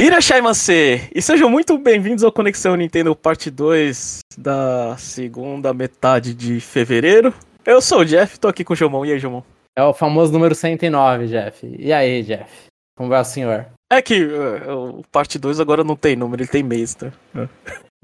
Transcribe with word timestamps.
Irashai-mase! 0.00 1.10
E 1.12 1.20
sejam 1.20 1.50
muito 1.50 1.76
bem-vindos 1.76 2.22
ao 2.22 2.30
Conexão 2.30 2.76
Nintendo 2.76 3.16
Parte 3.16 3.50
2 3.50 4.20
da 4.38 4.96
segunda 4.96 5.74
metade 5.74 6.34
de 6.34 6.60
fevereiro. 6.60 7.34
Eu 7.66 7.80
sou 7.80 8.02
o 8.02 8.04
Jeff, 8.04 8.38
tô 8.38 8.46
aqui 8.46 8.62
com 8.62 8.74
o 8.74 8.76
Jomon. 8.76 9.04
E 9.04 9.10
aí, 9.10 9.18
Jomon? 9.18 9.42
É 9.76 9.82
o 9.82 9.92
famoso 9.92 10.32
número 10.32 10.54
109, 10.54 11.26
Jeff. 11.26 11.66
E 11.76 11.92
aí, 11.92 12.22
Jeff? 12.22 12.48
Como 12.96 13.08
vai 13.08 13.20
o 13.20 13.24
senhor? 13.24 13.66
É 13.90 14.00
que 14.00 14.24
uh, 14.24 15.00
o 15.00 15.02
Parte 15.10 15.36
2 15.36 15.58
agora 15.58 15.82
não 15.82 15.96
tem 15.96 16.14
número, 16.14 16.44
ele 16.44 16.48
tem 16.48 16.62
mês, 16.62 16.94
tá? 16.94 17.10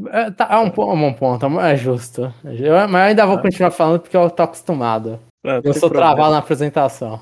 É, 0.08 0.32
tá, 0.32 0.48
é 0.50 0.56
um, 0.56 0.66
um 0.66 1.00
bom 1.00 1.12
ponto, 1.12 1.46
é 1.60 1.76
justo. 1.76 2.22
Eu, 2.44 2.88
mas 2.88 3.02
eu 3.02 3.08
ainda 3.08 3.24
vou 3.24 3.38
continuar 3.38 3.70
falando 3.70 4.00
porque 4.00 4.16
eu 4.16 4.28
tô 4.30 4.42
acostumado. 4.42 5.20
É, 5.46 5.58
eu 5.58 5.72
sou 5.72 5.88
problema. 5.88 6.12
travado 6.12 6.32
na 6.32 6.38
apresentação. 6.38 7.20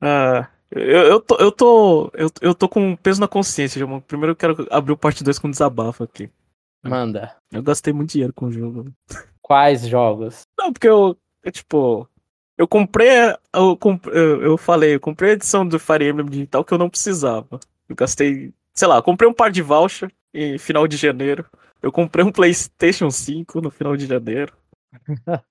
Ah, 0.00 0.48
eu, 0.74 1.02
eu, 1.02 1.20
tô, 1.20 1.36
eu, 1.36 1.52
tô, 1.52 2.10
eu, 2.14 2.30
eu 2.40 2.54
tô 2.54 2.68
com 2.68 2.96
peso 2.96 3.20
na 3.20 3.28
consciência, 3.28 3.78
Jomon. 3.78 4.00
Primeiro 4.00 4.32
eu 4.32 4.36
quero 4.36 4.66
abrir 4.70 4.92
o 4.92 4.96
Parte 4.96 5.22
2 5.22 5.38
com 5.38 5.48
um 5.48 5.50
desabafo 5.50 6.02
aqui. 6.02 6.30
Manda. 6.82 7.36
Eu 7.52 7.62
gastei 7.62 7.92
muito 7.92 8.12
dinheiro 8.12 8.32
com 8.32 8.46
o 8.46 8.52
jogo. 8.52 8.90
Quais 9.42 9.86
jogos? 9.86 10.42
Não, 10.58 10.72
porque 10.72 10.88
eu, 10.88 11.16
eu, 11.44 11.52
tipo, 11.52 12.08
eu 12.56 12.66
comprei, 12.66 13.08
eu, 13.54 13.78
eu, 14.06 14.42
eu 14.42 14.56
falei, 14.56 14.94
eu 14.94 15.00
comprei 15.00 15.30
a 15.30 15.34
edição 15.34 15.66
do 15.66 15.78
Fire 15.78 16.08
Emblem 16.08 16.26
digital 16.26 16.64
que 16.64 16.72
eu 16.72 16.78
não 16.78 16.90
precisava. 16.90 17.60
Eu 17.88 17.94
gastei, 17.94 18.52
sei 18.74 18.88
lá, 18.88 18.96
eu 18.96 19.02
comprei 19.02 19.28
um 19.28 19.34
par 19.34 19.50
de 19.50 19.62
voucher 19.62 20.10
em 20.32 20.58
final 20.58 20.88
de 20.88 20.96
janeiro. 20.96 21.44
Eu 21.82 21.92
comprei 21.92 22.24
um 22.24 22.32
PlayStation 22.32 23.10
5 23.10 23.60
no 23.60 23.70
final 23.70 23.96
de 23.96 24.06
janeiro. 24.06 24.52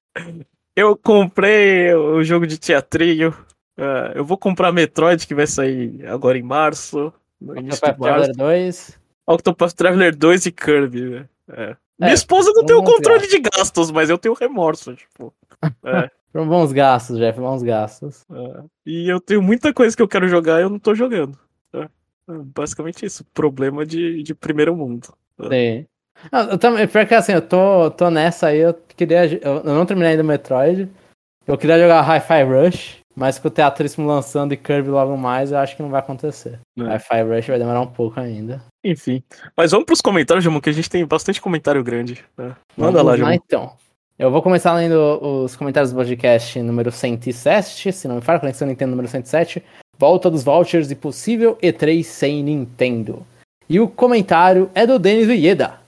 eu 0.75 0.97
comprei 0.97 1.93
o 1.93 2.23
jogo 2.23 2.47
de 2.47 2.57
teatrinho. 2.57 3.33
Ah, 3.81 4.11
eu 4.15 4.23
vou 4.23 4.37
comprar 4.37 4.71
Metroid, 4.71 5.25
que 5.25 5.33
vai 5.35 5.47
sair 5.47 6.05
agora 6.07 6.37
em 6.37 6.43
março. 6.43 7.11
No 7.39 7.53
Octopath. 7.53 7.97
Traveler 7.99 8.35
2. 8.35 8.99
Octopath 9.27 9.73
Traveler 9.73 10.15
2 10.15 10.45
e 10.45 10.51
Kirby, 10.51 11.01
né? 11.01 11.25
É. 11.49 11.75
Minha 11.99 12.11
É, 12.11 12.13
esposa 12.13 12.51
não 12.53 12.65
tem 12.65 12.75
o 12.75 12.83
controle 12.83 13.27
de 13.27 13.39
gastos, 13.39 13.91
mas 13.91 14.09
eu 14.09 14.17
tenho 14.17 14.33
remorso, 14.35 14.95
tipo. 14.95 15.33
É. 15.83 16.09
Foram 16.31 16.47
bons 16.47 16.71
gastos, 16.71 17.17
Jeff, 17.17 17.39
bons 17.39 17.61
gastos. 17.61 18.25
É. 18.31 18.63
E 18.85 19.09
eu 19.09 19.19
tenho 19.19 19.41
muita 19.41 19.73
coisa 19.73 19.95
que 19.95 20.01
eu 20.01 20.07
quero 20.07 20.27
jogar 20.29 20.59
e 20.59 20.63
eu 20.63 20.69
não 20.69 20.79
tô 20.79 20.95
jogando. 20.95 21.37
É. 21.73 21.81
É 21.81 21.89
Basicamente 22.27 23.05
isso. 23.05 23.25
Problema 23.33 23.85
de, 23.85 24.23
de 24.23 24.33
primeiro 24.33 24.75
mundo. 24.75 25.07
Sim. 25.49 25.85
Ah, 26.31 26.43
Eu 26.51 26.57
também, 26.57 26.87
pior 26.87 27.05
que 27.07 27.15
assim, 27.15 27.33
eu 27.33 27.41
tô, 27.41 27.89
tô 27.91 28.09
nessa 28.09 28.47
aí, 28.47 28.59
eu 28.59 28.73
queria. 28.95 29.25
Eu, 29.25 29.57
eu 29.57 29.73
não 29.75 29.85
terminei 29.85 30.11
ainda 30.11 30.23
o 30.23 30.25
Metroid. 30.25 30.87
Eu 31.47 31.57
queria 31.57 31.79
jogar 31.79 32.01
Hi-Fi 32.01 32.43
Rush, 32.43 33.00
mas 33.15 33.37
com 33.37 33.47
o 33.47 33.51
Teatríssimo 33.51 34.07
lançando 34.07 34.53
e 34.53 34.57
Kirby 34.57 34.89
logo 34.89 35.17
mais, 35.17 35.51
eu 35.51 35.57
acho 35.57 35.75
que 35.75 35.81
não 35.81 35.89
vai 35.89 35.99
acontecer. 35.99 36.59
É. 36.79 36.83
Hi-Fi 36.95 37.21
Rush 37.23 37.47
vai 37.47 37.59
demorar 37.59 37.81
um 37.81 37.87
pouco 37.87 38.19
ainda. 38.19 38.63
Enfim. 38.83 39.23
Mas 39.55 39.71
vamos 39.71 39.85
pros 39.85 40.01
comentários, 40.01 40.43
Jamon, 40.43 40.61
que 40.61 40.69
a 40.69 40.73
gente 40.73 40.89
tem 40.89 41.05
bastante 41.05 41.41
comentário 41.41 41.83
grande. 41.83 42.23
né? 42.37 42.55
Manda 42.77 43.03
Vamos 43.03 43.03
lá, 43.03 43.17
Jamon. 43.17 43.31
então. 43.31 43.73
Eu 44.17 44.29
vou 44.29 44.41
começar 44.41 44.73
lendo 44.75 44.95
os 45.21 45.55
comentários 45.55 45.91
do 45.91 45.95
podcast 45.95 46.61
número 46.61 46.91
107, 46.91 47.91
se 47.91 48.07
não 48.07 48.15
me 48.15 48.21
falha, 48.21 48.39
Conexão 48.39 48.67
Nintendo 48.67 48.91
número 48.91 49.07
107. 49.07 49.63
Volta 49.97 50.29
dos 50.29 50.43
vouchers 50.43 50.91
e 50.91 50.95
possível 50.95 51.57
E3 51.61 52.03
sem 52.03 52.43
Nintendo. 52.43 53.25
E 53.67 53.79
o 53.79 53.87
comentário 53.87 54.69
é 54.75 54.85
do 54.85 54.99
Denis 54.99 55.27
Ueda. 55.27 55.79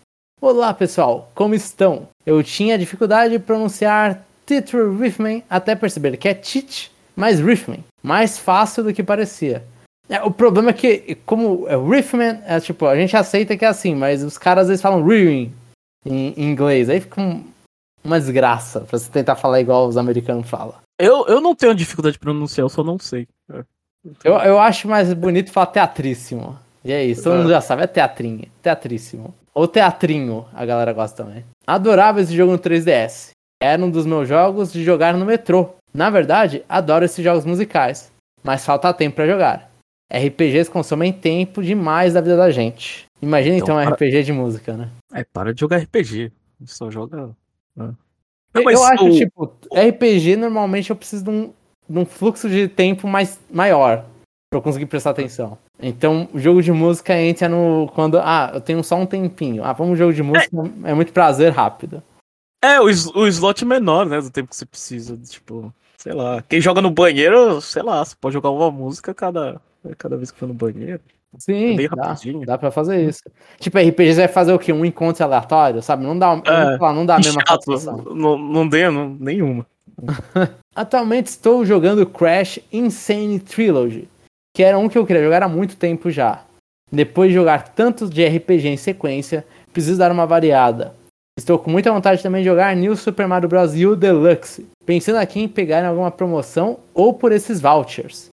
Olá 0.42 0.74
pessoal, 0.74 1.32
como 1.36 1.54
estão? 1.56 2.08
Eu 2.26 2.44
tinha 2.44 2.78
dificuldade 2.78 3.34
de 3.34 3.40
pronunciar 3.40 4.26
Titr 4.46 4.90
Riffman 5.00 5.44
até 5.50 5.76
perceber 5.76 6.18
que 6.18 6.28
é 6.28 6.34
Tit 6.34 6.93
mais 7.16 7.39
Riffman. 7.39 7.83
Mais 8.02 8.38
fácil 8.38 8.83
do 8.83 8.94
que 8.94 9.03
parecia. 9.03 9.64
É, 10.09 10.22
o 10.22 10.31
problema 10.31 10.72
é 10.72 10.73
que, 10.73 11.16
como 11.25 11.66
é 11.67 11.75
Riffman, 11.78 12.42
é 12.45 12.59
tipo, 12.59 12.86
a 12.86 12.95
gente 12.95 13.16
aceita 13.16 13.56
que 13.56 13.64
é 13.64 13.67
assim, 13.67 13.95
mas 13.95 14.23
os 14.23 14.38
caras 14.38 14.64
às 14.64 14.67
vezes 14.69 14.81
falam 14.81 15.03
Riffman 15.06 15.52
em, 16.06 16.34
em 16.36 16.44
inglês. 16.52 16.89
Aí 16.89 17.00
fica 17.00 17.22
um- 17.22 17.44
uma 18.03 18.19
desgraça 18.19 18.81
pra 18.81 19.00
você 19.00 19.09
tentar 19.09 19.36
falar 19.38 19.61
igual 19.61 19.88
os 19.88 19.95
americanos 19.97 20.50
falam. 20.50 20.75
Eu, 21.00 21.25
eu 21.28 21.40
não 21.40 21.56
tenho 21.56 21.73
dificuldade 21.73 22.13
de 22.13 22.19
pronunciar, 22.19 22.66
eu 22.66 22.69
só 22.69 22.84
não 22.84 23.00
sei. 23.00 23.28
É. 23.52 23.63
Eu, 24.23 24.34
eu 24.34 24.59
acho 24.59 24.88
mais 24.90 25.12
bonito 25.13 25.52
falar 25.52 25.68
teatríssimo. 25.68 26.59
E 26.84 26.91
é 26.91 27.03
isso, 27.06 27.23
todo 27.23 27.35
É. 27.35 27.38
mundo 27.38 27.50
já 27.50 27.62
sabe, 27.62 27.84
é 27.84 27.88
teatrinho, 27.88 28.46
teatríssimo. 28.62 29.34
Ou 29.53 29.68
teatrinho, 29.68 30.46
a 30.53 30.66
galera 30.66 30.91
gosta 30.91 31.23
também. 31.23 31.46
Adorava 31.66 32.19
esse 32.19 32.35
jogo 32.35 32.52
no 32.52 32.59
3DS. 32.59 33.29
Era 33.62 33.81
um 33.81 33.90
dos 33.90 34.06
meus 34.06 34.28
jogos 34.28 34.73
de 34.73 34.84
jogar 34.84 35.13
no 35.13 35.25
metrô. 35.25 35.69
Na 35.94 36.09
verdade, 36.09 36.64
adoro 36.68 37.06
esses 37.06 37.24
jogos 37.24 37.46
musicais, 37.46 38.12
mas 38.44 38.66
falta 38.66 38.94
tempo 38.94 39.16
pra 39.18 39.28
jogar. 39.28 39.70
RPGs 40.12 40.70
consomem 40.70 41.12
tempo 41.14 41.62
demais 41.64 42.14
da 42.14 42.22
vida 42.22 42.38
da 42.38 42.52
gente. 42.52 43.06
Imagina 43.22 43.56
então, 43.56 43.80
Então, 43.80 43.80
um 43.80 43.84
para- 43.96 43.96
RPG 43.96 44.24
de 44.24 44.34
música, 44.34 44.74
né? 44.76 44.90
É, 45.14 45.24
para 45.24 45.53
de 45.53 45.59
jogar 45.59 45.78
RPG. 45.78 46.32
Só 46.66 46.90
joga. 46.92 47.32
É. 47.80 47.84
Eu, 48.56 48.64
mas 48.64 48.76
eu 48.80 48.84
acho, 48.86 49.06
o- 49.06 49.12
tipo, 49.18 49.53
RPG 49.74 50.36
normalmente 50.36 50.90
eu 50.90 50.96
preciso 50.96 51.24
de 51.24 51.30
um, 51.30 51.53
de 51.90 52.00
um 52.00 52.06
fluxo 52.06 52.48
de 52.50 52.68
tempo 52.68 53.08
mais 53.08 53.40
maior 53.52 54.06
pra 54.52 54.59
eu 54.59 54.62
conseguir 54.62 54.86
prestar 54.86 55.12
atenção. 55.12 55.58
Então, 55.82 56.30
o 56.34 56.40
jogo 56.40 56.62
de 56.62 56.72
música 56.72 57.20
entra 57.20 57.50
no. 57.50 57.90
Quando. 57.96 58.20
Ah, 58.20 58.52
eu 58.53 58.62
tenho 58.62 58.84
só 58.84 58.96
um 58.96 59.06
tempinho. 59.06 59.64
Ah, 59.64 59.74
vamos 59.74 59.98
jogo 59.98 60.14
de 60.14 60.22
música. 60.22 60.56
É, 60.84 60.94
muito 60.94 61.12
prazer 61.12 61.52
rápido. 61.52 62.02
É, 62.64 62.80
o, 62.80 62.86
o 62.86 63.28
slot 63.28 63.66
menor, 63.66 64.06
né? 64.06 64.22
Do 64.22 64.30
tempo 64.30 64.50
que 64.50 64.56
você 64.56 64.66
precisa. 64.66 65.18
Tipo, 65.18 65.74
sei 66.03 66.14
lá. 66.14 66.44
Quem 66.47 66.59
joga 66.59 66.81
no 66.81 66.91
banheiro, 66.91 67.62
sei 67.62 67.81
lá, 67.81 68.03
você 68.03 68.14
pode 68.19 68.34
jogar 68.34 68.50
uma 68.52 68.69
música 68.69 69.14
cada, 69.14 69.62
cada 69.97 70.18
vez 70.18 70.31
que 70.31 70.38
for 70.38 70.47
no 70.47 70.53
banheiro. 70.53 71.00
Sim, 71.40 71.75
É 71.84 71.88
dá, 71.88 72.16
dá 72.46 72.58
pra 72.59 72.69
fazer 72.69 73.08
isso. 73.09 73.22
Tipo, 73.59 73.80
RPG 73.80 74.14
você 74.14 74.19
vai 74.19 74.28
fazer 74.28 74.53
o 74.53 74.59
quê? 74.59 74.72
Um 74.72 74.86
encontro 74.86 75.24
aleatório, 75.24 75.81
sabe? 75.81 76.03
Não 76.03 76.18
dá, 76.19 76.40
É, 76.46 76.78
não, 76.78 76.94
não 76.94 77.06
dá 77.08 77.16
a 77.16 77.18
mesma 77.19 77.41
chato, 77.47 77.66
não, 78.14 78.38
não 78.38 78.68
dei 78.68 78.88
não- 78.90 79.09
nenhuma. 79.19 79.66
Atualmente 80.75 81.28
estou 81.28 81.66
jogando 81.66 82.06
Crash 82.06 82.59
Insane 82.72 83.40
Trilogy, 83.40 84.08
que 84.56 84.62
era 84.64 84.78
um 84.78 84.88
que 84.90 84.97
eu 84.97 85.06
queria 85.06 85.24
jogar 85.24 85.41
há 85.44 85.47
muito 85.47 85.75
tempo 85.75 86.12
já. 86.12 86.44
Depois 86.91 87.30
de 87.30 87.35
jogar 87.35 87.70
tantos 87.70 88.09
de 88.12 88.24
RPG 88.24 88.68
em 88.68 88.78
sequência, 88.78 89.44
preciso 89.72 89.97
dar 89.97 90.12
uma 90.12 90.28
variada. 90.28 90.94
Estou 91.40 91.58
com 91.58 91.72
muita 91.72 91.91
vontade 91.91 92.22
também 92.22 92.44
de 92.44 92.50
jogar 92.50 92.75
New 92.75 92.96
Super 92.96 93.28
Mario 93.28 93.50
Bros. 93.50 93.74
U 93.74 93.96
Deluxe, 93.96 94.68
pensando 94.86 95.18
aqui 95.18 95.40
em 95.40 95.48
pegar 95.48 95.82
em 95.82 95.88
alguma 95.88 96.12
promoção 96.12 96.80
ou 96.94 97.14
por 97.14 97.32
esses 97.32 97.60
vouchers. 97.62 98.30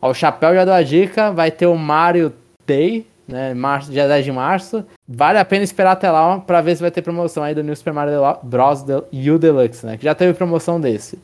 Ó, 0.00 0.10
o 0.10 0.14
Chapéu 0.14 0.54
já 0.54 0.64
deu 0.64 0.74
a 0.74 0.82
dica, 0.82 1.32
vai 1.32 1.50
ter 1.50 1.66
o 1.66 1.76
Mario 1.76 2.32
Day, 2.66 3.06
né, 3.26 3.54
março, 3.54 3.90
dia 3.90 4.06
10 4.06 4.24
de 4.24 4.32
março. 4.32 4.84
Vale 5.08 5.38
a 5.38 5.44
pena 5.44 5.64
esperar 5.64 5.92
até 5.92 6.10
lá 6.10 6.38
pra 6.40 6.60
ver 6.60 6.76
se 6.76 6.82
vai 6.82 6.90
ter 6.90 7.02
promoção 7.02 7.42
aí 7.42 7.54
do 7.54 7.62
New 7.62 7.74
Super 7.74 7.92
Mario 7.92 8.20
Bros. 8.42 8.82
U 8.82 9.38
Deluxe, 9.38 9.86
né, 9.86 9.96
que 9.96 10.04
já 10.04 10.14
teve 10.14 10.34
promoção 10.34 10.80
desse. 10.80 11.18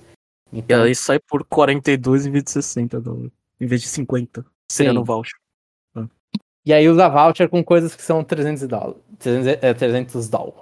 E 0.53 0.59
Então, 0.59 0.83
aí 0.83 0.95
sai 0.95 1.19
por 1.19 1.45
42 1.45 2.27
em 2.27 2.31
vez 2.31 2.45
de 2.45 2.51
60 2.51 3.01
dólares. 3.01 3.31
Em 3.61 3.67
vez 3.67 3.83
de 3.83 3.89
50. 3.89 4.45
Seria 4.71 4.93
Sim. 4.93 4.99
no 4.99 5.05
voucher. 5.05 5.39
E 6.65 6.73
aí 6.73 6.89
usa 6.89 7.09
voucher 7.09 7.49
com 7.49 7.65
coisas 7.65 7.95
que 7.95 8.03
são 8.03 8.23
300 8.23 8.67
dólares. 8.69 8.97
300, 9.19 9.47
é, 9.63 9.75
300 9.75 10.29
dólares. 10.29 10.61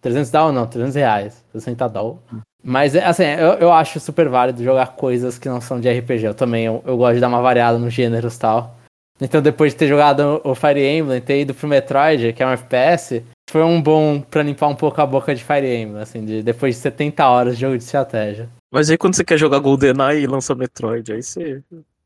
300 0.00 0.30
dólares 0.30 0.54
não, 0.54 0.66
300 0.66 0.94
reais. 0.94 1.44
60 1.52 1.88
dólares. 1.88 2.20
Mas, 2.68 2.96
é, 2.96 3.04
assim, 3.04 3.22
eu, 3.22 3.52
eu 3.60 3.72
acho 3.72 4.00
super 4.00 4.28
válido 4.28 4.64
jogar 4.64 4.88
coisas 4.96 5.38
que 5.38 5.48
não 5.48 5.60
são 5.60 5.78
de 5.78 5.88
RPG. 5.88 6.24
Eu 6.24 6.34
também, 6.34 6.64
eu, 6.64 6.82
eu 6.84 6.96
gosto 6.96 7.14
de 7.14 7.20
dar 7.20 7.28
uma 7.28 7.40
variada 7.40 7.78
nos 7.78 7.94
gêneros 7.94 8.34
e 8.34 8.38
tal. 8.40 8.76
Então, 9.20 9.40
depois 9.40 9.72
de 9.72 9.78
ter 9.78 9.86
jogado 9.86 10.40
o 10.42 10.52
Fire 10.52 10.84
Emblem, 10.84 11.20
ter 11.20 11.42
ido 11.42 11.54
pro 11.54 11.68
Metroid, 11.68 12.32
que 12.32 12.42
é 12.42 12.46
um 12.46 12.50
FPS, 12.50 13.22
foi 13.48 13.62
um 13.62 13.80
bom 13.80 14.20
pra 14.20 14.42
limpar 14.42 14.66
um 14.66 14.74
pouco 14.74 15.00
a 15.00 15.06
boca 15.06 15.32
de 15.32 15.44
Fire 15.44 15.64
Emblem, 15.64 16.02
assim, 16.02 16.24
de, 16.24 16.42
depois 16.42 16.74
de 16.74 16.80
70 16.80 17.28
horas 17.28 17.54
de 17.54 17.60
jogo 17.60 17.78
de 17.78 17.84
estratégia. 17.84 18.48
Mas 18.72 18.90
aí 18.90 18.98
quando 18.98 19.14
você 19.14 19.24
quer 19.24 19.38
jogar 19.38 19.60
GoldenEye 19.60 20.24
e 20.24 20.26
lança 20.26 20.52
Metroid, 20.52 21.12
aí 21.12 21.22
você. 21.22 21.62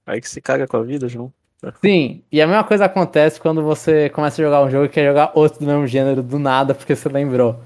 Aí 0.07 0.21
que 0.21 0.29
você 0.29 0.43
caga 0.43 0.69
com 0.69 0.77
a 0.77 0.83
vida, 0.83 1.09
João. 1.09 1.33
Sim, 1.83 2.23
e 2.31 2.41
a 2.41 2.47
mesma 2.47 2.65
coisa 2.65 2.85
acontece 2.85 3.41
quando 3.41 3.63
você 3.63 4.11
começa 4.11 4.41
a 4.41 4.45
jogar 4.45 4.63
um 4.63 4.71
jogo 4.71 4.85
e 4.85 4.89
quer 4.91 5.07
jogar 5.07 5.33
outro 5.35 5.61
do 5.61 5.67
mesmo 5.67 5.87
gênero 5.87 6.23
do 6.23 6.39
nada 6.39 6.75
porque 6.75 6.95
você 6.95 7.09
lembrou. 7.09 7.59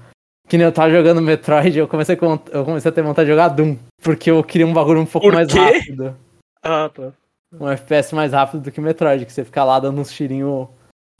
Que 0.47 0.57
nem 0.57 0.65
eu 0.65 0.71
tava 0.71 0.91
jogando 0.91 1.21
Metroid, 1.21 1.77
eu 1.77 1.87
comecei, 1.87 2.15
com- 2.15 2.39
eu 2.51 2.63
comecei 2.63 2.89
a 2.89 2.93
ter 2.93 3.01
vontade 3.01 3.25
de 3.25 3.31
jogar 3.31 3.47
Doom, 3.49 3.75
porque 4.01 4.29
eu 4.29 4.43
queria 4.43 4.67
um 4.67 4.73
bagulho 4.73 5.01
um 5.01 5.05
pouco 5.05 5.27
Por 5.27 5.33
mais 5.33 5.51
quê? 5.51 5.57
rápido. 5.59 6.15
Ah, 6.61 6.89
tá. 6.93 7.11
Um 7.59 7.67
FPS 7.69 8.13
mais 8.13 8.31
rápido 8.33 8.61
do 8.61 8.71
que 8.71 8.79
Metroid, 8.81 9.25
que 9.25 9.31
você 9.33 9.43
fica 9.43 9.63
lá 9.63 9.79
dando 9.79 9.99
uns 10.01 10.11
tirinhos 10.11 10.67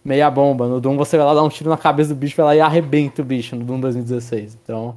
meia 0.03 0.29
bomba. 0.29 0.67
No 0.67 0.79
Doom 0.79 0.95
você 0.97 1.17
vai 1.17 1.25
lá 1.25 1.33
dar 1.33 1.43
um 1.43 1.49
tiro 1.49 1.69
na 1.69 1.77
cabeça 1.77 2.09
do 2.13 2.15
bicho, 2.15 2.35
vai 2.35 2.45
lá 2.45 2.55
e 2.55 2.61
arrebenta 2.61 3.21
o 3.21 3.25
bicho 3.25 3.55
no 3.55 3.63
Doom 3.63 3.79
2016. 3.79 4.57
Então, 4.61 4.95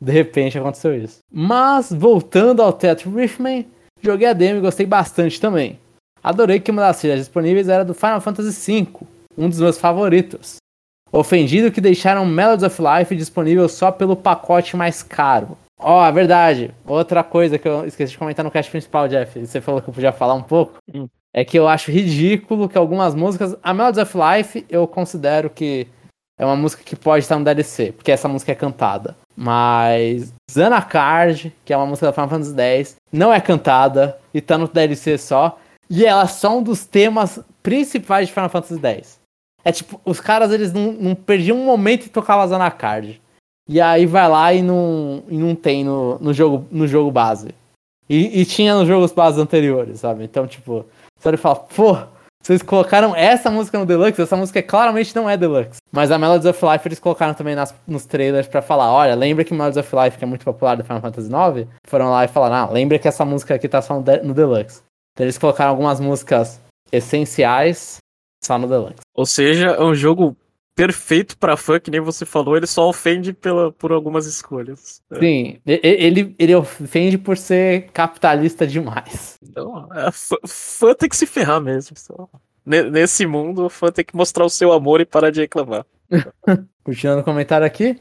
de 0.00 0.12
repente 0.12 0.58
aconteceu 0.58 0.94
isso. 0.96 1.18
Mas, 1.30 1.92
voltando 1.92 2.62
ao 2.62 2.72
Tetra 2.72 3.10
Riffman, 3.10 3.66
joguei 4.02 4.28
a 4.28 4.32
demo 4.32 4.58
e 4.58 4.62
gostei 4.62 4.86
bastante 4.86 5.40
também. 5.40 5.78
Adorei 6.22 6.60
que 6.60 6.70
uma 6.70 6.82
das 6.82 6.98
trilhas 7.00 7.18
disponíveis 7.20 7.68
era 7.68 7.84
do 7.84 7.92
Final 7.94 8.20
Fantasy 8.20 8.82
V, 8.82 8.88
um 9.36 9.48
dos 9.48 9.60
meus 9.60 9.78
favoritos. 9.78 10.56
Ofendido 11.12 11.70
que 11.70 11.80
deixaram 11.80 12.26
Melodies 12.26 12.64
of 12.64 12.82
Life 12.82 13.14
disponível 13.16 13.68
só 13.68 13.90
pelo 13.90 14.16
pacote 14.16 14.76
mais 14.76 15.02
caro. 15.02 15.56
Ó, 15.78 16.04
é 16.04 16.12
verdade. 16.12 16.74
Outra 16.86 17.22
coisa 17.22 17.58
que 17.58 17.68
eu 17.68 17.86
esqueci 17.86 18.12
de 18.12 18.18
comentar 18.18 18.44
no 18.44 18.50
cast 18.50 18.70
principal, 18.70 19.08
Jeff. 19.08 19.46
Você 19.46 19.60
falou 19.60 19.80
que 19.80 19.88
eu 19.88 19.94
podia 19.94 20.12
falar 20.12 20.34
um 20.34 20.42
pouco. 20.42 20.78
Hum. 20.92 21.08
é 21.34 21.44
que 21.44 21.58
eu 21.58 21.68
acho 21.68 21.90
ridículo 21.90 22.68
que 22.68 22.78
algumas 22.78 23.14
músicas. 23.14 23.56
A 23.62 23.72
Melodies 23.74 24.02
of 24.02 24.16
Life 24.16 24.66
eu 24.68 24.86
considero 24.86 25.50
que 25.50 25.86
é 26.38 26.44
uma 26.44 26.56
música 26.56 26.82
que 26.82 26.94
pode 26.94 27.24
estar 27.24 27.38
no 27.38 27.44
DLC, 27.44 27.92
porque 27.92 28.12
essa 28.12 28.28
música 28.28 28.52
é 28.52 28.54
cantada. 28.54 29.16
Mas 29.34 30.32
Zanacard, 30.50 31.52
que 31.64 31.72
é 31.72 31.76
uma 31.76 31.86
música 31.86 32.06
da 32.06 32.12
Final 32.12 32.28
Fantasy 32.28 32.60
X, 32.60 32.96
não 33.12 33.32
é 33.32 33.40
cantada 33.40 34.18
e 34.34 34.40
tá 34.40 34.58
no 34.58 34.68
DLC 34.68 35.16
só. 35.18 35.58
E 35.88 36.04
ela 36.04 36.22
é 36.22 36.26
só 36.26 36.58
um 36.58 36.62
dos 36.62 36.84
temas 36.84 37.40
principais 37.62 38.28
de 38.28 38.34
Final 38.34 38.50
Fantasy 38.50 38.80
X. 38.86 39.15
É 39.66 39.72
tipo, 39.72 40.00
os 40.04 40.20
caras 40.20 40.52
eles 40.52 40.72
não, 40.72 40.92
não 40.92 41.14
perdiam 41.16 41.58
um 41.58 41.64
momento 41.64 42.06
e 42.06 42.08
tocavam 42.08 42.46
Zanacard. 42.46 43.20
E 43.68 43.80
aí 43.80 44.06
vai 44.06 44.28
lá 44.28 44.54
e 44.54 44.62
não, 44.62 45.24
e 45.28 45.36
não 45.36 45.56
tem 45.56 45.82
no, 45.82 46.20
no, 46.20 46.32
jogo, 46.32 46.64
no 46.70 46.86
jogo 46.86 47.10
base. 47.10 47.48
E, 48.08 48.42
e 48.42 48.44
tinha 48.44 48.76
nos 48.76 48.86
jogos 48.86 49.10
base 49.10 49.40
anteriores, 49.40 49.98
sabe? 49.98 50.22
Então, 50.22 50.46
tipo, 50.46 50.86
você 51.18 51.28
olha 51.28 51.34
e 51.34 51.38
fala, 51.38 51.56
pô, 51.56 51.98
vocês 52.40 52.62
colocaram 52.62 53.12
essa 53.16 53.50
música 53.50 53.76
no 53.76 53.84
Deluxe, 53.84 54.22
essa 54.22 54.36
música 54.36 54.62
claramente 54.62 55.16
não 55.16 55.28
é 55.28 55.36
Deluxe. 55.36 55.80
Mas 55.90 56.12
a 56.12 56.18
Melodies 56.18 56.46
of 56.46 56.64
Life 56.64 56.86
eles 56.86 57.00
colocaram 57.00 57.34
também 57.34 57.56
nas, 57.56 57.74
nos 57.88 58.06
trailers 58.06 58.46
para 58.46 58.62
falar, 58.62 58.92
olha, 58.92 59.16
lembra 59.16 59.44
que 59.44 59.52
Melodies 59.52 59.78
of 59.78 59.96
Life, 59.96 60.16
que 60.16 60.22
é 60.22 60.28
muito 60.28 60.44
popular 60.44 60.76
do 60.76 60.84
Final 60.84 61.00
Fantasy 61.00 61.28
IX, 61.28 61.68
foram 61.88 62.08
lá 62.08 62.24
e 62.24 62.28
falaram, 62.28 62.54
ah, 62.54 62.70
lembra 62.70 63.00
que 63.00 63.08
essa 63.08 63.24
música 63.24 63.56
aqui 63.56 63.68
tá 63.68 63.82
só 63.82 63.94
no, 63.94 64.04
no 64.22 64.32
Deluxe. 64.32 64.80
Então 65.12 65.24
eles 65.24 65.38
colocaram 65.38 65.70
algumas 65.70 65.98
músicas 65.98 66.60
essenciais 66.92 67.98
só 68.46 68.58
no 68.58 68.68
Deluxe. 68.68 69.00
Ou 69.14 69.26
seja, 69.26 69.70
é 69.70 69.82
um 69.82 69.94
jogo 69.94 70.36
perfeito 70.76 71.38
pra 71.38 71.56
fã, 71.56 71.80
que 71.80 71.90
nem 71.90 72.00
você 72.00 72.26
falou, 72.26 72.56
ele 72.56 72.66
só 72.66 72.86
ofende 72.86 73.32
pela, 73.32 73.72
por 73.72 73.92
algumas 73.92 74.26
escolhas. 74.26 75.00
É. 75.10 75.18
Sim, 75.18 75.58
ele, 75.64 76.34
ele 76.38 76.54
ofende 76.54 77.16
por 77.16 77.38
ser 77.38 77.88
capitalista 77.92 78.66
demais. 78.66 79.38
Então, 79.42 79.88
é, 79.94 80.10
fã, 80.12 80.36
fã 80.46 80.94
tem 80.94 81.08
que 81.08 81.16
se 81.16 81.24
ferrar 81.24 81.60
mesmo. 81.60 81.96
Nesse 82.64 83.26
mundo, 83.26 83.64
o 83.64 83.70
fã 83.70 83.90
tem 83.90 84.04
que 84.04 84.14
mostrar 84.14 84.44
o 84.44 84.50
seu 84.50 84.70
amor 84.72 85.00
e 85.00 85.06
parar 85.06 85.30
de 85.30 85.40
reclamar. 85.40 85.86
Continuando 86.84 87.22
o 87.22 87.24
comentário 87.24 87.66
aqui. 87.66 87.98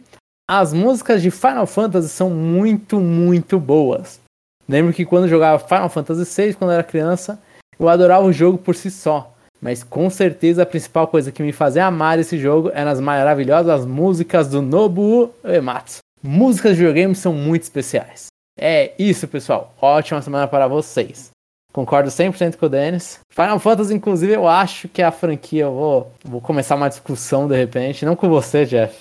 As 0.47 0.74
músicas 0.74 1.21
de 1.21 1.31
Final 1.31 1.65
Fantasy 1.65 2.09
são 2.09 2.30
muito, 2.30 3.00
muito 3.00 3.59
boas. 3.59 4.19
Lembro 4.68 4.94
que 4.94 5.06
quando 5.06 5.27
jogava 5.27 5.65
Final 5.65 5.89
Fantasy 5.89 6.42
VI, 6.42 6.53
quando 6.56 6.71
era 6.71 6.83
criança, 6.83 7.42
eu 7.80 7.88
adorava 7.88 8.25
o 8.25 8.33
jogo 8.33 8.57
por 8.57 8.75
si 8.75 8.92
só. 8.92 9.34
Mas 9.62 9.84
com 9.84 10.10
certeza 10.10 10.63
a 10.63 10.66
principal 10.66 11.07
coisa 11.07 11.31
que 11.31 11.42
me 11.42 11.52
fazia 11.52 11.86
amar 11.86 12.19
esse 12.19 12.38
jogo 12.38 12.72
eram 12.74 12.92
as 12.92 13.00
maravilhosas 13.00 13.86
músicas 13.86 14.50
do 14.50 14.62
Nobuo 14.62 15.34
Uematsu. 15.44 16.00
Músicas 16.22 16.74
de 16.75 16.80
videogames 16.80 17.19
são 17.19 17.34
muito 17.34 17.63
especiais. 17.63 18.28
É 18.60 18.94
isso, 18.98 19.28
pessoal. 19.28 19.74
Ótima 19.81 20.22
semana 20.22 20.48
para 20.48 20.68
vocês. 20.68 21.31
Concordo 21.75 22.10
100% 22.10 22.56
com 22.56 22.68
o 22.68 22.69
Dennis. 22.69 23.19
Final 23.30 23.60
Fantasy, 23.60 23.94
inclusive, 23.94 24.31
eu 24.31 24.48
acho 24.48 24.88
que 24.88 25.02
é 25.02 25.06
a 25.06 25.12
franquia. 25.12 25.63
Eu 25.63 25.74
vou, 25.74 26.12
vou 26.24 26.42
começar 26.42 26.75
uma 26.75 26.88
discussão 26.88 27.50
de 27.50 27.56
repente. 27.57 28.06
Não 28.06 28.16
com 28.16 28.30
você, 28.30 28.66
Jeff. 28.66 28.96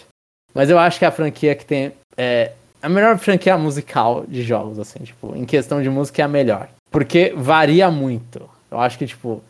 Mas 0.52 0.68
eu 0.68 0.78
acho 0.78 0.98
que 0.98 1.04
é 1.04 1.08
a 1.08 1.12
franquia 1.12 1.54
que 1.54 1.64
tem. 1.64 1.92
É, 2.16 2.50
a 2.82 2.88
melhor 2.88 3.16
franquia 3.18 3.56
musical 3.56 4.24
de 4.26 4.42
jogos, 4.42 4.80
assim. 4.80 4.98
Tipo, 5.04 5.36
em 5.36 5.44
questão 5.44 5.80
de 5.80 5.88
música 5.88 6.22
é 6.22 6.24
a 6.24 6.28
melhor. 6.28 6.68
Porque 6.90 7.32
varia 7.36 7.90
muito. 7.92 8.50
Eu 8.68 8.80
acho 8.80 8.98
que, 8.98 9.06
tipo, 9.06 9.40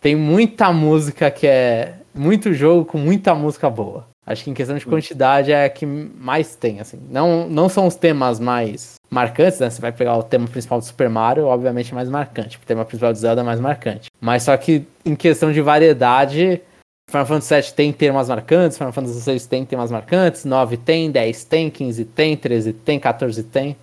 tem 0.00 0.16
muita 0.16 0.72
música 0.72 1.30
que 1.30 1.46
é. 1.46 1.94
Muito 2.14 2.52
jogo 2.52 2.84
com 2.84 2.98
muita 2.98 3.34
música 3.34 3.70
boa. 3.70 4.06
Acho 4.26 4.44
que 4.44 4.50
em 4.50 4.54
questão 4.54 4.76
de 4.76 4.84
quantidade 4.84 5.52
é 5.52 5.64
a 5.64 5.70
que 5.70 5.86
mais 5.86 6.54
tem, 6.54 6.80
assim. 6.80 6.98
Não, 7.10 7.48
não 7.48 7.68
são 7.68 7.86
os 7.86 7.94
temas 7.94 8.38
mais 8.38 8.96
marcantes, 9.10 9.58
né? 9.58 9.70
Você 9.70 9.80
vai 9.80 9.92
pegar 9.92 10.16
o 10.16 10.22
tema 10.22 10.46
principal 10.46 10.78
do 10.78 10.84
Super 10.84 11.08
Mario, 11.08 11.46
obviamente 11.46 11.92
é 11.92 11.94
mais 11.94 12.10
marcante. 12.10 12.58
O 12.58 12.66
tema 12.66 12.84
principal 12.84 13.12
do 13.12 13.18
Zelda 13.18 13.40
é 13.40 13.44
mais 13.44 13.60
marcante. 13.60 14.10
Mas 14.20 14.42
só 14.42 14.56
que 14.56 14.84
em 15.04 15.14
questão 15.14 15.50
de 15.50 15.62
variedade, 15.62 16.60
Final 17.08 17.24
Fantasy 17.24 17.54
VII 17.54 17.72
tem 17.72 17.92
temas 17.92 18.28
marcantes, 18.28 18.76
Final 18.76 18.92
Fantasy 18.92 19.32
VI 19.32 19.40
tem 19.48 19.64
temas 19.64 19.90
marcantes, 19.90 20.44
9 20.44 20.76
tem, 20.76 21.10
10 21.10 21.44
tem, 21.44 21.70
15 21.70 22.04
tem, 22.04 22.36
13 22.36 22.72
tem, 22.74 23.00
14 23.00 23.42
tem, 23.44 23.76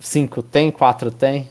5 0.00 0.42
tem, 0.42 0.70
4 0.72 1.10
tem. 1.12 1.48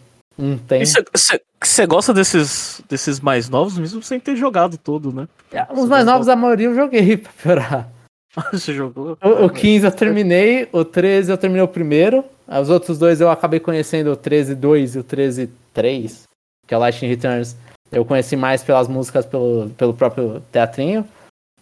Tem. 0.68 0.84
Você 0.84 1.86
gosta 1.86 2.14
desses, 2.14 2.82
desses 2.90 3.20
mais 3.20 3.48
novos, 3.48 3.78
mesmo 3.78 4.02
sem 4.02 4.20
ter 4.20 4.36
jogado 4.36 4.78
todo, 4.78 5.14
né? 5.14 5.28
É, 5.52 5.68
os 5.72 5.88
mais 5.88 6.06
novos, 6.06 6.28
a 6.28 6.36
maioria 6.36 6.68
eu 6.68 6.76
joguei 6.76 7.18
pra 7.18 7.32
piorar. 7.32 7.90
Você 8.52 8.74
jogou? 8.74 9.18
O, 9.22 9.46
o 9.46 9.50
15 9.50 9.86
eu 9.86 9.92
terminei, 9.92 10.68
o 10.72 10.86
13 10.86 11.32
eu 11.32 11.38
terminei 11.38 11.64
o 11.64 11.68
primeiro. 11.68 12.24
Os 12.48 12.70
outros 12.70 12.98
dois 12.98 13.22
eu 13.22 13.30
acabei 13.30 13.60
conhecendo 13.60 14.12
o 14.12 14.18
13.2 14.18 14.96
e 14.96 15.00
o 15.00 15.04
13.3, 15.04 16.24
que 16.66 16.74
é 16.74 16.78
o 16.78 16.80
Lightning 16.80 17.10
Returns. 17.10 17.56
Eu 17.92 18.06
conheci 18.06 18.36
mais 18.36 18.64
pelas 18.64 18.88
músicas, 18.88 19.26
pelo, 19.26 19.70
pelo 19.72 19.94
próprio 19.94 20.42
teatrinho. 20.52 21.06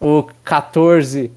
O 0.00 0.24
14 0.44 1.30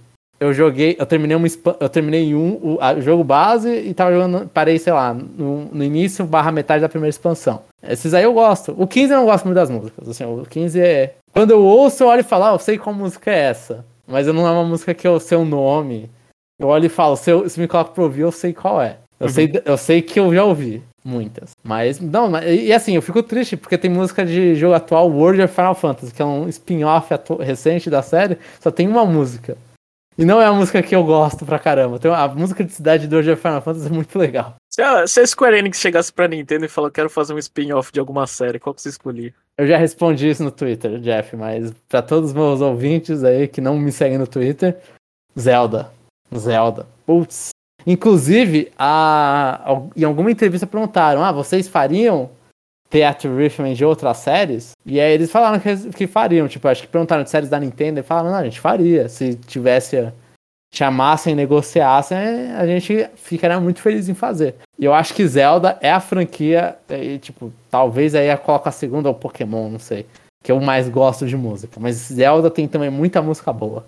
eu 0.43 0.53
joguei, 0.53 0.95
eu 0.99 1.05
terminei 1.05 1.35
uma 1.35 1.47
eu 1.79 1.89
terminei 1.89 2.35
um 2.35 2.59
o, 2.61 2.77
a, 2.81 2.93
o 2.93 3.01
jogo 3.01 3.23
base 3.23 3.69
e 3.69 3.93
tava 3.93 4.11
jogando, 4.11 4.47
parei, 4.49 4.77
sei 4.77 4.93
lá, 4.93 5.13
no, 5.13 5.65
no, 5.65 5.83
início 5.83 6.25
barra 6.25 6.51
metade 6.51 6.81
da 6.81 6.89
primeira 6.89 7.09
expansão. 7.09 7.61
Esses 7.81 8.13
aí 8.13 8.23
eu 8.23 8.33
gosto. 8.33 8.75
O 8.77 8.85
15 8.85 9.13
eu 9.13 9.19
não 9.19 9.25
gosto 9.25 9.45
muito 9.45 9.55
das 9.55 9.69
músicas, 9.69 10.07
assim, 10.09 10.25
o 10.25 10.45
15 10.45 10.79
é 10.79 11.13
quando 11.33 11.51
eu 11.51 11.61
ouço, 11.63 12.03
eu 12.03 12.07
olho 12.07 12.19
e 12.19 12.23
falo, 12.23 12.43
ah, 12.43 12.51
eu 12.51 12.59
sei 12.59 12.77
qual 12.77 12.93
música 12.93 13.31
é 13.31 13.39
essa, 13.39 13.83
mas 14.07 14.27
eu 14.27 14.33
não 14.33 14.47
é 14.47 14.51
uma 14.51 14.63
música 14.63 14.93
que 14.93 15.07
eu 15.07 15.19
sei 15.19 15.37
o 15.37 15.45
nome. 15.45 16.09
Eu 16.59 16.67
olho 16.67 16.85
e 16.85 16.89
falo, 16.89 17.15
se, 17.15 17.31
eu, 17.31 17.49
se 17.49 17.59
me 17.59 17.67
coloca 17.67 17.91
pra 17.91 18.03
ouvir, 18.03 18.21
eu 18.21 18.31
sei 18.31 18.53
qual 18.53 18.79
é. 18.79 18.97
Eu, 19.19 19.27
uhum. 19.27 19.33
sei, 19.33 19.61
eu 19.65 19.77
sei 19.77 20.01
que 20.01 20.19
eu 20.19 20.33
já 20.33 20.43
ouvi 20.43 20.83
muitas. 21.03 21.51
Mas, 21.63 21.99
não, 21.99 22.29
mas, 22.29 22.45
e 22.45 22.71
assim, 22.71 22.95
eu 22.95 23.01
fico 23.01 23.23
triste 23.23 23.57
porque 23.57 23.77
tem 23.77 23.89
música 23.89 24.23
de 24.23 24.55
jogo 24.55 24.75
atual, 24.75 25.09
World 25.09 25.41
of 25.41 25.53
Final 25.53 25.75
Fantasy, 25.75 26.13
que 26.13 26.21
é 26.21 26.25
um 26.25 26.47
spin-off 26.47 27.09
recente 27.39 27.89
da 27.89 28.01
série, 28.01 28.37
só 28.59 28.69
tem 28.69 28.87
uma 28.87 29.05
música. 29.05 29.57
E 30.17 30.23
não 30.25 30.41
é 30.41 30.45
a 30.45 30.53
música 30.53 30.83
que 30.83 30.95
eu 30.95 31.03
gosto 31.03 31.45
pra 31.45 31.57
caramba. 31.57 31.99
Tem 31.99 32.11
a 32.11 32.27
música 32.27 32.63
de 32.63 32.71
Cidade 32.71 33.07
de 33.07 33.15
hoje 33.15 33.33
de 33.33 33.39
Final 33.39 33.61
Fantasy 33.61 33.87
é 33.87 33.89
muito 33.89 34.17
legal. 34.17 34.55
Se 34.71 34.81
a, 34.81 35.07
se 35.07 35.19
a 35.19 35.27
Square 35.27 35.57
Enix 35.57 35.79
chegasse 35.79 36.11
pra 36.11 36.27
Nintendo 36.27 36.65
e 36.65 36.69
falou 36.69 36.91
quero 36.91 37.09
fazer 37.09 37.33
um 37.33 37.37
spin-off 37.37 37.91
de 37.91 37.99
alguma 37.99 38.25
série, 38.27 38.59
qual 38.59 38.73
que 38.73 38.81
você 38.81 38.89
escolhia? 38.89 39.33
Eu 39.57 39.67
já 39.67 39.77
respondi 39.77 40.29
isso 40.29 40.43
no 40.43 40.51
Twitter, 40.51 40.99
Jeff, 40.99 41.35
mas 41.35 41.71
pra 41.87 42.01
todos 42.01 42.29
os 42.29 42.35
meus 42.35 42.61
ouvintes 42.61 43.23
aí 43.23 43.47
que 43.47 43.61
não 43.61 43.77
me 43.77 43.91
seguem 43.91 44.17
no 44.17 44.25
Twitter, 44.25 44.77
Zelda. 45.39 45.91
Zelda. 46.35 46.87
Putz. 47.05 47.49
Inclusive, 47.85 48.71
a, 48.77 49.81
em 49.95 50.03
alguma 50.03 50.31
entrevista 50.31 50.65
perguntaram: 50.65 51.23
ah, 51.23 51.31
vocês 51.31 51.67
fariam 51.67 52.31
Theatre 52.93 53.27
Riffman 53.27 53.73
de 53.73 53.83
outras 53.83 54.17
séries. 54.17 54.73
E 54.85 54.99
aí 54.99 55.13
eles 55.13 55.31
falaram 55.31 55.59
que, 55.59 55.75
que 55.93 56.05
fariam. 56.05 56.47
Tipo, 56.47 56.67
acho 56.67 56.83
que 56.83 56.87
perguntaram 56.87 57.23
de 57.23 57.29
séries 57.31 57.49
da 57.49 57.59
Nintendo 57.59 57.99
e 57.99 58.03
falaram, 58.03 58.29
não, 58.29 58.37
a 58.37 58.43
gente 58.43 58.59
faria. 58.59 59.09
Se 59.09 59.33
tivesse. 59.33 60.13
Chamassem, 60.75 61.35
negociassem, 61.35 62.17
a 62.57 62.65
gente 62.65 63.07
ficaria 63.15 63.59
muito 63.59 63.79
feliz 63.79 64.09
em 64.09 64.15
fazer. 64.15 64.55
E 64.79 64.83
eu 64.83 64.91
acho 64.91 65.13
que 65.13 65.27
Zelda 65.27 65.77
é 65.79 65.91
a 65.91 65.99
franquia, 65.99 66.75
e, 66.89 67.19
tipo, 67.19 67.53
talvez 67.69 68.15
aí 68.15 68.35
coloca 68.37 68.69
a 68.69 68.71
segunda 68.71 69.07
ou 69.07 69.13
Pokémon, 69.13 69.69
não 69.69 69.77
sei. 69.77 70.07
Que 70.43 70.51
eu 70.51 70.59
mais 70.59 70.89
gosto 70.89 71.27
de 71.27 71.37
música. 71.37 71.79
Mas 71.79 71.97
Zelda 71.97 72.49
tem 72.49 72.67
também 72.67 72.89
muita 72.89 73.21
música 73.21 73.53
boa. 73.53 73.85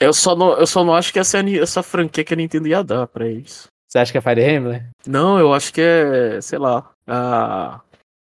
Eu 0.00 0.12
só 0.12 0.34
não, 0.34 0.58
eu 0.58 0.66
só 0.66 0.82
não 0.82 0.94
acho 0.94 1.12
que 1.12 1.20
essa, 1.20 1.38
é 1.38 1.58
essa 1.58 1.80
franquia 1.80 2.24
que 2.24 2.34
a 2.34 2.36
Nintendo 2.36 2.66
ia 2.66 2.82
dar 2.82 3.06
pra 3.06 3.24
eles. 3.24 3.68
Você 3.88 4.00
acha 4.00 4.10
que 4.10 4.18
é 4.18 4.20
Fire 4.20 4.42
Emblem? 4.42 4.82
Não, 5.06 5.38
eu 5.38 5.54
acho 5.54 5.72
que 5.72 5.80
é, 5.80 6.40
sei 6.40 6.58
lá, 6.58 6.90
a 7.06 7.80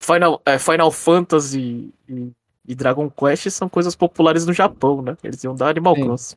Final, 0.02 0.42
é, 0.46 0.58
Final 0.58 0.92
Fantasy 0.92 1.94
e, 2.10 2.32
e, 2.68 2.76
Dragon 2.76 3.10
Quest 3.10 3.50
são 3.52 3.70
coisas 3.70 3.96
populares 3.96 4.46
no 4.46 4.54
Japão, 4.54 5.02
né? 5.02 5.16
Eles 5.24 5.44
iam 5.44 5.56
dar 5.56 5.70
Animal 5.70 5.96
Sim. 5.96 6.04
Crossing. 6.04 6.36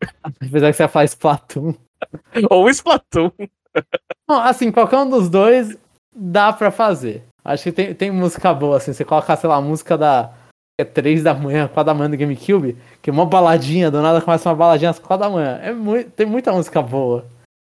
Apesar 0.22 0.70
que 0.70 0.76
você 0.76 0.88
faz 0.88 1.10
Splatoon. 1.12 1.74
Ou 2.50 2.68
Splatoon. 2.68 3.30
Bom, 4.28 4.38
assim, 4.40 4.70
qualquer 4.70 4.98
um 4.98 5.08
dos 5.08 5.30
dois 5.30 5.76
dá 6.14 6.52
pra 6.52 6.70
fazer. 6.70 7.24
Acho 7.42 7.64
que 7.64 7.72
tem, 7.72 7.94
tem 7.94 8.10
música 8.10 8.52
boa, 8.52 8.76
assim. 8.76 8.92
Você 8.92 9.04
coloca, 9.04 9.34
sei 9.36 9.48
lá, 9.48 9.56
a 9.56 9.60
música 9.60 9.96
da. 9.96 10.32
É 10.78 10.84
3 10.84 11.22
da 11.22 11.32
manhã, 11.32 11.66
4 11.68 11.84
da 11.84 11.94
manhã 11.94 12.10
do 12.10 12.18
GameCube, 12.18 12.76
que 13.00 13.08
é 13.08 13.12
uma 13.12 13.24
baladinha, 13.24 13.90
do 13.90 14.02
nada 14.02 14.20
começa 14.20 14.46
uma 14.46 14.54
baladinha 14.54 14.90
às 14.90 14.98
4 14.98 15.26
da 15.26 15.30
manhã. 15.34 15.58
É 15.62 15.72
muito, 15.72 16.10
tem 16.10 16.26
muita 16.26 16.52
música 16.52 16.82
boa. 16.82 17.24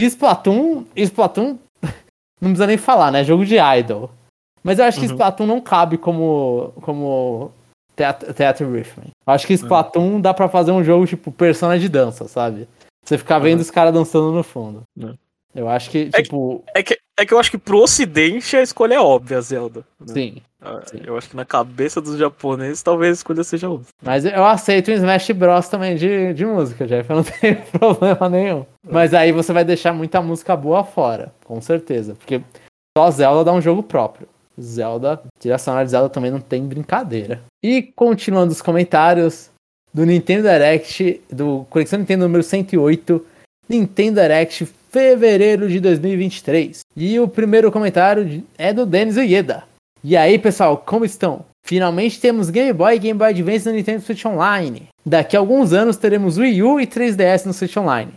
E 0.02 0.06
Splatoon, 0.06 0.86
Splatoon, 0.96 1.60
não 2.40 2.52
precisa 2.52 2.68
nem 2.68 2.78
falar, 2.78 3.12
né? 3.12 3.22
Jogo 3.26 3.46
de 3.46 3.58
idol. 3.58 4.10
Mas 4.64 4.80
eu 4.80 4.86
acho 4.86 5.00
que 5.00 5.06
uhum. 5.06 5.12
Splatoon 5.12 5.46
não 5.46 5.62
cabe 5.62 5.98
como, 5.98 6.74
como 6.82 7.52
Theater 7.96 8.72
Riffman. 8.72 9.08
Eu 9.28 9.34
acho 9.34 9.46
que 9.46 9.54
Splatoon 9.54 10.14
uhum. 10.14 10.22
dá 10.22 10.34
pra 10.34 10.48
fazer 10.48 10.72
um 10.72 10.84
jogo 10.84 11.06
tipo 11.06 11.32
Persona 11.32 11.78
de 11.78 11.90
dança, 11.90 12.28
sabe? 12.28 12.68
Você 13.04 13.18
ficar 13.18 13.40
vendo 13.40 13.58
uhum. 13.58 13.64
os 13.64 13.72
caras 13.72 13.94
dançando 13.94 14.32
no 14.32 14.44
fundo. 14.44 14.84
Uhum. 14.98 15.16
Eu 15.54 15.70
acho 15.70 15.90
que, 15.90 16.10
tipo. 16.10 16.64
É 16.74 16.82
que, 16.82 16.94
é 16.94 16.96
que, 16.96 17.04
é 17.20 17.26
que 17.26 17.34
eu 17.34 17.40
acho 17.40 17.52
que 17.52 17.58
pro 17.58 17.80
ocidente 17.80 18.56
a 18.56 18.62
escolha 18.62 18.96
é 18.96 19.00
óbvia, 19.00 19.40
Zelda. 19.40 19.86
Né? 20.00 20.14
Sim, 20.14 20.42
ah, 20.60 20.82
sim. 20.86 21.02
Eu 21.06 21.18
acho 21.18 21.30
que 21.30 21.36
na 21.36 21.46
cabeça 21.46 22.02
dos 22.02 22.18
japoneses 22.18 22.82
talvez 22.82 23.12
a 23.12 23.20
escolha 23.20 23.44
seja 23.44 23.70
outra. 23.70 23.88
Mas 24.02 24.26
eu 24.26 24.46
aceito 24.46 24.90
um 24.90 24.94
Smash 24.96 25.30
Bros 25.32 25.68
também 25.68 25.96
de, 25.96 26.34
de 26.34 26.46
música, 26.46 26.88
Jeff. 26.88 27.08
Eu 27.10 27.18
não 27.18 27.24
tenho 27.24 27.62
problema 27.64 28.30
nenhum. 28.30 28.66
Mas 28.90 29.14
aí 29.14 29.32
você 29.32 29.54
vai 29.54 29.64
deixar 29.64 29.94
muita 29.94 30.22
música 30.22 30.56
boa 30.56 30.84
fora, 30.84 31.34
com 31.44 31.62
certeza. 31.62 32.16
Porque 32.16 32.42
só 32.98 33.12
Zelda 33.12 33.44
dá 33.44 33.54
um 33.54 33.62
jogo 33.62 33.84
próprio. 33.84 34.28
Zelda, 34.60 35.22
trilha 35.40 35.58
sonora 35.58 35.86
de 35.86 35.92
Zelda 35.92 36.10
também 36.10 36.32
não 36.32 36.40
tem 36.40 36.66
brincadeira. 36.66 37.42
E 37.64 37.82
continuando 37.82 38.52
os 38.52 38.62
comentários 38.62 39.50
do 39.94 40.06
Nintendo 40.06 40.48
Direct, 40.48 41.22
do 41.32 41.66
Coleção 41.70 42.00
Nintendo 42.00 42.24
número 42.24 42.44
108, 42.44 43.26
Nintendo 43.70 44.22
Direct 44.22 44.66
fevereiro 44.92 45.68
de 45.68 45.80
2023. 45.80 46.82
E 46.96 47.20
o 47.20 47.28
primeiro 47.28 47.72
comentário 47.72 48.44
é 48.58 48.72
do 48.72 48.86
Denis 48.86 49.18
Ueda. 49.18 49.64
E 50.04 50.18
aí, 50.18 50.38
pessoal, 50.38 50.78
como 50.78 51.06
estão? 51.06 51.46
Finalmente 51.66 52.20
temos 52.20 52.50
Game 52.50 52.74
Boy 52.74 52.96
e 52.96 53.00
Game 53.00 53.18
Boy 53.18 53.30
Advance 53.30 53.68
no 53.68 53.74
Nintendo 53.74 54.02
Switch 54.02 54.26
Online. 54.26 54.90
Daqui 55.06 55.36
a 55.36 55.40
alguns 55.40 55.72
anos 55.72 55.96
teremos 55.96 56.38
Wii 56.38 56.62
U 56.62 56.80
e 56.80 56.86
3DS 56.86 57.46
no 57.46 57.54
Switch 57.54 57.78
Online. 57.78 58.12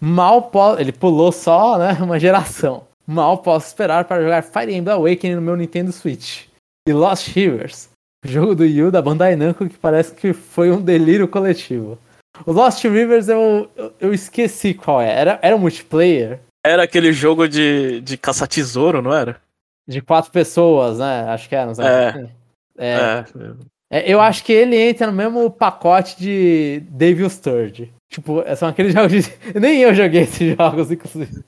Mal. 0.00 0.50
Ele 0.78 0.92
pulou 0.92 1.32
só, 1.32 1.76
né? 1.76 1.98
Uma 2.00 2.20
geração. 2.20 2.84
Mal 3.06 3.38
posso 3.38 3.66
esperar 3.66 4.04
para 4.04 4.22
jogar 4.22 4.42
Fire 4.42 4.74
Emblem 4.74 4.96
Awakening 4.96 5.36
no 5.36 5.42
meu 5.42 5.56
Nintendo 5.56 5.92
Switch. 5.92 6.46
E 6.88 6.92
Lost 6.92 7.28
Rivers, 7.28 7.88
jogo 8.24 8.54
do 8.54 8.62
Wii 8.62 8.82
U 8.84 8.90
da 8.90 9.02
Bandai 9.02 9.36
Namco 9.36 9.68
que 9.68 9.78
parece 9.78 10.14
que 10.14 10.32
foi 10.32 10.70
um 10.70 10.80
delírio 10.80 11.28
coletivo. 11.28 11.98
O 12.46 12.52
Lost 12.52 12.82
Rivers 12.82 13.28
eu, 13.28 13.70
eu, 14.00 14.12
esqueci 14.12 14.74
qual 14.74 15.00
é. 15.00 15.08
Era, 15.08 15.38
era 15.40 15.54
um 15.54 15.58
multiplayer? 15.58 16.40
Era 16.64 16.82
aquele 16.82 17.12
jogo 17.12 17.46
de, 17.46 18.00
de 18.00 18.16
caça-tesouro, 18.16 19.00
não 19.00 19.14
era? 19.14 19.40
De 19.86 20.00
quatro 20.00 20.32
pessoas, 20.32 20.98
né? 20.98 21.26
Acho 21.28 21.48
que 21.48 21.54
era, 21.54 21.66
não 21.66 21.74
sei. 21.74 21.84
É. 21.84 22.08
Assim. 22.08 22.30
É. 22.76 22.88
é. 22.88 23.24
é. 23.98 24.12
Eu 24.12 24.20
acho 24.20 24.42
que 24.42 24.52
ele 24.52 24.76
entra 24.76 25.06
no 25.06 25.12
mesmo 25.12 25.50
pacote 25.50 26.18
de 26.18 26.82
Devil's 26.88 27.38
Third. 27.38 27.92
Tipo, 28.14 28.44
são 28.56 28.68
aqueles 28.68 28.92
jogos 28.94 29.24
de... 29.24 29.58
Nem 29.58 29.80
eu 29.80 29.92
joguei 29.92 30.22
esses 30.22 30.56
jogos, 30.56 30.88
inclusive. 30.88 31.42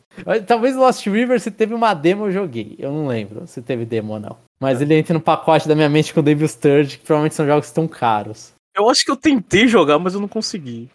Talvez 0.47 0.75
Lost 0.75 1.07
River, 1.07 1.39
se 1.41 1.53
teve 1.53 1.73
uma 1.73 1.95
demo, 1.95 2.27
eu 2.27 2.33
joguei. 2.33 2.75
Eu 2.77 2.91
não 2.91 3.07
lembro 3.07 3.47
se 3.47 3.63
teve 3.63 3.85
demo 3.85 4.15
ou 4.15 4.21
não. 4.21 4.37
Mas 4.59 4.81
é. 4.81 4.85
ele 4.85 4.95
entra 4.95 5.15
no 5.15 5.21
pacote 5.21 5.69
da 5.69 5.77
minha 5.77 5.89
mente 5.89 6.13
com 6.13 6.23
Devil's 6.23 6.57
Third, 6.57 6.99
que 6.99 7.05
provavelmente 7.05 7.37
são 7.37 7.47
jogos 7.47 7.71
tão 7.71 7.87
caros. 7.87 8.53
Eu 8.75 8.91
acho 8.91 9.05
que 9.05 9.11
eu 9.13 9.17
tentei 9.17 9.69
jogar, 9.69 9.99
mas 10.01 10.15
eu 10.15 10.21
não 10.21 10.27
consegui. 10.27 10.91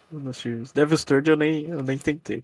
Devil's 0.74 1.04
Third 1.04 1.30
eu 1.30 1.36
nem, 1.38 1.64
eu 1.70 1.82
nem 1.82 1.96
tentei. 1.96 2.42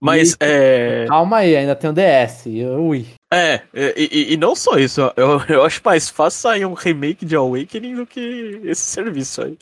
Mas 0.00 0.34
e, 0.34 0.36
é. 0.40 1.06
Calma 1.08 1.38
aí, 1.38 1.56
ainda 1.56 1.74
tem 1.74 1.90
o 1.90 1.92
DS 1.92 2.46
o 2.46 2.88
Wii. 2.88 3.14
É, 3.32 3.62
e, 3.96 4.34
e, 4.34 4.36
não 4.36 4.54
só 4.54 4.78
isso, 4.78 5.00
eu, 5.16 5.40
eu 5.48 5.64
acho 5.64 5.80
mais 5.84 6.08
fácil 6.08 6.40
sair 6.40 6.66
um 6.66 6.74
remake 6.74 7.24
de 7.24 7.34
Awakening 7.34 7.96
do 7.96 8.06
que 8.06 8.60
esse 8.64 8.82
serviço 8.82 9.42
aí. 9.42 9.58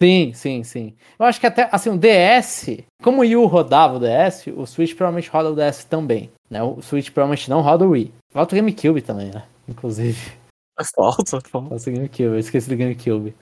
Sim, 0.00 0.32
sim, 0.34 0.62
sim. 0.62 0.94
Eu 1.18 1.24
acho 1.24 1.40
que 1.40 1.46
até, 1.46 1.68
assim, 1.72 1.88
o 1.88 1.96
DS, 1.96 2.80
como 3.02 3.18
o 3.18 3.20
Wii 3.20 3.36
U 3.36 3.46
rodava 3.46 3.96
o 3.96 4.00
DS, 4.00 4.46
o 4.54 4.66
Switch 4.66 4.94
provavelmente 4.94 5.30
roda 5.30 5.50
o 5.50 5.54
DS 5.54 5.84
também. 5.84 6.30
Né? 6.50 6.62
O 6.62 6.82
Switch 6.82 7.10
provavelmente 7.10 7.48
não 7.48 7.62
roda 7.62 7.86
o 7.86 7.90
Wii. 7.90 8.12
Falta 8.30 8.54
o 8.54 8.58
GameCube 8.58 9.00
também, 9.00 9.30
né? 9.30 9.42
Inclusive. 9.66 10.32
Falta, 10.94 11.24
falta. 11.26 11.48
Falta 11.48 11.90
o 11.90 11.92
GameCube, 11.92 12.22
eu 12.24 12.38
esqueci 12.38 12.68
do 12.68 12.76
GameCube. 12.76 13.34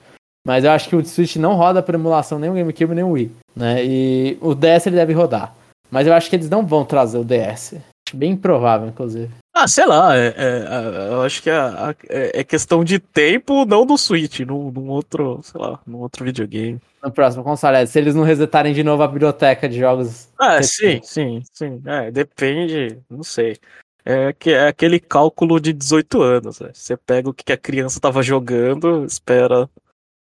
Mas 0.47 0.63
eu 0.63 0.71
acho 0.71 0.87
que 0.87 0.95
o 0.95 1.05
Switch 1.05 1.35
não 1.35 1.55
roda 1.55 1.83
por 1.83 1.95
emulação 1.95 2.39
nem 2.39 2.49
o 2.49 2.53
GameCube 2.53 2.93
nem 2.93 3.03
o 3.03 3.11
Wii, 3.11 3.31
né? 3.55 3.83
E 3.83 4.37
o 4.39 4.53
DS 4.53 4.87
ele 4.87 4.95
deve 4.95 5.11
rodar. 5.11 5.53
Mas 5.89 6.07
eu 6.07 6.13
acho 6.13 6.29
que 6.29 6.35
eles 6.35 6.49
não 6.49 6.65
vão 6.65 6.85
trazer 6.85 7.17
o 7.17 7.25
DS. 7.25 7.75
Bem 8.13 8.31
improvável, 8.31 8.87
inclusive. 8.87 9.31
Ah, 9.53 9.67
sei 9.67 9.85
lá, 9.85 10.15
é, 10.17 10.33
é, 10.37 11.13
eu 11.13 11.21
acho 11.21 11.41
que 11.41 11.49
é, 11.49 12.39
é, 12.39 12.43
questão 12.43 12.83
de 12.83 12.99
tempo, 12.99 13.65
não 13.65 13.85
do 13.85 13.97
Switch, 13.97 14.41
num, 14.41 14.69
num, 14.69 14.89
outro, 14.89 15.39
sei 15.43 15.59
lá, 15.59 15.79
num 15.87 15.99
outro 15.99 16.25
videogame. 16.25 16.79
No 17.01 17.11
próximo 17.11 17.43
console, 17.43 17.87
se 17.87 17.97
eles 17.97 18.13
não 18.13 18.23
resetarem 18.23 18.73
de 18.73 18.83
novo 18.83 19.01
a 19.01 19.07
biblioteca 19.07 19.67
de 19.67 19.79
jogos. 19.79 20.29
Ah, 20.37 20.61
sim, 20.61 20.99
sim, 21.03 21.41
sim. 21.53 21.81
É, 21.85 22.11
depende, 22.11 22.99
não 23.09 23.23
sei. 23.23 23.57
É, 24.03 24.33
que, 24.33 24.51
é 24.51 24.67
aquele 24.67 24.99
cálculo 24.99 25.59
de 25.59 25.73
18 25.73 26.21
anos. 26.21 26.59
Né? 26.59 26.69
Você 26.73 26.97
pega 26.97 27.29
o 27.29 27.33
que 27.33 27.51
a 27.51 27.57
criança 27.57 27.99
tava 27.99 28.21
jogando, 28.21 29.05
espera 29.05 29.69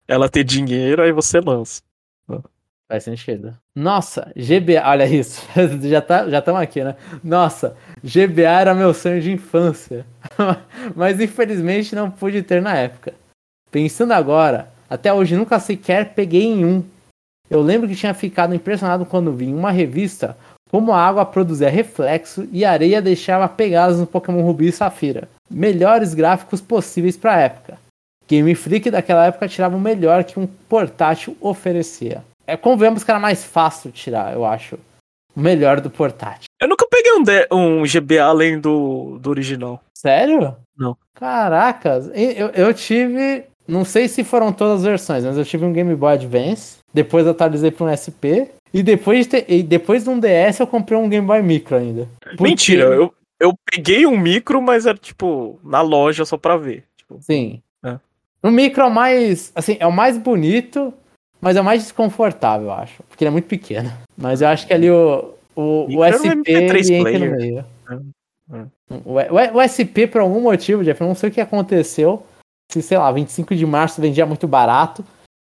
ela 0.07 0.29
ter 0.29 0.43
dinheiro, 0.43 1.01
aí 1.01 1.11
você 1.11 1.39
lança. 1.39 1.81
Faz 2.93 3.05
sentido. 3.05 3.57
Nossa, 3.75 4.31
GBA, 4.35 4.83
olha 4.85 5.07
isso, 5.07 5.41
já 5.81 5.99
tá, 5.99 6.29
já 6.29 6.37
estamos 6.37 6.61
aqui, 6.61 6.83
né? 6.83 6.95
Nossa, 7.23 7.75
GBA 8.03 8.43
era 8.43 8.75
meu 8.75 8.93
sonho 8.93 9.19
de 9.19 9.31
infância, 9.31 10.05
mas 10.95 11.19
infelizmente 11.19 11.95
não 11.95 12.11
pude 12.11 12.43
ter 12.43 12.61
na 12.61 12.75
época. 12.75 13.15
Pensando 13.71 14.11
agora, 14.11 14.71
até 14.87 15.11
hoje 15.11 15.35
nunca 15.35 15.59
sequer 15.59 16.13
peguei 16.13 16.43
em 16.43 16.63
um. 16.63 16.83
Eu 17.49 17.63
lembro 17.63 17.89
que 17.89 17.95
tinha 17.95 18.13
ficado 18.13 18.53
impressionado 18.53 19.07
quando 19.07 19.33
vi 19.33 19.45
em 19.45 19.55
uma 19.55 19.71
revista 19.71 20.37
como 20.69 20.91
a 20.91 21.01
água 21.01 21.25
produzia 21.25 21.71
reflexo 21.71 22.47
e 22.51 22.63
a 22.63 22.73
areia 22.73 23.01
deixava 23.01 23.49
pegadas 23.49 23.97
no 23.97 24.05
Pokémon 24.05 24.43
Rubi 24.43 24.67
e 24.67 24.71
Safira. 24.71 25.27
Melhores 25.49 26.13
gráficos 26.13 26.61
possíveis 26.61 27.17
para 27.17 27.33
a 27.33 27.39
época. 27.39 27.79
Game 28.27 28.53
Freak 28.53 28.91
daquela 28.91 29.25
época 29.25 29.47
tirava 29.47 29.75
o 29.75 29.79
melhor 29.79 30.23
que 30.23 30.39
um 30.39 30.45
portátil 30.45 31.35
oferecia. 31.41 32.23
É, 32.45 32.57
convenhamos 32.57 33.03
que 33.03 33.11
era 33.11 33.19
mais 33.19 33.43
fácil 33.43 33.91
tirar, 33.91 34.33
eu 34.33 34.45
acho. 34.45 34.77
O 35.35 35.39
melhor 35.39 35.81
do 35.81 35.89
portátil. 35.89 36.45
Eu 36.61 36.67
nunca 36.67 36.85
peguei 36.89 37.11
um, 37.13 37.23
de, 37.23 37.47
um 37.51 37.83
GBA 37.83 38.23
além 38.23 38.59
do, 38.59 39.17
do 39.19 39.29
original. 39.29 39.81
Sério? 39.93 40.55
Não. 40.77 40.95
Caracas, 41.15 42.09
eu, 42.13 42.49
eu 42.49 42.73
tive. 42.73 43.45
Não 43.67 43.85
sei 43.85 44.07
se 44.07 44.23
foram 44.23 44.51
todas 44.51 44.79
as 44.79 44.85
versões, 44.85 45.23
mas 45.23 45.37
eu 45.37 45.45
tive 45.45 45.65
um 45.65 45.73
Game 45.73 45.95
Boy 45.95 46.13
Advance. 46.13 46.77
Depois 46.93 47.25
atualizei 47.25 47.71
para 47.71 47.85
um 47.85 47.89
SP. 47.95 48.51
E 48.73 48.83
depois, 48.83 49.27
de 49.27 49.45
e 49.47 49.63
depois 49.63 50.03
de 50.03 50.09
um 50.09 50.19
DS 50.19 50.59
eu 50.59 50.67
comprei 50.67 50.97
um 50.97 51.07
Game 51.07 51.25
Boy 51.25 51.41
Micro 51.41 51.77
ainda. 51.77 52.07
Porque... 52.19 52.43
Mentira, 52.43 52.83
eu, 52.85 53.13
eu 53.39 53.53
peguei 53.71 54.05
um 54.05 54.17
micro, 54.17 54.61
mas 54.61 54.85
era 54.85 54.97
tipo 54.97 55.59
na 55.63 55.81
loja 55.81 56.25
só 56.25 56.37
pra 56.37 56.57
ver. 56.57 56.83
Tipo, 56.97 57.19
Sim. 57.21 57.61
É. 57.83 57.97
O 58.41 58.49
micro 58.49 58.83
é 58.83 58.85
o 58.85 58.91
mais. 58.91 59.51
Assim, 59.55 59.77
é 59.79 59.85
o 59.85 59.91
mais 59.91 60.17
bonito, 60.17 60.93
mas 61.43 61.57
é 61.57 61.61
o 61.61 61.63
mais 61.63 61.83
desconfortável, 61.83 62.67
eu 62.67 62.73
acho. 62.73 63.03
Porque 63.03 63.21
ele 63.21 63.27
é 63.27 63.31
muito 63.31 63.49
pequeno. 63.49 63.91
Mas 64.17 64.41
eu 64.41 64.47
acho 64.47 64.65
que 64.65 64.73
ali 64.73 64.89
o, 64.89 65.33
o, 65.53 65.87
o 65.99 66.05
SP 66.07 66.39
ele 66.47 66.95
entra 66.95 67.19
no 67.19 67.31
meio. 67.31 67.65
É, 67.89 67.93
é. 68.53 68.65
O, 69.03 69.11
o, 69.11 69.57
o, 69.57 69.67
SP, 69.67 70.07
por 70.07 70.21
algum 70.21 70.39
motivo, 70.39 70.85
Jeff, 70.85 71.01
eu 71.01 71.07
não 71.07 71.15
sei 71.15 71.29
o 71.29 71.33
que 71.33 71.41
aconteceu. 71.41 72.25
Se, 72.71 72.81
sei 72.81 72.97
lá, 72.97 73.11
25 73.11 73.57
de 73.57 73.65
março 73.65 73.99
vendia 73.99 74.25
muito 74.25 74.47
barato. 74.47 75.03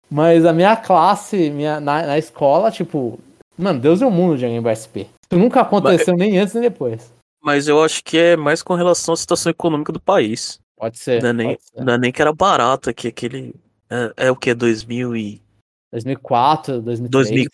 Mas 0.10 0.46
a 0.46 0.54
minha 0.54 0.78
classe, 0.78 1.50
minha, 1.50 1.82
na, 1.82 2.08
na 2.08 2.18
escola, 2.18 2.72
tipo, 2.72 3.20
mano, 3.58 3.82
Deus 3.82 4.02
é 4.02 4.06
o 4.06 4.12
mundo 4.12 4.38
de 4.38 4.46
Game 4.46 4.62
Boy 4.62 4.74
SP. 4.76 5.12
Isso 5.30 5.38
nunca 5.38 5.60
aconteceu 5.60 6.16
mas, 6.18 6.26
nem 6.26 6.40
antes 6.40 6.54
nem 6.54 6.64
depois. 6.64 7.14
Mas 7.44 7.68
eu 7.68 7.84
acho 7.84 8.02
que 8.02 8.18
é 8.18 8.38
mais 8.38 8.64
com 8.64 8.76
relação 8.76 9.14
à 9.14 9.18
situação 9.18 9.50
econômica 9.50 9.92
do 9.92 10.00
país. 10.00 10.58
Pode 10.78 10.98
ser. 10.98 11.22
Não 11.22 11.32
é 11.32 11.34
nem. 11.34 11.58
Não 11.76 11.94
é 11.94 11.98
nem 11.98 12.12
que 12.14 12.22
era 12.22 12.32
barato 12.32 12.90
aqui, 12.90 13.10
aquele. 13.10 13.54
É, 13.90 14.28
é 14.28 14.32
o 14.32 14.38
que? 14.38 14.54
2000 14.54 15.18
e 15.18 15.42
2004, 15.92 16.82
2003. 16.82 17.50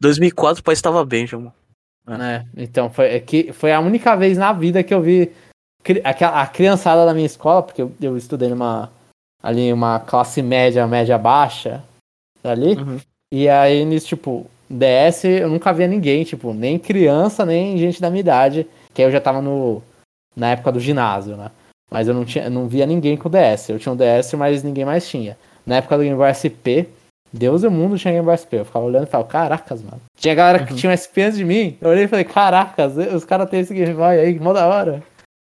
2004 0.00 0.60
o 0.60 0.64
país 0.64 0.78
estava 0.78 1.04
bem, 1.04 1.26
João. 1.26 1.52
É. 2.08 2.44
então 2.56 2.90
foi, 2.90 3.06
é 3.06 3.20
que, 3.20 3.52
foi 3.52 3.72
a 3.72 3.78
única 3.78 4.16
vez 4.16 4.36
na 4.36 4.52
vida 4.52 4.82
que 4.82 4.92
eu 4.92 5.00
vi 5.00 5.30
a, 6.02 6.42
a 6.42 6.46
criançada 6.46 7.06
da 7.06 7.14
minha 7.14 7.26
escola, 7.26 7.62
porque 7.62 7.82
eu, 7.82 7.92
eu 8.00 8.16
estudei 8.16 8.48
numa 8.48 8.90
ali 9.42 9.72
uma 9.72 10.00
classe 10.00 10.42
média, 10.42 10.86
média 10.86 11.16
baixa 11.16 11.82
ali. 12.42 12.74
Uhum. 12.74 12.98
E 13.32 13.48
aí 13.48 13.84
nisso, 13.84 14.08
tipo, 14.08 14.46
DS 14.68 15.24
eu 15.24 15.48
nunca 15.48 15.72
via 15.72 15.86
ninguém, 15.86 16.24
tipo, 16.24 16.52
nem 16.52 16.78
criança, 16.78 17.46
nem 17.46 17.78
gente 17.78 18.00
da 18.00 18.10
minha 18.10 18.20
idade, 18.20 18.66
que 18.92 19.02
aí 19.02 19.08
eu 19.08 19.12
já 19.12 19.20
tava 19.20 19.40
no 19.40 19.82
na 20.36 20.52
época 20.52 20.72
do 20.72 20.80
ginásio, 20.80 21.36
né? 21.36 21.50
Mas 21.90 22.06
eu 22.06 22.14
não 22.14 22.24
tinha, 22.24 22.48
não 22.48 22.68
via 22.68 22.86
ninguém 22.86 23.16
com 23.16 23.28
DS. 23.28 23.68
Eu 23.68 23.78
tinha 23.78 23.92
um 23.92 23.96
DS, 23.96 24.32
mas 24.34 24.62
ninguém 24.62 24.84
mais 24.84 25.08
tinha. 25.08 25.36
Na 25.66 25.76
época 25.76 25.96
do 25.96 26.04
Game 26.04 26.16
Boy 26.16 26.30
SP, 26.30 26.86
Deus 27.32 27.62
e 27.62 27.66
o 27.66 27.70
mundo 27.70 27.98
tinha 27.98 28.12
Game 28.12 28.24
Boy 28.24 28.36
SP. 28.36 28.58
Eu 28.58 28.64
ficava 28.64 28.84
olhando 28.84 29.04
e 29.04 29.06
falava, 29.06 29.28
caracas, 29.28 29.82
mano. 29.82 30.00
Tinha 30.16 30.34
galera 30.34 30.64
que 30.64 30.72
uhum. 30.72 30.78
tinha 30.78 30.92
um 30.92 30.96
SP 30.96 31.22
antes 31.22 31.38
de 31.38 31.44
mim. 31.44 31.76
Eu 31.80 31.90
olhei 31.90 32.04
e 32.04 32.08
falei, 32.08 32.24
caracas, 32.24 32.96
os 32.96 33.24
caras 33.24 33.48
têm 33.48 33.60
esse 33.60 33.74
Game 33.74 33.94
Boy 33.94 34.18
aí, 34.18 34.38
mó 34.38 34.52
da 34.52 34.66
hora. 34.66 35.02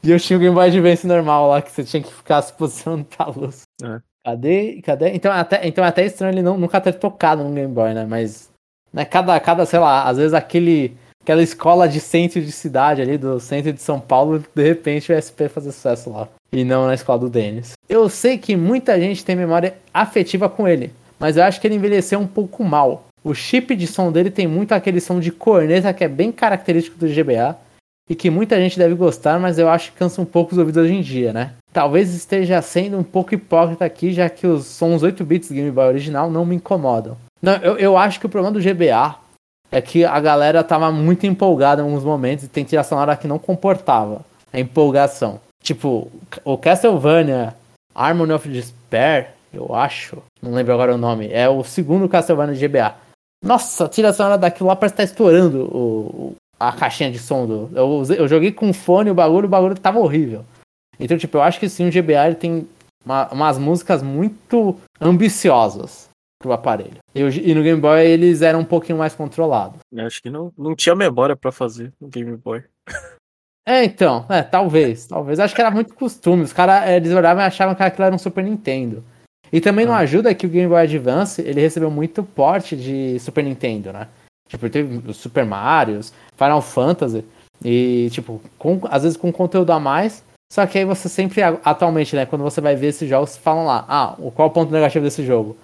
E 0.03 0.11
eu 0.11 0.19
tinha 0.19 0.37
o 0.37 0.39
Game 0.39 0.53
Boy 0.53 0.67
Advance 0.67 1.05
normal 1.05 1.49
lá, 1.49 1.61
que 1.61 1.71
você 1.71 1.83
tinha 1.83 2.01
que 2.01 2.11
ficar 2.11 2.41
se 2.41 2.53
posicionando 2.53 3.05
pra 3.05 3.27
luz. 3.27 3.61
É. 3.83 3.99
Cadê? 4.25 4.81
Cadê? 4.81 5.09
Então, 5.09 5.31
até, 5.31 5.67
então 5.67 5.83
é 5.83 5.87
até 5.87 6.05
estranho 6.05 6.33
ele 6.33 6.41
não, 6.41 6.57
nunca 6.57 6.81
ter 6.81 6.93
tocado 6.93 7.43
no 7.43 7.53
Game 7.53 7.73
Boy, 7.73 7.93
né? 7.93 8.05
Mas, 8.07 8.49
né, 8.91 9.05
cada, 9.05 9.39
cada, 9.39 9.65
sei 9.65 9.79
lá, 9.79 10.03
às 10.03 10.17
vezes 10.17 10.33
aquele, 10.33 10.97
aquela 11.21 11.41
escola 11.41 11.87
de 11.87 11.99
centro 11.99 12.41
de 12.41 12.51
cidade 12.51 13.01
ali, 13.01 13.17
do 13.17 13.39
centro 13.39 13.71
de 13.71 13.81
São 13.81 13.99
Paulo, 13.99 14.43
de 14.53 14.63
repente 14.63 15.11
o 15.11 15.15
SP 15.15 15.47
fazer 15.47 15.71
sucesso 15.71 16.09
lá. 16.09 16.27
E 16.51 16.63
não 16.63 16.87
na 16.87 16.93
escola 16.93 17.19
do 17.19 17.29
Denis. 17.29 17.73
Eu 17.89 18.07
sei 18.09 18.37
que 18.37 18.55
muita 18.55 18.99
gente 18.99 19.23
tem 19.23 19.35
memória 19.35 19.75
afetiva 19.93 20.49
com 20.49 20.67
ele 20.67 20.93
mas 21.19 21.37
eu 21.37 21.43
acho 21.43 21.59
que 21.59 21.67
ele 21.67 21.75
envelheceu 21.75 22.19
um 22.19 22.27
pouco 22.27 22.63
mal. 22.63 23.05
O 23.23 23.33
chip 23.33 23.75
de 23.75 23.87
som 23.87 24.11
dele 24.11 24.29
tem 24.29 24.47
muito 24.47 24.71
aquele 24.73 25.01
som 25.01 25.19
de 25.19 25.31
corneta 25.31 25.93
que 25.93 26.03
é 26.03 26.07
bem 26.07 26.31
característico 26.31 26.97
do 26.97 27.07
GBA 27.07 27.57
e 28.09 28.15
que 28.15 28.29
muita 28.29 28.55
gente 28.57 28.77
deve 28.77 28.95
gostar, 28.95 29.39
mas 29.39 29.59
eu 29.59 29.67
acho 29.67 29.91
que 29.91 29.97
cansa 29.97 30.21
um 30.21 30.25
pouco 30.25 30.53
os 30.53 30.57
ouvidos 30.57 30.83
hoje 30.83 30.93
em 30.93 31.01
dia, 31.01 31.33
né? 31.33 31.51
Talvez 31.73 32.13
esteja 32.13 32.61
sendo 32.61 32.97
um 32.97 33.03
pouco 33.03 33.33
hipócrita 33.33 33.83
aqui, 33.83 34.13
já 34.13 34.29
que 34.29 34.47
os 34.47 34.65
sons 34.65 35.03
8 35.03 35.25
bits 35.25 35.49
do 35.49 35.55
Game 35.55 35.71
Boy 35.71 35.87
original 35.87 36.29
não 36.29 36.45
me 36.45 36.55
incomodam. 36.55 37.17
Não, 37.41 37.53
eu, 37.57 37.77
eu 37.77 37.97
acho 37.97 38.19
que 38.19 38.25
o 38.25 38.29
problema 38.29 38.57
do 38.57 38.63
GBA 38.63 39.15
é 39.71 39.81
que 39.81 40.05
a 40.05 40.19
galera 40.19 40.63
tava 40.63 40.91
muito 40.91 41.27
empolgada 41.27 41.81
em 41.81 41.85
alguns 41.85 42.03
momentos 42.03 42.45
e 42.45 42.47
tem 42.47 42.63
trilha 42.63 42.83
sonora 42.83 43.17
que 43.17 43.27
não 43.27 43.37
comportava 43.37 44.21
a 44.51 44.59
empolgação. 44.59 45.39
tipo, 45.61 46.09
o 46.45 46.57
Castlevania 46.57 47.53
Harmony 47.93 48.31
of 48.31 48.47
Despair, 48.47 49.31
eu 49.57 49.73
acho, 49.73 50.17
não 50.41 50.53
lembro 50.53 50.73
agora 50.73 50.93
o 50.93 50.97
nome, 50.97 51.27
é 51.31 51.49
o 51.49 51.63
segundo 51.63 52.07
Castlevania 52.07 52.55
de 52.55 52.67
GBA. 52.67 52.95
Nossa, 53.43 53.85
a 53.85 53.89
trilha 53.89 54.13
sonora 54.13 54.37
daquilo 54.37 54.67
lá 54.67 54.75
parece 54.75 54.93
estar 54.93 55.03
tá 55.03 55.09
estourando 55.09 55.63
o, 55.65 56.35
a 56.59 56.71
caixinha 56.71 57.11
de 57.11 57.19
som 57.19 57.45
do. 57.45 57.69
Eu, 57.75 58.03
eu 58.15 58.27
joguei 58.27 58.51
com 58.51 58.73
fone 58.73 59.11
o 59.11 59.15
bagulho, 59.15 59.45
o 59.45 59.49
bagulho 59.49 59.79
tava 59.79 59.99
horrível. 59.99 60.43
Então, 60.99 61.17
tipo, 61.17 61.37
eu 61.37 61.41
acho 61.41 61.59
que 61.59 61.69
sim, 61.69 61.87
o 61.87 61.91
GBA 61.91 62.27
ele 62.27 62.35
tem 62.35 62.67
uma, 63.05 63.27
umas 63.31 63.57
músicas 63.57 64.01
muito 64.01 64.75
ambiciosas 64.99 66.09
pro 66.39 66.51
aparelho. 66.51 66.97
E, 67.13 67.21
e, 67.21 67.53
no 67.53 67.63
Game 67.63 67.79
Boy 67.79 68.05
eles 68.05 68.41
eram 68.41 68.61
um 68.61 68.65
pouquinho 68.65 68.97
mais 68.97 69.13
controlados. 69.13 69.79
Eu 69.91 70.05
acho 70.05 70.21
que 70.21 70.29
não, 70.29 70.51
não 70.57 70.75
tinha 70.75 70.95
memória 70.95 71.35
para 71.35 71.51
fazer 71.51 71.91
no 71.99 72.07
Game 72.07 72.35
Boy. 72.37 72.63
É, 73.69 73.83
então, 73.83 74.25
é, 74.29 74.41
talvez, 74.41 75.07
talvez. 75.07 75.41
Acho 75.41 75.53
que 75.53 75.59
era 75.59 75.69
muito 75.69 75.93
costume. 75.93 76.41
Os 76.41 76.53
caras, 76.53 76.89
eles 76.89 77.11
olhavam 77.11 77.43
e 77.43 77.45
achavam 77.45 77.75
que 77.75 77.83
aquilo 77.83 78.05
era 78.05 78.15
um 78.15 78.17
Super 78.17 78.41
Nintendo. 78.41 79.03
E 79.51 79.61
também 79.61 79.85
ah. 79.85 79.89
não 79.89 79.95
ajuda 79.95 80.33
que 80.35 80.45
o 80.45 80.49
Game 80.49 80.67
Boy 80.67 80.81
Advance, 80.81 81.41
ele 81.41 81.61
recebeu 81.61 81.89
muito 81.89 82.23
porte 82.23 82.75
de 82.75 83.19
Super 83.19 83.43
Nintendo, 83.43 83.93
né? 83.93 84.07
Tipo, 84.49 84.69
teve 84.69 85.13
Super 85.13 85.45
Marios, 85.45 86.13
Final 86.35 86.61
Fantasy, 86.61 87.23
e, 87.63 88.09
tipo, 88.11 88.41
com, 88.57 88.79
às 88.89 89.03
vezes 89.03 89.17
com 89.17 89.31
conteúdo 89.31 89.71
a 89.71 89.79
mais, 89.79 90.23
só 90.51 90.65
que 90.65 90.77
aí 90.77 90.85
você 90.85 91.09
sempre, 91.09 91.41
atualmente, 91.43 92.15
né, 92.15 92.25
quando 92.25 92.43
você 92.43 92.61
vai 92.61 92.75
ver 92.75 92.87
esses 92.87 93.09
jogos, 93.09 93.35
falam 93.35 93.65
lá, 93.65 93.85
ah, 93.87 94.15
qual 94.33 94.47
é 94.47 94.51
o 94.51 94.53
ponto 94.53 94.71
negativo 94.71 95.03
desse 95.03 95.25
jogo? 95.25 95.57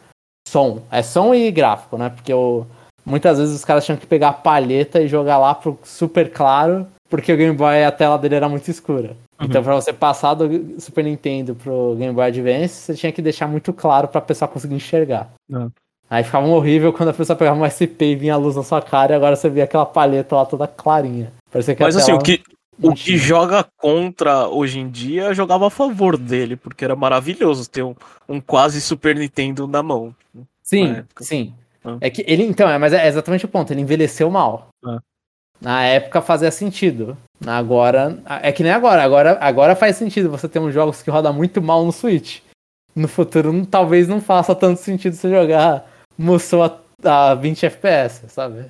Som. 0.48 0.82
É 0.92 1.02
som 1.02 1.34
e 1.34 1.50
gráfico, 1.52 1.98
né? 1.98 2.10
Porque 2.10 2.34
o, 2.34 2.66
muitas 3.06 3.38
vezes 3.38 3.56
os 3.56 3.64
caras 3.64 3.86
tinham 3.86 3.98
que 3.98 4.06
pegar 4.06 4.30
a 4.30 4.34
palheta 4.34 5.02
e 5.02 5.08
jogar 5.08 5.38
lá 5.38 5.56
pro 5.56 5.80
super 5.84 6.32
claro, 6.32 6.86
porque 7.10 7.32
o 7.32 7.38
Game 7.38 7.56
Boy, 7.56 7.84
a 7.84 7.92
tela 7.92 8.18
dele 8.18 8.36
era 8.36 8.50
muito 8.50 8.70
escura. 8.70 9.16
Uhum. 9.40 9.48
Então, 9.48 9.64
pra 9.64 9.76
você 9.76 9.92
passar 9.92 10.34
do 10.34 10.80
Super 10.80 11.04
Nintendo 11.04 11.56
pro 11.56 11.96
Game 11.98 12.14
Boy 12.14 12.26
Advance, 12.26 12.76
você 12.76 12.94
tinha 12.96 13.12
que 13.12 13.22
deixar 13.22 13.48
muito 13.48 13.74
claro 13.74 14.08
pra 14.08 14.22
pessoa 14.22 14.48
conseguir 14.48 14.76
enxergar. 14.76 15.32
Uhum. 15.50 15.72
Aí 16.10 16.24
ficava 16.24 16.46
horrível 16.46 16.94
quando 16.94 17.10
a 17.10 17.14
pessoa 17.14 17.36
pegava 17.36 17.60
um 17.60 17.66
SP 17.66 18.14
e 18.14 18.16
vinha 18.16 18.36
a 18.36 18.38
luz 18.38 18.56
na 18.56 18.64
sua 18.64 18.82
cara 18.82 19.14
e 19.14 19.16
agora 19.16 19.36
você 19.36 19.50
via 19.50 19.64
aquela 19.64 19.86
palheta 19.86 20.36
lá 20.36 20.46
toda 20.46 20.68
clarinha. 20.68 21.34
Parecia 21.52 21.76
que 21.76 21.82
Mas 21.82 21.96
assim, 21.96 22.12
o 22.12 22.20
que, 22.20 22.44
o 22.82 22.94
que 22.94 23.18
joga 23.18 23.66
contra 23.78 24.48
hoje 24.48 24.80
em 24.80 24.90
dia 24.90 25.34
jogava 25.34 25.68
a 25.68 25.72
favor 25.72 26.18
dele, 26.18 26.56
porque 26.56 26.86
era 26.86 26.96
maravilhoso 26.96 27.68
ter 27.70 27.84
um, 27.84 27.96
um 28.30 28.40
quase 28.40 28.80
Super 28.80 29.16
Nintendo 29.16 29.68
na 29.68 29.82
mão. 29.82 30.14
Sim, 30.62 31.04
sim. 31.20 31.54
Ah. 31.84 31.98
É 32.00 32.10
que 32.10 32.24
ele, 32.28 32.44
então, 32.44 32.70
é, 32.70 32.78
mas 32.78 32.94
é 32.94 33.08
exatamente 33.08 33.46
o 33.46 33.50
ponto, 33.50 33.74
ele 33.74 33.82
envelheceu 33.82 34.30
mal. 34.30 34.70
Ah. 34.86 35.00
Na 35.62 35.84
época 35.84 36.22
fazia 36.22 36.52
sentido. 36.52 37.18
Agora. 37.46 38.18
É 38.42 38.52
que 38.52 38.64
nem 38.64 38.72
agora. 38.72 39.04
Agora, 39.04 39.38
agora 39.40 39.76
faz 39.76 39.96
sentido 39.96 40.30
você 40.30 40.48
ter 40.48 40.60
uns 40.60 40.74
jogos 40.74 41.02
que 41.02 41.12
rodam 41.12 41.34
muito 41.34 41.62
mal 41.62 41.86
no 41.86 41.92
Switch. 41.92 42.40
No 42.96 43.08
futuro 43.08 43.66
talvez 43.66 44.08
não 44.08 44.22
faça 44.22 44.54
tanto 44.54 44.80
sentido 44.80 45.16
você 45.16 45.30
jogar 45.30 45.90
Musou 46.18 46.64
a, 46.64 46.80
a 47.04 47.36
20 47.36 47.66
FPS, 47.66 48.30
sabe? 48.30 48.66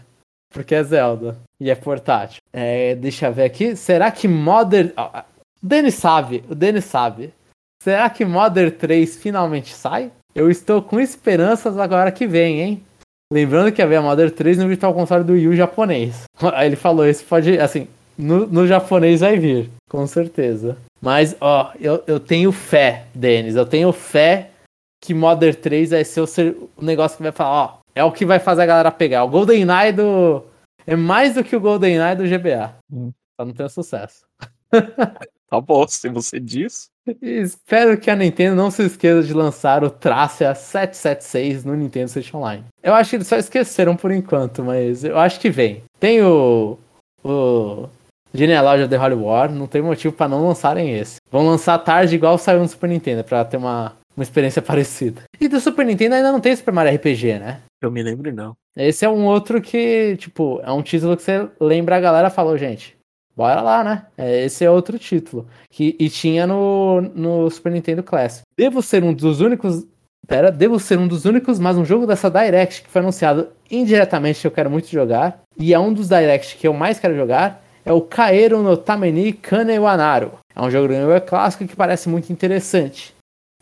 Porque 0.53 0.75
é 0.75 0.83
Zelda 0.83 1.37
e 1.59 1.69
é 1.69 1.75
portátil. 1.75 2.41
É, 2.53 2.95
deixa 2.95 3.27
eu 3.27 3.33
ver 3.33 3.43
aqui. 3.43 3.75
Será 3.75 4.11
que 4.11 4.27
Modern. 4.27 4.91
o 4.97 5.23
Denis 5.61 5.95
sabe, 5.95 6.43
o 6.49 6.55
Denis 6.55 6.85
sabe. 6.85 7.33
Será 7.81 8.09
que 8.09 8.23
Modern 8.23 8.71
3 8.71 9.17
finalmente 9.17 9.73
sai? 9.73 10.09
Eu 10.33 10.49
estou 10.49 10.81
com 10.81 10.99
esperanças 10.99 11.77
agora 11.77 12.11
que 12.11 12.25
vem, 12.25 12.61
hein? 12.61 12.83
Lembrando 13.33 13.71
que 13.71 13.81
havia 13.81 13.99
Modern 13.99 14.29
3 14.29 14.59
no 14.59 14.67
Virtual 14.67 14.93
Console 14.93 15.23
do 15.23 15.33
Wii 15.33 15.47
U 15.47 15.55
japonês. 15.55 16.25
Aí 16.53 16.67
ele 16.67 16.75
falou, 16.75 17.07
isso 17.07 17.25
pode, 17.25 17.57
assim, 17.57 17.87
no, 18.15 18.45
no 18.45 18.67
japonês 18.67 19.21
vai 19.21 19.39
vir, 19.39 19.71
com 19.89 20.05
certeza. 20.05 20.77
Mas, 21.01 21.35
ó, 21.41 21.71
eu, 21.79 22.03
eu 22.05 22.19
tenho 22.19 22.51
fé, 22.51 23.07
Denis, 23.11 23.55
eu 23.55 23.65
tenho 23.65 23.91
fé 23.91 24.51
que 25.03 25.15
Modern 25.15 25.55
3 25.55 25.89
vai 25.89 26.05
ser 26.05 26.21
o, 26.21 26.69
o 26.77 26.85
negócio 26.85 27.17
que 27.17 27.23
vai 27.23 27.31
falar, 27.31 27.49
ó, 27.49 27.77
é 27.95 28.03
o 28.03 28.11
que 28.11 28.23
vai 28.23 28.37
fazer 28.37 28.61
a 28.61 28.67
galera 28.67 28.91
pegar. 28.91 29.23
O 29.23 29.29
GoldenEye 29.29 29.91
do... 29.91 30.43
É 30.85 30.95
mais 30.95 31.33
do 31.33 31.43
que 31.43 31.55
o 31.55 31.59
GoldenEye 31.59 32.15
do 32.15 32.27
GBA. 32.27 32.75
Hum. 32.91 33.11
Pra 33.35 33.47
não 33.47 33.53
ter 33.53 33.67
sucesso. 33.67 34.27
tá 35.49 35.59
bom, 35.59 35.87
se 35.87 36.07
você 36.07 36.39
diz. 36.39 36.91
Espero 37.21 37.97
que 37.97 38.09
a 38.09 38.15
Nintendo 38.15 38.55
não 38.55 38.71
se 38.71 38.83
esqueça 38.83 39.23
de 39.23 39.33
lançar 39.33 39.83
o 39.83 39.89
Tracia 39.89 40.55
776 40.55 41.65
no 41.65 41.75
Nintendo 41.75 42.09
Switch 42.09 42.33
Online. 42.33 42.63
Eu 42.81 42.93
acho 42.93 43.09
que 43.09 43.15
eles 43.17 43.27
só 43.27 43.35
esqueceram 43.37 43.95
por 43.95 44.11
enquanto, 44.11 44.63
mas 44.63 45.03
eu 45.03 45.17
acho 45.17 45.39
que 45.39 45.49
vem. 45.49 45.83
Tem 45.99 46.21
o, 46.21 46.77
o 47.23 47.89
Genealogy 48.33 48.83
of 48.83 48.89
the 48.89 48.97
Holy 48.97 49.15
War, 49.15 49.51
não 49.51 49.67
tem 49.67 49.81
motivo 49.81 50.13
para 50.13 50.29
não 50.29 50.47
lançarem 50.47 50.97
esse. 50.97 51.17
Vão 51.29 51.45
lançar 51.45 51.77
tarde 51.79 52.15
igual 52.15 52.37
saiu 52.37 52.59
no 52.59 52.67
Super 52.67 52.89
Nintendo, 52.89 53.23
para 53.23 53.43
ter 53.43 53.57
uma, 53.57 53.93
uma 54.15 54.23
experiência 54.23 54.61
parecida. 54.63 55.23
E 55.39 55.49
do 55.49 55.59
Super 55.59 55.85
Nintendo 55.85 56.15
ainda 56.15 56.31
não 56.31 56.39
tem 56.39 56.55
Super 56.55 56.73
Mario 56.73 56.95
RPG, 56.95 57.39
né? 57.39 57.59
Eu 57.81 57.91
me 57.91 58.01
lembro 58.01 58.33
não. 58.33 58.53
Esse 58.77 59.03
é 59.03 59.09
um 59.09 59.25
outro 59.25 59.61
que, 59.61 60.15
tipo, 60.17 60.61
é 60.63 60.71
um 60.71 60.81
título 60.81 61.17
que 61.17 61.23
você 61.23 61.47
lembra 61.59 61.97
a 61.97 61.99
galera 61.99 62.29
falou, 62.29 62.57
gente, 62.57 62.95
Bora 63.35 63.61
lá, 63.61 63.83
né? 63.83 64.05
É, 64.17 64.45
esse 64.45 64.63
é 64.63 64.69
outro 64.69 64.99
título. 64.99 65.47
Que, 65.69 65.95
e 65.99 66.09
tinha 66.09 66.45
no, 66.45 67.01
no 67.01 67.49
Super 67.49 67.71
Nintendo 67.71 68.03
Classic. 68.03 68.43
Devo 68.57 68.81
ser 68.81 69.03
um 69.03 69.13
dos 69.13 69.41
únicos. 69.41 69.85
Pera, 70.27 70.51
devo 70.51 70.79
ser 70.79 70.97
um 70.97 71.07
dos 71.07 71.25
únicos, 71.25 71.59
mas 71.59 71.77
um 71.77 71.83
jogo 71.83 72.07
dessa 72.07 72.29
Direct 72.29 72.83
que 72.83 72.89
foi 72.89 73.01
anunciado 73.01 73.49
indiretamente 73.69 74.39
que 74.39 74.47
eu 74.47 74.51
quero 74.51 74.69
muito 74.69 74.87
jogar. 74.87 75.41
E 75.57 75.73
é 75.73 75.79
um 75.79 75.91
dos 75.91 76.07
Direct 76.07 76.55
que 76.57 76.67
eu 76.67 76.73
mais 76.73 76.99
quero 76.99 77.15
jogar. 77.15 77.61
É 77.83 77.91
o 77.91 78.01
Kaeru 78.01 78.61
no 78.61 78.77
Tameni 78.77 79.33
Kanewanaru. 79.33 80.31
É 80.55 80.61
um 80.61 80.71
jogo 80.71 80.87
do 80.87 81.21
clássico 81.25 81.67
que 81.67 81.75
parece 81.75 82.07
muito 82.07 82.31
interessante. 82.31 83.13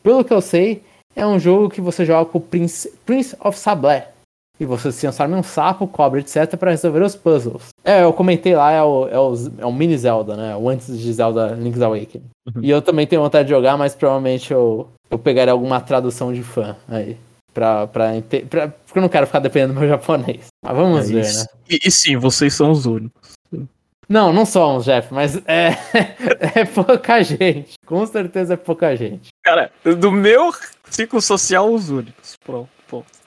Pelo 0.04 0.24
que 0.24 0.34
eu 0.34 0.42
sei, 0.42 0.84
é 1.16 1.26
um 1.26 1.40
jogo 1.40 1.70
que 1.70 1.82
você 1.82 2.06
joga 2.06 2.30
com 2.30 2.38
o 2.38 2.42
Prince, 2.42 2.92
Prince 3.06 3.36
of 3.40 3.58
Sablé, 3.58 4.11
e 4.62 4.66
você 4.66 4.92
se 4.92 5.02
transforma 5.02 5.36
em 5.36 5.40
um 5.40 5.44
sapo, 5.44 5.88
cobra, 5.88 6.20
etc. 6.20 6.56
para 6.56 6.70
resolver 6.70 7.02
os 7.02 7.16
puzzles. 7.16 7.70
É, 7.84 8.04
eu 8.04 8.14
comentei 8.14 8.56
lá, 8.56 8.72
é 8.72 8.84
o, 8.84 9.08
é 9.08 9.20
o, 9.20 9.34
é 9.58 9.66
o 9.66 9.74
mini 9.74 9.98
Zelda, 9.98 10.36
né? 10.36 10.56
O 10.56 10.70
antes 10.70 11.00
de 11.00 11.12
Zelda 11.12 11.48
Link's 11.48 11.82
Awakening. 11.82 12.26
Uhum. 12.46 12.62
E 12.64 12.70
eu 12.70 12.80
também 12.80 13.08
tenho 13.08 13.24
vontade 13.24 13.48
de 13.48 13.56
jogar, 13.56 13.76
mas 13.76 13.96
provavelmente 13.96 14.54
eu, 14.54 14.88
eu 15.10 15.18
pegaria 15.18 15.52
alguma 15.52 15.82
tradução 15.82 16.32
de 16.32 16.44
fã 16.44 16.78
aí. 16.88 17.18
Pra, 17.52 17.88
pra, 17.88 18.12
pra, 18.48 18.68
porque 18.68 19.00
eu 19.00 19.02
não 19.02 19.10
quero 19.10 19.26
ficar 19.26 19.40
dependendo 19.40 19.74
do 19.74 19.80
meu 19.80 19.90
japonês. 19.90 20.46
Mas 20.64 20.76
vamos 20.76 21.10
é 21.10 21.14
ver, 21.14 21.34
né? 21.34 21.46
E, 21.68 21.80
e, 21.84 21.90
sim, 21.90 22.16
vocês 22.16 22.54
são 22.54 22.70
os 22.70 22.86
únicos. 22.86 23.32
Não, 24.08 24.32
não 24.32 24.46
somos, 24.46 24.86
Jeff, 24.86 25.12
mas 25.12 25.38
é, 25.48 25.70
é 26.54 26.66
pouca 26.66 27.24
gente. 27.24 27.74
Com 27.84 28.06
certeza 28.06 28.54
é 28.54 28.58
pouca 28.58 28.96
gente. 28.96 29.30
Cara, 29.42 29.72
do 29.84 30.12
meu 30.12 30.52
ciclo 30.88 31.20
social, 31.20 31.74
os 31.74 31.90
únicos. 31.90 32.36
Pronto. 32.46 32.70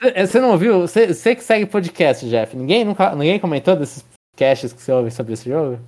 É, 0.01 0.25
você 0.25 0.39
não 0.39 0.51
ouviu? 0.51 0.81
Você, 0.81 1.13
você 1.13 1.35
que 1.35 1.43
segue 1.43 1.65
podcast, 1.65 2.27
Jeff. 2.29 2.55
Ninguém, 2.55 2.85
nunca, 2.85 3.15
ninguém 3.15 3.39
comentou 3.39 3.75
desses 3.75 4.03
podcasts 4.03 4.73
que 4.73 4.81
você 4.81 4.91
ouve 4.91 5.11
sobre 5.11 5.33
esse 5.33 5.49
jogo? 5.49 5.79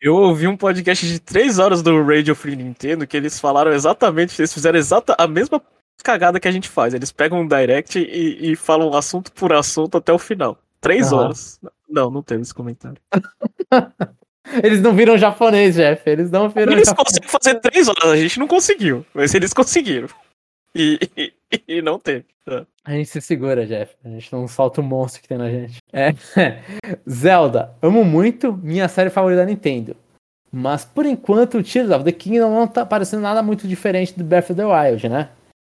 Eu 0.00 0.16
ouvi 0.16 0.46
um 0.46 0.56
podcast 0.56 1.06
de 1.06 1.18
3 1.18 1.58
horas 1.58 1.82
do 1.82 2.02
Radio 2.02 2.34
Free 2.34 2.56
Nintendo 2.56 3.06
que 3.06 3.16
eles 3.16 3.40
falaram 3.40 3.72
exatamente, 3.72 4.38
eles 4.38 4.52
fizeram 4.52 4.78
exata, 4.78 5.14
a 5.16 5.26
mesma 5.26 5.62
cagada 6.02 6.38
que 6.38 6.46
a 6.46 6.50
gente 6.50 6.68
faz. 6.68 6.92
Eles 6.92 7.10
pegam 7.10 7.40
um 7.40 7.48
direct 7.48 7.98
e, 7.98 8.52
e 8.52 8.56
falam 8.56 8.94
assunto 8.94 9.32
por 9.32 9.52
assunto 9.52 9.96
até 9.96 10.12
o 10.12 10.18
final. 10.18 10.58
3 10.80 11.12
uhum. 11.12 11.18
horas. 11.18 11.60
Não, 11.88 12.10
não 12.10 12.22
teve 12.22 12.42
esse 12.42 12.54
comentário. 12.54 12.98
Eles 14.62 14.82
não 14.82 14.94
viram 14.94 15.16
japonês, 15.16 15.74
Jeff. 15.74 16.02
Eles 16.08 16.30
não 16.30 16.50
viram 16.50 16.72
Eles 16.72 16.88
japonês. 16.88 17.18
conseguem 17.18 17.28
fazer 17.30 17.60
3 17.60 17.88
horas, 17.88 18.04
a 18.04 18.16
gente 18.16 18.38
não 18.38 18.46
conseguiu. 18.46 19.06
Mas 19.14 19.34
eles 19.34 19.54
conseguiram. 19.54 20.08
E, 20.74 20.98
e, 21.16 21.32
e 21.68 21.82
não 21.82 21.98
teve. 21.98 22.26
É. 22.46 22.64
A 22.84 22.92
gente 22.92 23.08
se 23.08 23.20
segura, 23.20 23.66
Jeff. 23.66 23.94
A 24.04 24.08
gente 24.08 24.32
não 24.32 24.46
solta 24.46 24.80
o 24.80 24.84
monstro 24.84 25.22
que 25.22 25.28
tem 25.28 25.38
na 25.38 25.50
gente. 25.50 25.78
É. 25.92 26.14
Zelda, 27.08 27.72
amo 27.80 28.04
muito, 28.04 28.52
minha 28.52 28.88
série 28.88 29.10
favorita 29.10 29.40
da 29.40 29.46
Nintendo. 29.46 29.96
Mas 30.52 30.84
por 30.84 31.06
enquanto 31.06 31.58
o 31.58 31.62
Tears 31.62 31.90
of 31.90 32.04
the 32.04 32.12
Kingdom 32.12 32.50
não 32.50 32.66
tá 32.66 32.86
parecendo 32.86 33.22
nada 33.22 33.42
muito 33.42 33.66
diferente 33.66 34.16
do 34.16 34.22
Breath 34.22 34.50
of 34.50 34.54
the 34.54 34.64
Wild, 34.64 35.08
né? 35.08 35.30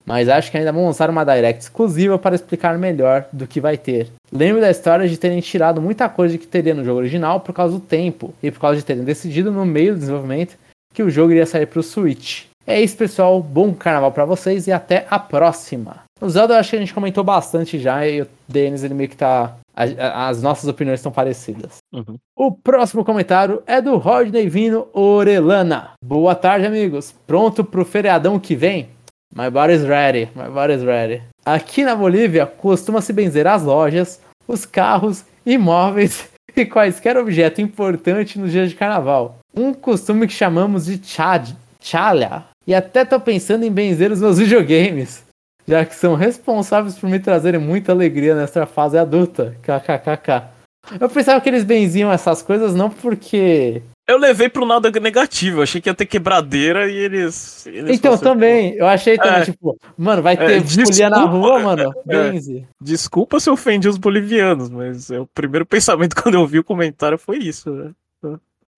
Mas 0.05 0.29
acho 0.29 0.51
que 0.51 0.57
ainda 0.57 0.71
vão 0.71 0.85
lançar 0.85 1.09
uma 1.09 1.23
Direct 1.23 1.63
exclusiva 1.63 2.19
para 2.19 2.35
explicar 2.35 2.77
melhor 2.77 3.27
do 3.33 3.47
que 3.47 3.59
vai 3.59 3.77
ter. 3.77 4.09
Lembro 4.31 4.61
da 4.61 4.69
história 4.69 5.07
de 5.07 5.17
terem 5.17 5.39
tirado 5.41 5.81
muita 5.81 6.07
coisa 6.07 6.37
que 6.37 6.45
teria 6.45 6.75
no 6.75 6.83
jogo 6.83 6.99
original 6.99 7.39
por 7.39 7.53
causa 7.53 7.73
do 7.73 7.79
tempo 7.79 8.33
e 8.43 8.51
por 8.51 8.59
causa 8.59 8.77
de 8.77 8.85
terem 8.85 9.03
decidido 9.03 9.51
no 9.51 9.65
meio 9.65 9.93
do 9.93 9.99
desenvolvimento 9.99 10.57
que 10.93 11.01
o 11.01 11.09
jogo 11.09 11.31
iria 11.31 11.45
sair 11.45 11.65
para 11.65 11.79
o 11.79 11.83
Switch. 11.83 12.45
É 12.67 12.81
isso, 12.81 12.97
pessoal. 12.97 13.41
Bom 13.41 13.73
carnaval 13.73 14.11
para 14.11 14.25
vocês 14.25 14.67
e 14.67 14.71
até 14.71 15.05
a 15.09 15.19
próxima. 15.19 16.03
O 16.19 16.29
Zelda 16.29 16.53
eu 16.53 16.59
acho 16.59 16.71
que 16.71 16.75
a 16.77 16.79
gente 16.79 16.93
comentou 16.93 17.23
bastante 17.23 17.77
já 17.77 18.07
e 18.07 18.21
o 18.21 18.27
Denis 18.47 18.83
ele 18.83 18.93
meio 18.93 19.09
que 19.09 19.17
tá. 19.17 19.55
as 19.75 20.41
nossas 20.41 20.67
opiniões 20.67 20.99
estão 20.99 21.11
parecidas. 21.11 21.77
Uhum. 21.93 22.15
O 22.35 22.51
próximo 22.51 23.03
comentário 23.03 23.61
é 23.67 23.81
do 23.81 23.97
Rodney 23.97 24.47
Vino 24.47 24.87
Orelana. 24.93 25.91
Boa 26.03 26.33
tarde, 26.33 26.65
amigos. 26.65 27.13
Pronto 27.27 27.63
pro 27.63 27.85
feriadão 27.85 28.39
que 28.39 28.55
vem? 28.55 28.89
My 29.35 29.49
body's 29.49 29.83
ready, 29.83 30.29
my 30.33 30.49
body's 30.49 30.81
ready. 30.81 31.21
Aqui 31.45 31.83
na 31.83 31.95
Bolívia 31.95 32.45
costuma-se 32.45 33.11
benzer 33.11 33.45
as 33.45 33.61
lojas, 33.61 34.21
os 34.47 34.65
carros, 34.65 35.25
imóveis 35.45 36.29
e 36.55 36.65
quaisquer 36.65 37.17
objeto 37.17 37.59
importante 37.61 38.39
nos 38.39 38.51
dias 38.51 38.69
de 38.69 38.75
carnaval. 38.75 39.39
Um 39.53 39.73
costume 39.73 40.25
que 40.25 40.33
chamamos 40.33 40.85
de 40.85 41.05
chad, 41.05 41.49
Tchalha. 41.79 42.45
E 42.67 42.73
até 42.73 43.05
tô 43.05 43.19
pensando 43.19 43.63
em 43.63 43.71
benzer 43.71 44.11
os 44.11 44.19
meus 44.21 44.37
videogames, 44.39 45.23
já 45.67 45.85
que 45.85 45.95
são 45.95 46.15
responsáveis 46.15 46.97
por 46.97 47.09
me 47.09 47.19
trazerem 47.19 47.59
muita 47.59 47.91
alegria 47.91 48.35
nessa 48.35 48.65
fase 48.65 48.97
adulta. 48.97 49.55
KKKK. 49.61 50.55
Eu 50.99 51.09
pensava 51.09 51.41
que 51.41 51.49
eles 51.49 51.63
benziam 51.63 52.11
essas 52.11 52.43
coisas 52.43 52.75
não 52.75 52.91
porque 52.91 53.81
Eu 54.07 54.19
levei 54.19 54.47
pro 54.47 54.63
lado 54.63 54.87
negativo, 55.01 55.57
eu 55.57 55.63
achei 55.63 55.81
que 55.81 55.89
ia 55.89 55.95
ter 55.95 56.05
quebradeira 56.05 56.87
e 56.87 56.95
eles. 56.95 57.65
eles 57.65 57.97
Então, 57.97 58.11
fossem, 58.11 58.27
também, 58.27 58.73
eu 58.75 58.85
achei 58.85 59.17
também, 59.17 59.41
É. 59.41 59.45
tipo, 59.45 59.75
mano, 59.97 60.21
vai 60.21 60.35
É, 60.35 60.37
ter 60.37 60.57
na 60.57 60.59
desculpa. 60.59 61.19
rua, 61.25 61.59
mano. 61.59 61.91
É. 62.07 62.31
Benze. 62.31 62.59
pô, 62.61 62.67
Desculpa 62.85 63.39
se 63.39 63.49
eu 63.49 63.53
ofendi 63.55 63.89
os 63.89 63.97
bolivianos, 63.97 64.69
mas 64.69 65.09
é, 65.09 65.19
o 65.19 65.25
primeiro 65.25 65.65
pensamento 66.13 66.15
quando 66.21 66.35
eu 66.35 66.45
vi 66.45 66.59
o 66.59 66.63
comentário 66.63 67.17
foi 67.17 67.39
isso, 67.39 67.71
né? 67.71 67.91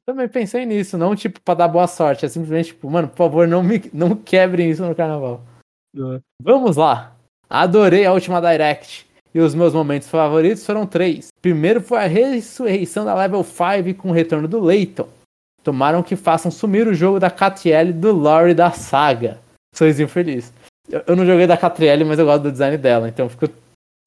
Também 0.08 0.30
pensei 0.30 0.66
nisso, 0.66 0.98
não 0.98 1.14
tipo 1.14 1.42
pra 1.42 1.54
dar 1.54 1.68
boa 1.68 1.86
sorte, 1.86 2.26
é 2.26 2.30
simplesmente 2.30 2.68
tipo, 2.68 2.90
mano, 2.90 3.10
por 3.10 3.18
favor, 3.18 3.46
não 3.46 3.62
me 3.62 3.84
não 3.92 4.16
quebrem 4.16 4.70
isso 4.70 4.82
no 4.86 4.96
carnaval. 4.96 5.44
É. 5.98 6.22
Vamos 6.42 6.78
lá. 6.78 7.14
Adorei 7.50 8.06
a 8.06 8.14
última 8.14 8.40
Direct. 8.40 9.06
E 9.36 9.40
os 9.40 9.54
meus 9.54 9.74
momentos 9.74 10.08
favoritos 10.08 10.66
foram 10.66 10.88
três. 10.88 11.28
Primeiro 11.42 11.82
foi 11.82 11.98
a 12.00 12.08
ressurreição 12.08 13.04
da 13.04 13.14
Level 13.14 13.44
5 13.44 13.94
com 13.96 14.10
o 14.10 14.14
retorno 14.14 14.48
do 14.48 14.64
Leighton. 14.64 15.10
Tomaram 15.62 16.02
que 16.02 16.16
façam 16.16 16.50
sumir 16.50 16.88
o 16.88 16.94
jogo 16.94 17.20
da 17.20 17.30
Catriel 17.30 17.90
e 17.90 17.94
do 17.94 18.14
lore 18.14 18.54
da 18.54 18.72
saga. 18.72 19.38
Sorrisinho 19.76 20.08
feliz. 20.08 20.54
Eu, 20.90 21.04
eu 21.06 21.16
não 21.18 21.26
joguei 21.26 21.46
da 21.46 21.58
Catriel, 21.58 22.06
mas 22.06 22.18
eu 22.18 22.26
gosto 22.26 22.44
do 22.44 22.52
design 22.52 22.78
dela, 22.78 23.10
então 23.10 23.28
fico 23.28 23.50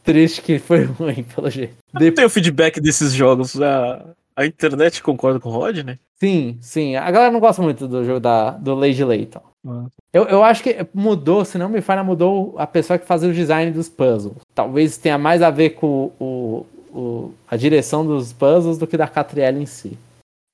triste 0.03 0.41
que 0.41 0.59
foi 0.59 0.85
ruim, 0.99 1.23
pelo 1.23 1.51
jeito. 1.51 1.77
Eu 2.01 2.15
tenho 2.15 2.31
feedback 2.31 2.81
desses 2.81 3.13
jogos. 3.13 3.61
A, 3.61 4.03
a 4.41 4.47
internet 4.47 5.03
concorda 5.03 5.39
com 5.41 5.49
o 5.49 5.53
Rod, 5.53 5.79
né? 5.79 5.99
Sim, 6.17 6.59
sim. 6.61 6.97
A 6.97 7.11
galera 7.11 7.31
não 7.33 7.41
gosta 7.41 7.61
muito 7.63 7.87
do 7.89 8.05
jogo 8.05 8.21
da, 8.21 8.51
do 8.53 8.75
Lady 8.75 9.05
Layton. 9.05 9.41
Ah. 9.67 9.87
Eu, 10.13 10.25
eu 10.25 10.43
acho 10.43 10.63
que 10.63 10.87
mudou, 10.95 11.45
se 11.45 11.59
não 11.59 11.69
me 11.69 11.81
falha, 11.81 12.03
mudou 12.05 12.55
a 12.59 12.67
pessoa 12.67 12.99
que 12.99 13.07
fazia 13.07 13.29
o 13.29 13.33
design 13.35 13.71
dos 13.71 13.89
puzzles. 13.89 14.37
Talvez 14.55 14.97
tenha 14.97 15.19
mais 15.19 15.43
a 15.43 15.51
ver 15.51 15.71
com 15.71 16.11
o, 16.19 16.67
o- 16.93 17.35
a 17.51 17.57
direção 17.57 18.05
dos 18.07 18.33
puzzles 18.33 18.79
do 18.79 18.87
que 18.87 18.97
da 18.97 19.07
Catriel 19.09 19.57
em 19.61 19.67
si. 19.67 19.99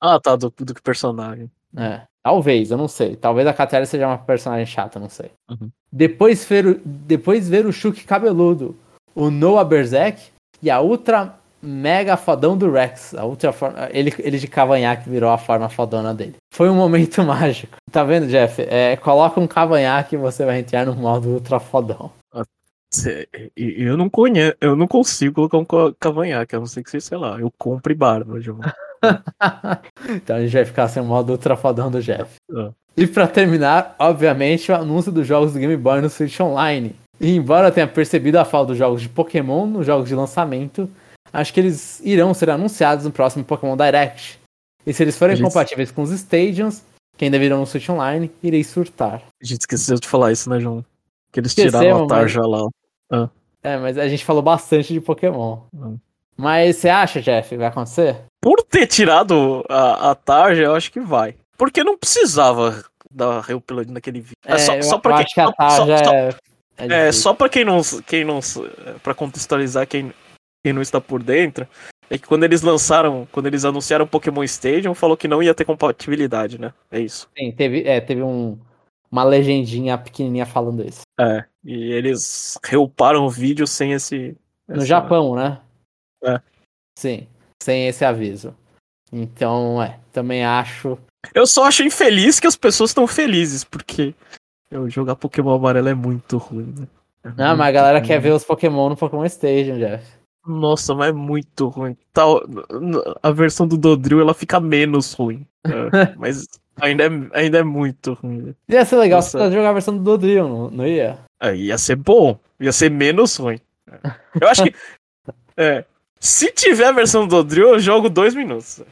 Ah, 0.01 0.19
tá, 0.19 0.35
do, 0.35 0.53
do 0.57 0.73
que 0.73 0.81
personagem. 0.81 1.49
É, 1.75 2.01
talvez, 2.23 2.71
eu 2.71 2.77
não 2.77 2.87
sei. 2.87 3.15
Talvez 3.15 3.47
a 3.47 3.53
Catriel 3.53 3.85
seja 3.85 4.07
uma 4.07 4.17
personagem 4.17 4.65
chata, 4.65 4.99
não 4.99 5.09
sei. 5.09 5.31
Uhum. 5.49 5.69
Depois, 5.91 6.45
ver, 6.45 6.65
o- 6.67 6.81
depois 6.85 7.47
ver 7.49 7.65
o 7.65 7.71
Shulk 7.73 8.03
cabeludo, 8.03 8.75
o 9.15 9.29
Noah 9.31 9.63
Berserk 9.67 10.21
e 10.61 10.69
a 10.69 10.81
Ultra 10.81 11.33
Mega 11.61 12.15
Fodão 12.17 12.57
do 12.57 12.71
Rex. 12.71 13.13
A 13.15 13.25
ultra 13.25 13.51
forma- 13.51 13.89
ele, 13.91 14.13
ele 14.19 14.37
de 14.37 14.47
cavanhaque 14.47 15.09
virou 15.09 15.29
a 15.29 15.37
forma 15.37 15.67
fodona 15.69 16.13
dele. 16.13 16.35
Foi 16.53 16.69
um 16.69 16.75
momento 16.75 17.21
mágico. 17.25 17.77
Tá 17.91 18.03
vendo, 18.03 18.27
Jeff? 18.27 18.61
É, 18.61 18.95
coloca 18.97 19.39
um 19.39 19.47
cavanhaque 19.47 20.15
e 20.15 20.19
você 20.19 20.45
vai 20.45 20.59
entrar 20.59 20.85
no 20.85 20.95
modo 20.95 21.29
Ultra 21.29 21.59
Fodão. 21.59 22.11
E- 23.55 23.75
Eu 23.83 23.97
não 23.97 24.09
conheço, 24.09 24.55
eu 24.61 24.75
não 24.75 24.87
consigo 24.87 25.35
colocar 25.35 25.57
um 25.57 25.65
ca- 25.65 25.93
cavanhaque, 25.99 26.55
a 26.55 26.59
não 26.59 26.65
ser 26.65 26.83
que 26.83 26.89
seja, 26.91 27.05
sei 27.05 27.17
lá, 27.17 27.37
eu 27.39 27.51
compre 27.57 27.93
barba, 27.93 28.39
João. 28.39 28.59
Então 30.09 30.35
a 30.37 30.41
gente 30.41 30.53
vai 30.53 30.65
ficar 30.65 30.87
sem 30.87 31.01
o 31.01 31.05
modo 31.05 31.31
Ultra 31.31 31.55
Fodão 31.55 31.91
do 31.91 32.01
Jeff. 32.01 32.35
Ah. 32.55 32.69
E 32.95 33.05
pra 33.05 33.27
terminar, 33.27 33.95
obviamente, 33.99 34.71
o 34.71 34.75
anúncio 34.75 35.11
dos 35.11 35.27
jogos 35.27 35.53
do 35.53 35.59
Game 35.59 35.77
Boy 35.77 36.01
no 36.01 36.09
Switch 36.09 36.39
Online. 36.39 36.95
E 37.19 37.35
embora 37.35 37.67
eu 37.67 37.71
tenha 37.71 37.87
percebido 37.87 38.37
a 38.39 38.45
falta 38.45 38.67
dos 38.69 38.77
jogos 38.77 39.01
de 39.01 39.09
Pokémon 39.09 39.65
nos 39.67 39.85
jogos 39.85 40.07
de 40.09 40.15
lançamento, 40.15 40.89
acho 41.31 41.53
que 41.53 41.59
eles 41.59 41.99
irão 42.03 42.33
ser 42.33 42.49
anunciados 42.49 43.05
no 43.05 43.11
próximo 43.11 43.43
Pokémon 43.43 43.75
Direct. 43.77 44.39
E 44.85 44.93
se 44.93 45.03
eles 45.03 45.17
forem 45.17 45.35
Eles- 45.35 45.45
compatíveis 45.45 45.91
com 45.91 46.01
os 46.01 46.11
Stadiums, 46.11 46.81
que 47.17 47.25
ainda 47.25 47.37
virão 47.39 47.59
no 47.59 47.65
Switch 47.67 47.89
Online, 47.89 48.31
irei 48.41 48.63
surtar. 48.63 49.21
A 49.41 49.45
gente 49.45 49.61
esqueceu 49.61 49.99
de 49.99 50.07
falar 50.07 50.31
isso, 50.31 50.49
né, 50.49 50.59
João? 50.59 50.83
Que 51.31 51.39
eles 51.39 51.51
Esquecemos, 51.51 51.79
tiraram 51.79 51.97
a 51.97 51.99
mas- 52.01 52.09
tarja 52.09 52.41
lá. 52.41 52.69
É, 53.63 53.77
mas 53.77 53.97
a 53.97 54.07
gente 54.07 54.23
falou 54.23 54.41
bastante 54.41 54.93
de 54.93 55.01
Pokémon. 55.01 55.59
Hum. 55.73 55.97
Mas 56.37 56.77
você 56.77 56.87
acha, 56.89 57.21
Jeff, 57.21 57.57
vai 57.57 57.67
acontecer? 57.67 58.15
Por 58.39 58.61
ter 58.63 58.85
tirado 58.87 59.65
a, 59.67 60.11
a 60.11 60.15
tarja, 60.15 60.63
eu 60.63 60.75
acho 60.75 60.91
que 60.91 60.99
vai. 60.99 61.35
Porque 61.57 61.83
não 61.83 61.97
precisava 61.97 62.83
da 63.11 63.41
Reupilade 63.41 63.91
naquele 63.91 64.19
vídeo. 64.19 64.35
É, 64.45 64.57
só, 64.59 64.75
eu, 64.75 64.83
só 64.83 64.95
eu 64.95 64.99
pra 64.99 65.17
quem, 65.17 65.25
que 65.25 65.33
só- 65.33 65.53
só- 65.71 65.91
é... 65.91 66.29
é 66.77 67.07
É, 67.07 67.11
só 67.11 67.33
pra 67.33 67.49
quem 67.49 67.65
não. 67.65 67.81
Quem 68.05 68.23
não 68.23 68.39
para 69.01 69.15
contextualizar 69.15 69.87
quem, 69.87 70.13
quem 70.67 70.73
não 70.73 70.81
está 70.81 70.99
por 70.99 71.23
dentro, 71.23 71.65
é 72.09 72.17
que 72.17 72.27
quando 72.27 72.43
eles 72.43 72.61
lançaram, 72.61 73.25
quando 73.31 73.45
eles 73.47 73.63
anunciaram 73.63 74.03
o 74.03 74.07
Pokémon 74.07 74.43
Stadium, 74.43 74.93
falou 74.93 75.15
que 75.15 75.27
não 75.27 75.41
ia 75.41 75.53
ter 75.55 75.63
compatibilidade, 75.63 76.59
né? 76.59 76.73
É 76.91 76.99
isso. 76.99 77.29
Sim, 77.37 77.51
teve, 77.53 77.83
é, 77.87 78.01
teve 78.01 78.21
um, 78.21 78.57
uma 79.09 79.23
legendinha 79.23 79.97
pequenininha 79.97 80.45
falando 80.45 80.85
isso. 80.85 81.01
É. 81.17 81.45
E 81.63 81.91
eles 81.93 82.57
reuparam 82.65 83.25
o 83.25 83.29
vídeo 83.29 83.65
sem 83.65 83.93
esse. 83.93 84.35
No 84.67 84.77
essa- 84.77 84.85
Japão, 84.85 85.35
né? 85.35 85.59
É. 86.23 86.41
Sim, 86.99 87.27
sem 87.63 87.87
esse 87.87 88.03
aviso. 88.03 88.53
Então, 89.11 89.81
é, 89.81 89.97
também 90.11 90.43
acho. 90.45 90.97
Eu 91.33 91.47
só 91.47 91.63
acho 91.65 91.81
infeliz 91.83 92.41
que 92.41 92.47
as 92.47 92.57
pessoas 92.57 92.89
estão 92.89 93.07
felizes, 93.07 93.63
porque 93.63 94.13
eu 94.69 94.89
jogar 94.89 95.15
Pokémon 95.15 95.53
amarelo 95.55 95.87
é 95.87 95.93
muito 95.93 96.37
ruim, 96.37 96.73
né? 96.77 96.87
É 97.23 97.29
Não, 97.37 97.55
mas 97.55 97.67
a 97.67 97.71
galera 97.71 97.99
ruim. 97.99 98.07
quer 98.07 98.19
ver 98.19 98.31
os 98.33 98.43
Pokémon 98.43 98.89
no 98.89 98.97
Pokémon 98.97 99.23
Stadium, 99.25 99.77
Jeff. 99.77 100.16
Nossa, 100.47 100.95
mas 100.95 101.09
é 101.09 101.11
muito 101.11 101.67
ruim. 101.67 101.97
Tal, 102.13 102.41
a 103.21 103.31
versão 103.31 103.67
do 103.67 103.77
Dodrill 103.77 104.21
ela 104.21 104.33
fica 104.33 104.59
menos 104.59 105.13
ruim. 105.13 105.45
É, 105.65 105.69
mas 106.17 106.47
ainda 106.79 107.03
é, 107.05 107.09
ainda 107.33 107.59
é 107.59 107.63
muito 107.63 108.13
ruim. 108.13 108.55
Ia 108.69 108.85
ser 108.85 108.95
legal 108.95 109.17
Nossa. 109.17 109.31
se 109.31 109.37
você 109.37 109.55
jogar 109.55 109.69
a 109.69 109.73
versão 109.73 109.97
do 109.97 110.03
Dodrill, 110.03 110.47
não, 110.47 110.71
não 110.71 110.87
ia? 110.87 111.19
É, 111.41 111.53
ia 111.55 111.77
ser 111.77 111.97
bom, 111.97 112.39
ia 112.59 112.71
ser 112.71 112.89
menos 112.89 113.35
ruim. 113.35 113.59
É. 113.91 114.11
Eu 114.41 114.47
acho 114.47 114.63
que. 114.63 114.73
É, 115.59 115.85
se 116.19 116.51
tiver 116.51 116.85
a 116.85 116.91
versão 116.91 117.25
do 117.25 117.37
Dodrill, 117.37 117.69
eu 117.69 117.79
jogo 117.79 118.11
dois 118.11 118.35
minutos. 118.35 118.83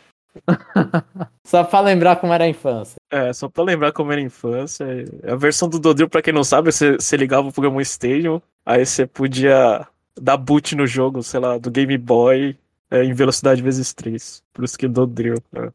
Só 1.45 1.63
pra 1.63 1.79
lembrar 1.79 2.15
como 2.15 2.33
era 2.33 2.43
a 2.43 2.47
infância. 2.47 2.95
É, 3.11 3.31
só 3.31 3.47
pra 3.47 3.63
lembrar 3.63 3.91
como 3.91 4.11
era 4.11 4.19
a 4.19 4.23
infância. 4.23 4.85
A 5.31 5.35
versão 5.35 5.69
do 5.69 5.79
Dodrill, 5.79 6.09
pra 6.09 6.23
quem 6.23 6.33
não 6.33 6.43
sabe, 6.43 6.71
você, 6.71 6.93
você 6.93 7.15
ligava 7.15 7.47
o 7.47 7.53
Pokémon 7.53 7.79
Stadium, 7.81 8.41
aí 8.65 8.83
você 8.83 9.05
podia 9.05 9.87
dar 10.19 10.37
boot 10.37 10.75
no 10.75 10.87
jogo, 10.87 11.21
sei 11.23 11.39
lá, 11.39 11.57
do 11.57 11.71
Game 11.71 11.97
Boy 11.97 12.57
é, 12.89 13.03
em 13.03 13.13
velocidade 13.13 13.61
vezes 13.61 13.93
3. 13.93 14.43
Por 14.53 14.63
isso 14.63 14.77
que 14.77 14.87
Dodrill. 14.87 15.41
É. 15.55 15.69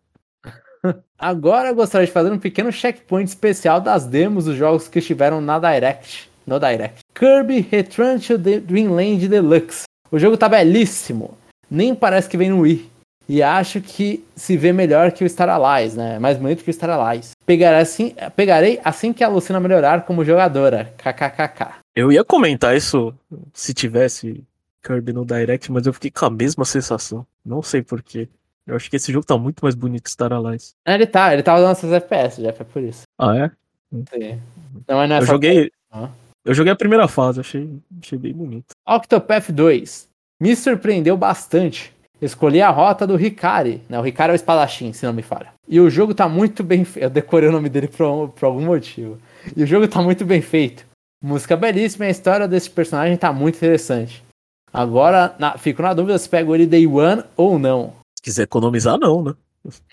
Agora 1.18 1.68
eu 1.68 1.74
gostaria 1.74 2.06
de 2.06 2.12
fazer 2.12 2.30
um 2.30 2.38
pequeno 2.38 2.72
checkpoint 2.72 3.28
especial 3.28 3.80
das 3.80 4.06
demos 4.06 4.46
dos 4.46 4.56
jogos 4.56 4.88
que 4.88 4.98
estiveram 4.98 5.40
na 5.40 5.58
Direct. 5.58 6.30
No 6.46 6.58
Direct. 6.58 7.00
Kirby 7.14 7.60
Return 7.70 8.20
to 8.20 8.38
the 8.38 8.60
Dreamland 8.60 9.28
Deluxe. 9.28 9.84
O 10.10 10.18
jogo 10.18 10.36
tá 10.36 10.48
belíssimo. 10.48 11.36
Nem 11.70 11.94
parece 11.94 12.28
que 12.28 12.36
vem 12.36 12.50
no 12.50 12.60
Wii. 12.60 12.90
E 13.28 13.44
acho 13.44 13.80
que 13.80 14.24
se 14.34 14.56
vê 14.56 14.72
melhor 14.72 15.12
que 15.12 15.22
o 15.22 15.28
Star 15.28 15.48
Allies, 15.48 15.94
né? 15.94 16.18
Mais 16.18 16.36
bonito 16.36 16.64
que 16.64 16.70
o 16.70 16.74
Star 16.74 16.90
Allies. 16.90 17.30
Pegarei 17.46 17.80
assim, 17.80 18.12
pegarei 18.34 18.80
assim 18.84 19.12
que 19.12 19.22
a 19.22 19.28
Lucina 19.28 19.60
melhorar 19.60 20.04
como 20.04 20.24
jogadora. 20.24 20.92
KKKK. 20.96 21.74
Eu 22.00 22.10
ia 22.10 22.24
comentar 22.24 22.74
isso 22.74 23.14
se 23.52 23.74
tivesse 23.74 24.42
Kirby 24.82 25.12
no 25.12 25.22
Direct, 25.22 25.70
mas 25.70 25.86
eu 25.86 25.92
fiquei 25.92 26.10
com 26.10 26.24
a 26.24 26.30
mesma 26.30 26.64
sensação. 26.64 27.26
Não 27.44 27.62
sei 27.62 27.82
porquê. 27.82 28.26
Eu 28.66 28.74
acho 28.74 28.88
que 28.88 28.96
esse 28.96 29.12
jogo 29.12 29.26
tá 29.26 29.36
muito 29.36 29.60
mais 29.62 29.74
bonito 29.74 30.04
que 30.04 30.10
Star 30.10 30.32
Allies. 30.32 30.74
Ah, 30.86 30.94
Ele 30.94 31.06
tá, 31.06 31.34
ele 31.34 31.42
tá 31.42 31.54
usando 31.54 31.72
essas 31.72 31.92
FPS, 31.92 32.40
Jeff, 32.40 32.62
é 32.62 32.64
por 32.64 32.82
isso. 32.82 33.02
Ah, 33.18 33.36
é? 33.36 33.50
Sim. 33.92 34.40
Não, 34.88 34.96
mas 34.96 35.08
não 35.10 35.16
é 35.16 35.20
Eu 35.20 35.26
joguei. 35.26 35.70
Ah. 35.92 36.08
Eu 36.42 36.54
joguei 36.54 36.72
a 36.72 36.76
primeira 36.76 37.06
fase, 37.06 37.38
achei, 37.40 37.68
achei 38.02 38.16
bem 38.16 38.32
bonito. 38.32 38.70
Octopath 38.88 39.50
2 39.50 40.08
me 40.40 40.56
surpreendeu 40.56 41.18
bastante. 41.18 41.92
Escolhi 42.22 42.62
a 42.62 42.70
rota 42.70 43.06
do 43.06 43.20
Hikari. 43.20 43.82
Né? 43.90 44.00
O 44.00 44.06
Hikari 44.06 44.30
é 44.30 44.34
o 44.34 44.36
espadachim, 44.36 44.94
se 44.94 45.04
não 45.04 45.12
me 45.12 45.22
falha. 45.22 45.52
E 45.68 45.78
o 45.78 45.90
jogo 45.90 46.14
tá 46.14 46.26
muito 46.26 46.64
bem 46.64 46.82
feito. 46.82 47.04
Eu 47.04 47.10
decorei 47.10 47.50
o 47.50 47.52
nome 47.52 47.68
dele 47.68 47.88
por, 47.88 48.28
por 48.30 48.46
algum 48.46 48.64
motivo. 48.64 49.18
E 49.54 49.62
o 49.62 49.66
jogo 49.66 49.86
tá 49.86 50.00
muito 50.00 50.24
bem 50.24 50.40
feito. 50.40 50.88
Música 51.22 51.56
belíssima 51.56 52.06
e 52.06 52.08
a 52.08 52.10
história 52.10 52.48
desse 52.48 52.70
personagem 52.70 53.16
tá 53.16 53.32
muito 53.32 53.56
interessante. 53.56 54.24
Agora, 54.72 55.34
na- 55.38 55.58
fico 55.58 55.82
na 55.82 55.92
dúvida 55.92 56.18
se 56.18 56.28
pego 56.28 56.54
ele 56.54 56.66
Day 56.66 56.86
One 56.86 57.24
ou 57.36 57.58
não. 57.58 57.92
Se 58.16 58.22
quiser 58.22 58.42
economizar, 58.44 58.98
não, 58.98 59.22
né? 59.22 59.34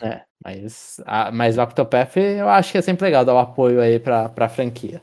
É, 0.02 0.22
mas, 0.44 1.02
a, 1.06 1.30
mas 1.32 1.58
o 1.58 1.62
Octopath 1.62 2.16
eu 2.18 2.48
acho 2.48 2.72
que 2.72 2.78
é 2.78 2.82
sempre 2.82 3.06
legal 3.06 3.26
dar 3.26 3.34
o 3.34 3.40
apoio 3.40 3.82
aí 3.82 4.00
pra, 4.00 4.30
pra 4.30 4.48
franquia. 4.48 5.02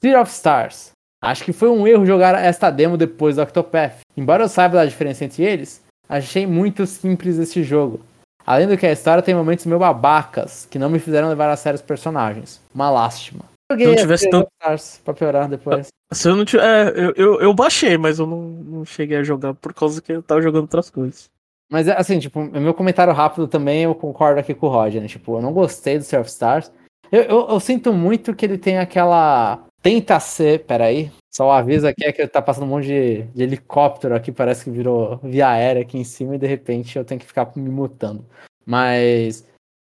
Sea 0.00 0.20
of 0.20 0.30
Stars. 0.30 0.92
Acho 1.20 1.44
que 1.44 1.52
foi 1.52 1.68
um 1.68 1.86
erro 1.86 2.06
jogar 2.06 2.34
esta 2.42 2.70
demo 2.70 2.96
depois 2.96 3.36
do 3.36 3.42
Octopath. 3.42 3.98
Embora 4.16 4.44
eu 4.44 4.48
saiba 4.48 4.76
da 4.76 4.86
diferença 4.86 5.24
entre 5.24 5.42
eles, 5.42 5.82
achei 6.08 6.46
muito 6.46 6.86
simples 6.86 7.36
esse 7.38 7.62
jogo. 7.62 8.00
Além 8.46 8.66
do 8.68 8.78
que 8.78 8.86
a 8.86 8.92
história 8.92 9.22
tem 9.22 9.34
momentos 9.34 9.66
meio 9.66 9.78
babacas, 9.80 10.66
que 10.70 10.78
não 10.78 10.88
me 10.88 10.98
fizeram 11.00 11.28
levar 11.28 11.50
a 11.50 11.56
sério 11.56 11.74
os 11.76 11.82
personagens. 11.82 12.60
Uma 12.74 12.88
lástima. 12.88 13.44
Joguei 13.70 13.86
Se 13.86 13.92
não 13.92 13.98
tivesse 14.00 14.30
tanto- 14.30 14.48
Stars 14.60 15.00
pra 15.04 15.14
piorar 15.14 15.48
depois. 15.48 15.88
Se 16.12 16.28
eu 16.28 16.36
não 16.36 16.44
tiver. 16.44 16.64
É, 16.64 17.00
eu, 17.00 17.12
eu, 17.16 17.40
eu 17.40 17.54
baixei, 17.54 17.98
mas 17.98 18.18
eu 18.18 18.26
não, 18.26 18.40
não 18.42 18.84
cheguei 18.84 19.18
a 19.18 19.22
jogar 19.22 19.54
por 19.54 19.74
causa 19.74 20.00
que 20.00 20.12
eu 20.12 20.22
tava 20.22 20.40
jogando 20.40 20.62
outras 20.62 20.88
coisas. 20.88 21.30
Mas 21.70 21.86
é 21.86 21.92
assim, 21.92 22.18
tipo, 22.18 22.40
meu 22.40 22.72
comentário 22.72 23.12
rápido 23.12 23.46
também, 23.46 23.82
eu 23.82 23.94
concordo 23.94 24.40
aqui 24.40 24.54
com 24.54 24.66
o 24.66 24.70
Roger, 24.70 25.02
né? 25.02 25.08
Tipo, 25.08 25.36
eu 25.36 25.42
não 25.42 25.52
gostei 25.52 25.98
do 25.98 26.02
of 26.02 26.30
Stars. 26.30 26.72
Eu, 27.12 27.22
eu, 27.22 27.48
eu, 27.50 27.60
sinto 27.60 27.92
muito 27.92 28.34
que 28.34 28.46
ele 28.46 28.56
tem 28.56 28.78
aquela. 28.78 29.64
Tenta 29.82 30.18
ser. 30.18 30.64
Peraí. 30.64 31.12
Só 31.30 31.50
avisa 31.52 31.90
aqui 31.90 32.04
é 32.04 32.12
que 32.12 32.26
tá 32.26 32.40
passando 32.40 32.64
um 32.64 32.68
monte 32.68 32.86
de, 32.86 33.22
de, 33.22 33.42
helicóptero 33.42 34.14
aqui, 34.16 34.32
parece 34.32 34.64
que 34.64 34.70
virou 34.70 35.20
via 35.22 35.50
aérea 35.50 35.82
aqui 35.82 35.96
em 35.96 36.04
cima 36.04 36.34
e 36.34 36.38
de 36.38 36.46
repente 36.46 36.98
eu 36.98 37.04
tenho 37.04 37.20
que 37.20 37.26
ficar 37.26 37.52
me 37.54 37.68
mutando. 37.68 38.24
Mas 38.66 39.46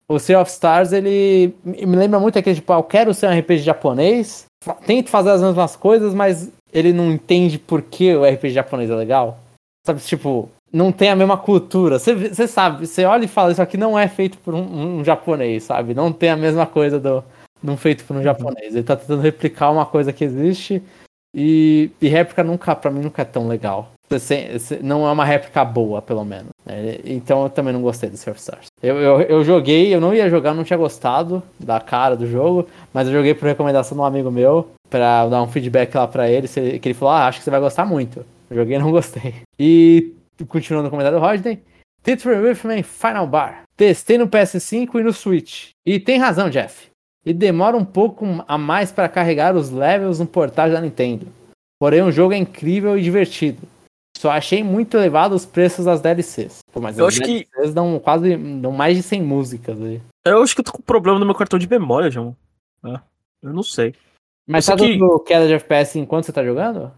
o 0.09 0.19
Sea 0.19 0.41
of 0.41 0.51
Stars, 0.51 0.93
ele 0.93 1.55
me 1.63 1.97
lembra 1.97 2.19
muito 2.19 2.39
aquele 2.39 2.57
tipo, 2.57 2.73
ah, 2.73 2.77
eu 2.77 2.83
quero 2.83 3.13
ser 3.13 3.29
um 3.29 3.39
RPG 3.39 3.59
japonês, 3.59 4.47
tento 4.87 5.11
fazer 5.11 5.31
as 5.31 5.43
mesmas 5.43 5.77
coisas, 5.77 6.15
mas 6.15 6.51
ele 6.73 6.93
não 6.93 7.13
entende 7.13 7.59
por 7.59 7.83
que 7.83 8.15
o 8.15 8.25
RPG 8.25 8.51
japonês 8.51 8.91
é 8.91 8.95
legal. 8.95 9.39
Sabe, 9.87 10.01
tipo, 10.01 10.51
não 10.73 10.91
tem 10.91 11.11
a 11.11 11.17
mesma 11.17 11.37
cultura. 11.37 11.99
Você 11.99 12.47
sabe, 12.47 12.87
você 12.87 13.05
olha 13.05 13.25
e 13.25 13.29
fala, 13.29 13.53
isso 13.53 13.63
aqui 13.63 13.77
não 13.77 13.99
é 13.99 14.09
feito 14.09 14.39
por 14.39 14.55
um, 14.55 14.99
um, 14.99 15.05
japonês, 15.05 15.65
sabe? 15.65 15.95
Não 15.95 16.13
tem 16.13 16.31
a 16.31 16.37
mesma 16.37 16.67
coisa 16.67 16.99
do 16.99 17.23
não 17.63 17.77
feito 17.77 18.05
por 18.05 18.15
um 18.15 18.19
uhum. 18.19 18.25
japonês. 18.25 18.75
Ele 18.75 18.85
tá 18.85 18.97
tentando 18.97 19.21
replicar 19.21 19.71
uma 19.71 19.85
coisa 19.85 20.13
que 20.13 20.25
existe 20.25 20.83
e, 21.35 21.91
e 22.01 22.09
réplica 22.09 22.43
nunca, 22.43 22.75
para 22.75 22.91
mim, 22.91 23.01
nunca 23.01 23.23
é 23.23 23.25
tão 23.25 23.49
legal. 23.49 23.91
Não 24.83 25.07
é 25.07 25.13
uma 25.13 25.25
réplica 25.25 25.65
boa, 25.65 26.01
pelo 26.01 26.25
menos. 26.25 26.49
Né? 26.65 26.99
Então 27.05 27.43
eu 27.45 27.51
também 27.51 27.73
não 27.73 27.83
gostei 27.83 28.09
do 28.09 28.17
Surfstars. 28.17 28.67
Eu, 28.83 28.97
eu, 28.97 29.21
eu 29.23 29.45
joguei, 29.45 29.95
eu 29.95 30.01
não 30.01 30.15
ia 30.15 30.31
jogar, 30.31 30.55
não 30.55 30.65
tinha 30.65 30.79
gostado 30.79 31.43
da 31.59 31.81
cara 31.81 32.17
do 32.17 32.27
jogo, 32.27 32.67
mas 32.93 33.07
eu 33.07 33.13
joguei 33.13 33.35
por 33.35 33.47
recomendação 33.47 33.97
de 33.97 34.03
um 34.03 34.07
amigo 34.07 34.31
meu, 34.31 34.69
pra 34.89 35.27
dar 35.27 35.43
um 35.43 35.49
feedback 35.49 35.95
lá 35.95 36.07
pra 36.07 36.31
ele, 36.31 36.49
que 36.49 36.89
ele 36.89 36.95
falou, 36.95 37.15
ah, 37.15 37.27
acho 37.27 37.39
que 37.39 37.45
você 37.45 37.51
vai 37.51 37.61
gostar 37.61 37.85
muito. 37.85 38.25
Eu 38.51 38.57
joguei 38.57 38.77
e 38.77 38.79
não 38.79 38.91
gostei. 38.93 39.35
E 39.59 40.13
continuando 40.49 40.89
o 40.89 40.91
comentário 40.91 41.19
do 41.19 41.25
Rodney, 41.25 41.61
Tits 42.03 42.25
With 42.25 42.83
Final 42.83 43.27
Bar. 43.27 43.63
Testei 43.77 44.19
no 44.19 44.29
PS5 44.29 44.95
e 44.95 45.03
no 45.03 45.13
Switch. 45.13 45.71
E 45.87 46.01
tem 46.01 46.19
razão, 46.19 46.49
Jeff. 46.49 46.89
E 47.25 47.33
demora 47.33 47.77
um 47.77 47.85
pouco 47.85 48.25
a 48.47 48.57
mais 48.57 48.91
para 48.91 49.09
carregar 49.09 49.55
os 49.55 49.71
levels 49.71 50.19
no 50.19 50.27
portátil 50.27 50.73
da 50.73 50.81
Nintendo. 50.81 51.27
Porém, 51.79 52.03
o 52.03 52.11
jogo 52.11 52.33
é 52.33 52.39
incrível 52.39 52.99
e 52.99 53.03
divertido. 53.03 53.61
Só 54.19 54.33
achei 54.33 54.65
muito 54.65 54.97
elevado 54.97 55.33
os 55.33 55.47
preços 55.47 55.85
das 55.85 56.01
DLCs. 56.01 56.59
Pô, 56.73 56.81
mas 56.81 56.99
eu 56.99 57.07
as 57.07 57.15
acho 57.15 57.23
DLCs 57.23 57.69
que... 57.69 57.71
dão 57.71 58.01
quase 58.01 58.37
dão 58.37 58.73
mais 58.73 58.97
de 58.97 59.03
100 59.05 59.23
músicas 59.23 59.81
aí. 59.81 60.03
Eu 60.27 60.43
acho 60.43 60.57
que 60.57 60.61
eu 60.61 60.65
tô 60.65 60.73
com 60.73 60.83
problema 60.83 61.21
no 61.21 61.25
meu 61.25 61.37
cartão 61.37 61.57
de 61.57 61.71
memória, 61.71 62.11
João. 62.11 62.37
É, 62.85 62.99
eu 63.41 63.53
não 63.53 63.63
sei. 63.63 63.95
Mas 64.45 64.67
tá 64.67 64.75
que... 64.75 64.99
dando 64.99 65.21
queda 65.21 65.47
de 65.47 65.55
FPS 65.55 66.01
enquanto 66.01 66.25
você 66.25 66.33
tá 66.33 66.45
jogando? 66.45 66.91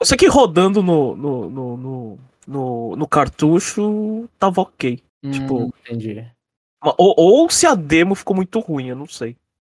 Eu 0.00 0.06
sei 0.06 0.16
que 0.16 0.28
rodando 0.28 0.80
no, 0.80 1.16
no, 1.16 1.50
no, 1.50 1.76
no, 1.76 2.18
no, 2.46 2.96
no 2.96 3.08
cartucho 3.08 4.28
tava 4.38 4.60
ok. 4.60 5.02
Hum, 5.24 5.30
tipo. 5.32 5.74
Entendi. 5.80 6.24
Ou, 6.96 7.14
ou 7.18 7.50
se 7.50 7.66
a 7.66 7.74
demo 7.74 8.14
ficou 8.14 8.36
muito 8.36 8.60
ruim, 8.60 8.86
eu 8.86 8.96
não 8.96 9.08
sei. 9.08 9.36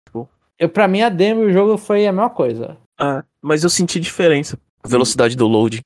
Tipo... 0.08 0.28
Eu, 0.58 0.68
pra 0.68 0.88
mim, 0.88 1.02
a 1.02 1.08
demo 1.08 1.44
e 1.44 1.46
o 1.46 1.52
jogo 1.52 1.78
foi 1.78 2.04
a 2.04 2.12
mesma 2.12 2.30
coisa. 2.30 2.76
É, 3.00 3.22
mas 3.40 3.62
eu 3.62 3.70
senti 3.70 4.00
diferença. 4.00 4.58
Velocidade 4.84 5.36
do 5.36 5.46
load. 5.46 5.82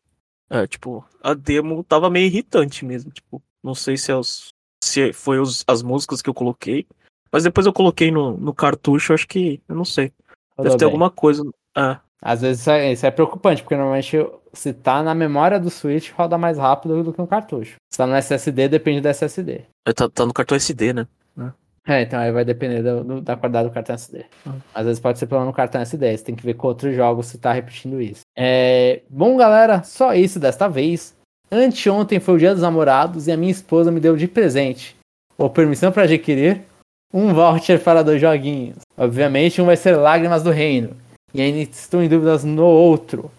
É, 0.55 0.69
tipo, 0.69 1.05
a 1.21 1.35
demo 1.35 1.83
tava 1.83 2.09
meio 2.09 2.27
irritante 2.27 2.85
mesmo, 2.85 3.11
tipo, 3.11 3.43
não 3.61 3.75
sei 3.75 3.97
se, 3.97 4.13
é 4.13 4.15
os, 4.15 4.51
se 4.83 5.13
foi 5.13 5.41
os, 5.41 5.65
as 5.67 5.83
músicas 5.83 6.23
que 6.23 6.31
eu 6.31 6.35
coloquei, 6.35 6.87
mas 7.33 7.43
depois 7.43 7.67
eu 7.67 7.73
coloquei 7.73 8.13
no, 8.13 8.37
no 8.37 8.55
cartucho, 8.55 9.13
acho 9.13 9.27
que, 9.27 9.61
eu 9.69 9.75
não 9.75 9.85
sei, 9.85 10.13
deve 10.57 10.77
ter 10.77 10.85
alguma 10.85 11.11
coisa, 11.11 11.43
é. 11.77 11.99
Às 12.23 12.41
vezes 12.41 12.61
isso 12.61 12.71
é, 12.71 12.93
isso 12.93 13.05
é, 13.05 13.11
preocupante, 13.11 13.63
porque 13.63 13.75
normalmente 13.75 14.17
se 14.53 14.73
tá 14.73 15.03
na 15.03 15.15
memória 15.15 15.59
do 15.59 15.71
Switch, 15.71 16.13
roda 16.13 16.39
mais 16.39 16.57
rápido 16.57 17.03
do 17.03 17.13
que 17.13 17.19
no 17.19 17.27
cartucho. 17.27 17.75
Se 17.91 17.99
tá 17.99 18.07
no 18.07 18.15
SSD, 18.15 18.69
depende 18.69 19.01
do 19.01 19.09
SSD. 19.09 19.67
É, 19.87 19.93
tá, 19.93 20.09
tá 20.09 20.25
no 20.25 20.33
cartão 20.33 20.57
SD, 20.57 20.93
né? 20.93 21.09
É, 21.87 22.01
então 22.01 22.19
aí 22.19 22.33
vai 22.33 22.45
depender 22.45 22.83
do, 22.83 23.05
do, 23.05 23.21
da 23.21 23.37
qualidade 23.37 23.69
do 23.69 23.75
cartão 23.75 23.95
SD. 23.95 24.25
Uhum. 24.47 24.59
Às 24.75 24.87
vezes 24.87 25.01
pode 25.01 25.19
ser 25.19 25.27
pelo 25.27 25.45
no 25.45 25.53
cartão 25.53 25.83
SD, 25.83 26.17
você 26.17 26.25
tem 26.25 26.35
que 26.35 26.45
ver 26.45 26.55
com 26.55 26.67
outros 26.67 26.97
jogos 26.97 27.27
se 27.27 27.37
tá 27.37 27.53
repetindo 27.53 28.01
isso. 28.01 28.23
É... 28.35 29.03
Bom, 29.11 29.37
galera, 29.37 29.83
só 29.83 30.15
isso 30.15 30.41
desta 30.41 30.67
vez. 30.67 31.15
Anteontem 31.53 32.21
foi 32.21 32.35
o 32.35 32.39
dia 32.39 32.55
dos 32.55 32.63
namorados 32.63 33.29
e 33.29 33.33
a 33.33 33.37
minha 33.37 33.53
esposa 33.53 33.93
me 33.93 34.01
deu 34.01 34.17
de 34.17 34.27
presente, 34.27 34.97
ou 35.37 35.51
permissão 35.51 35.93
para 35.93 36.05
adquirir, 36.05 36.63
um 37.13 37.35
voucher 37.35 37.79
para 37.79 38.03
dois 38.03 38.21
joguinhos. 38.21 38.79
Obviamente, 38.97 39.61
um 39.61 39.67
vai 39.67 39.77
ser 39.77 39.95
Lágrimas 39.95 40.43
do 40.43 40.51
Reino, 40.51 40.97
e 41.35 41.43
ainda 41.43 41.59
estou 41.59 42.03
em 42.03 42.09
dúvidas 42.09 42.45
no 42.45 42.65
outro. 42.65 43.31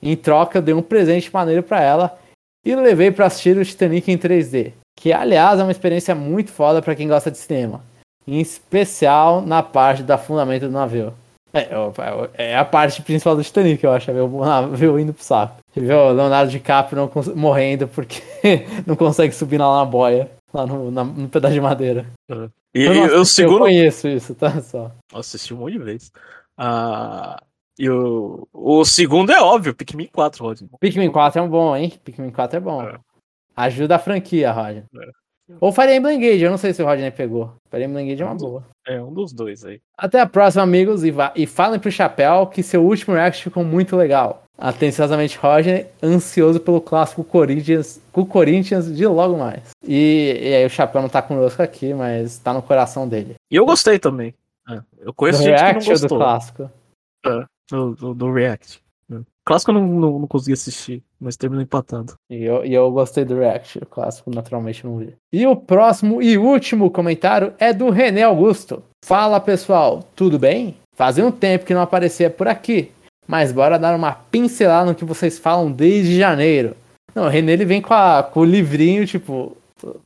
Em 0.00 0.16
troca, 0.16 0.58
eu 0.58 0.62
dei 0.62 0.72
um 0.72 0.82
presente 0.82 1.34
maneiro 1.34 1.64
para 1.64 1.82
ela 1.82 2.18
e 2.64 2.74
levei 2.76 3.10
para 3.10 3.26
assistir 3.26 3.56
o 3.58 3.64
Titanic 3.64 4.08
em 4.10 4.16
3D 4.16 4.72
que 4.98 5.12
aliás 5.12 5.60
é 5.60 5.62
uma 5.62 5.70
experiência 5.70 6.14
muito 6.14 6.50
foda 6.50 6.82
para 6.82 6.94
quem 6.94 7.06
gosta 7.06 7.30
de 7.30 7.38
cinema, 7.38 7.80
em 8.26 8.40
especial 8.40 9.40
na 9.40 9.62
parte 9.62 10.02
da 10.02 10.18
fundamento 10.18 10.62
do 10.62 10.72
navio. 10.72 11.14
É, 11.52 11.60
é, 11.60 12.50
é 12.50 12.58
a 12.58 12.64
parte 12.64 13.00
principal 13.02 13.36
do 13.36 13.42
Titanic, 13.42 13.82
eu 13.82 13.92
acho, 13.92 14.10
é 14.10 14.14
ver 14.14 14.20
o 14.20 14.44
navio 14.44 14.98
indo 14.98 15.14
pro 15.14 15.22
saco. 15.22 15.56
Vê 15.74 15.94
o 15.94 16.10
Leonardo 16.10 16.50
DiCaprio 16.50 17.10
morrendo 17.34 17.86
porque 17.88 18.20
não 18.84 18.96
consegue 18.96 19.32
subir 19.32 19.58
lá 19.58 19.78
na 19.78 19.84
boia, 19.84 20.30
lá 20.52 20.66
no, 20.66 20.90
na, 20.90 21.04
no 21.04 21.28
pedaço 21.28 21.54
de 21.54 21.60
madeira. 21.60 22.04
Uhum. 22.28 22.50
E, 22.74 22.84
eu, 22.84 22.92
eu, 22.92 23.24
segundo... 23.24 23.54
eu 23.54 23.60
conheço 23.60 24.08
isso, 24.08 24.34
tá? 24.34 24.60
Só. 24.60 24.90
Assisti 25.14 25.54
um 25.54 25.58
monte 25.58 25.74
de 25.74 25.78
vezes. 25.78 26.12
Ah, 26.56 27.40
e 27.78 27.88
o, 27.88 28.46
o 28.52 28.84
segundo 28.84 29.30
é 29.30 29.40
óbvio, 29.40 29.74
Pikmin 29.74 30.08
4, 30.12 30.44
Rodney. 30.44 30.70
Pikmin 30.80 31.10
4 31.10 31.40
é 31.40 31.42
um 31.42 31.48
bom, 31.48 31.76
hein? 31.76 31.92
Pikmin 32.04 32.30
4 32.30 32.56
é 32.56 32.60
bom. 32.60 32.82
É. 32.82 32.98
Ajuda 33.58 33.96
a 33.96 33.98
franquia, 33.98 34.52
Roger. 34.52 34.84
É. 34.94 35.54
Ou 35.60 35.72
Fire 35.72 35.94
Emblem 35.94 36.18
Engage, 36.18 36.42
eu 36.42 36.50
não 36.50 36.58
sei 36.58 36.72
se 36.74 36.82
o 36.82 36.86
Rodney 36.86 37.10
pegou. 37.10 37.54
Fire 37.70 37.84
Emblem 37.84 38.06
Engage 38.06 38.22
é 38.22 38.24
uma 38.24 38.34
boa. 38.34 38.64
É, 38.86 39.02
um 39.02 39.12
dos 39.12 39.32
dois 39.32 39.64
aí. 39.64 39.80
Até 39.96 40.20
a 40.20 40.26
próxima, 40.26 40.62
amigos, 40.62 41.02
e, 41.02 41.12
e 41.34 41.46
falem 41.46 41.80
pro 41.80 41.90
Chapéu 41.90 42.46
que 42.46 42.62
seu 42.62 42.84
último 42.84 43.14
react 43.14 43.42
ficou 43.42 43.64
muito 43.64 43.96
legal. 43.96 44.44
Atenciosamente, 44.56 45.38
Roger, 45.38 45.88
ansioso 46.02 46.60
pelo 46.60 46.80
clássico 46.80 47.24
Corinthians, 47.24 48.00
com 48.12 48.20
o 48.22 48.26
Corinthians 48.26 48.94
de 48.94 49.06
logo 49.06 49.38
mais. 49.38 49.70
E, 49.82 50.38
e 50.40 50.54
aí 50.54 50.66
o 50.66 50.70
Chapéu 50.70 51.00
não 51.00 51.08
tá 51.08 51.22
conosco 51.22 51.62
aqui, 51.62 51.94
mas 51.94 52.38
tá 52.38 52.52
no 52.52 52.62
coração 52.62 53.08
dele. 53.08 53.34
E 53.50 53.56
eu 53.56 53.64
gostei 53.64 53.98
também. 53.98 54.34
É, 54.68 54.80
eu 55.00 55.14
conheço 55.14 55.38
do 55.38 55.44
gente 55.44 55.58
React 55.58 55.78
que 55.80 55.86
não 55.86 55.92
gostou. 55.92 56.08
do 56.08 56.16
clássico? 56.16 56.70
É, 57.26 57.44
do, 57.70 57.94
do, 57.94 58.14
do 58.14 58.32
React. 58.32 58.82
Clássico 59.48 59.70
eu 59.70 59.76
não, 59.76 59.86
não, 59.86 60.18
não 60.18 60.26
consegui 60.26 60.52
assistir, 60.52 61.02
mas 61.18 61.34
terminou 61.34 61.62
empatando. 61.62 62.12
E 62.28 62.44
eu, 62.44 62.66
e 62.66 62.74
eu 62.74 62.90
gostei 62.90 63.24
do 63.24 63.38
React, 63.38 63.78
o 63.78 63.86
clássico 63.86 64.30
naturalmente 64.30 64.84
não 64.84 64.98
vi. 64.98 65.14
E 65.32 65.46
o 65.46 65.56
próximo 65.56 66.20
e 66.20 66.36
último 66.36 66.90
comentário 66.90 67.54
é 67.58 67.72
do 67.72 67.88
René 67.88 68.24
Augusto. 68.24 68.82
Fala 69.02 69.40
pessoal, 69.40 70.04
tudo 70.14 70.38
bem? 70.38 70.76
Fazia 70.94 71.24
um 71.24 71.30
tempo 71.30 71.64
que 71.64 71.72
não 71.72 71.80
aparecia 71.80 72.28
por 72.28 72.46
aqui, 72.46 72.92
mas 73.26 73.50
bora 73.50 73.78
dar 73.78 73.96
uma 73.96 74.12
pincelada 74.12 74.90
no 74.90 74.94
que 74.94 75.06
vocês 75.06 75.38
falam 75.38 75.72
desde 75.72 76.18
janeiro. 76.18 76.76
Não, 77.14 77.24
o 77.24 77.28
René 77.30 77.52
ele 77.52 77.64
vem 77.64 77.80
com, 77.80 77.94
a, 77.94 78.22
com 78.22 78.40
o 78.40 78.44
livrinho, 78.44 79.06
tipo, 79.06 79.56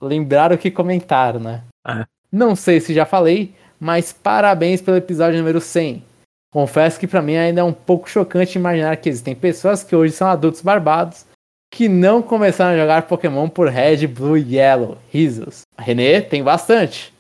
lembrar 0.01 0.53
o 0.53 0.59
que 0.59 0.71
comentaram, 0.71 1.41
né? 1.41 1.65
É. 1.85 2.05
Não 2.31 2.55
sei 2.55 2.79
se 2.79 2.95
já 2.95 3.05
falei, 3.05 3.53
mas 3.81 4.13
parabéns 4.13 4.81
pelo 4.81 4.99
episódio 4.99 5.41
número 5.41 5.61
100. 5.61 6.12
Confesso 6.53 7.01
que 7.01 7.07
para 7.07 7.23
mim 7.23 7.35
ainda 7.35 7.63
é 7.63 7.65
um 7.65 7.73
pouco 7.73 8.09
chocante 8.09 8.59
imaginar 8.59 8.97
que 8.99 9.09
existem 9.09 9.35
pessoas 9.35 9.83
que 9.83 9.97
hoje 9.97 10.13
são 10.13 10.29
adultos 10.29 10.61
barbados 10.61 11.25
que 11.73 11.89
não 11.89 12.21
começaram 12.21 12.75
a 12.75 12.79
jogar 12.79 13.07
Pokémon 13.07 13.49
por 13.49 13.69
Red, 13.69 14.07
Blue 14.07 14.37
e 14.37 14.57
Yellow. 14.57 14.99
Risos. 15.11 15.63
Renê 15.79 16.21
tem 16.21 16.45
bastante. 16.45 17.13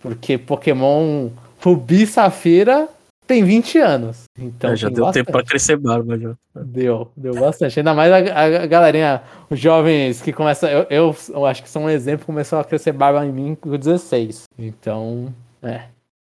Porque 0.00 0.38
Pokémon 0.38 1.28
Rubi 1.62 2.06
Safira 2.06 2.88
tem 3.26 3.44
20 3.44 3.78
anos. 3.78 4.22
Então 4.38 4.70
é, 4.70 4.76
já 4.76 4.88
deu 4.88 5.04
bastante. 5.04 5.26
tempo 5.26 5.32
pra 5.32 5.44
crescer 5.44 5.76
barba 5.76 6.18
já. 6.18 6.34
Deu, 6.54 7.12
deu 7.14 7.34
bastante. 7.34 7.78
Ainda 7.78 7.92
mais 7.92 8.10
a, 8.10 8.62
a, 8.62 8.66
galerinha, 8.66 9.22
os 9.50 9.60
jovens 9.60 10.22
que 10.22 10.32
começam. 10.32 10.70
Eu, 10.70 10.86
eu, 10.88 11.16
eu, 11.28 11.44
acho 11.44 11.62
que 11.62 11.68
são 11.68 11.84
um 11.84 11.90
exemplo, 11.90 12.24
começou 12.24 12.58
a 12.58 12.64
crescer 12.64 12.92
barba 12.92 13.26
em 13.26 13.32
mim 13.32 13.54
com 13.54 13.76
16. 13.76 14.44
Então, 14.58 15.34
é. 15.62 15.82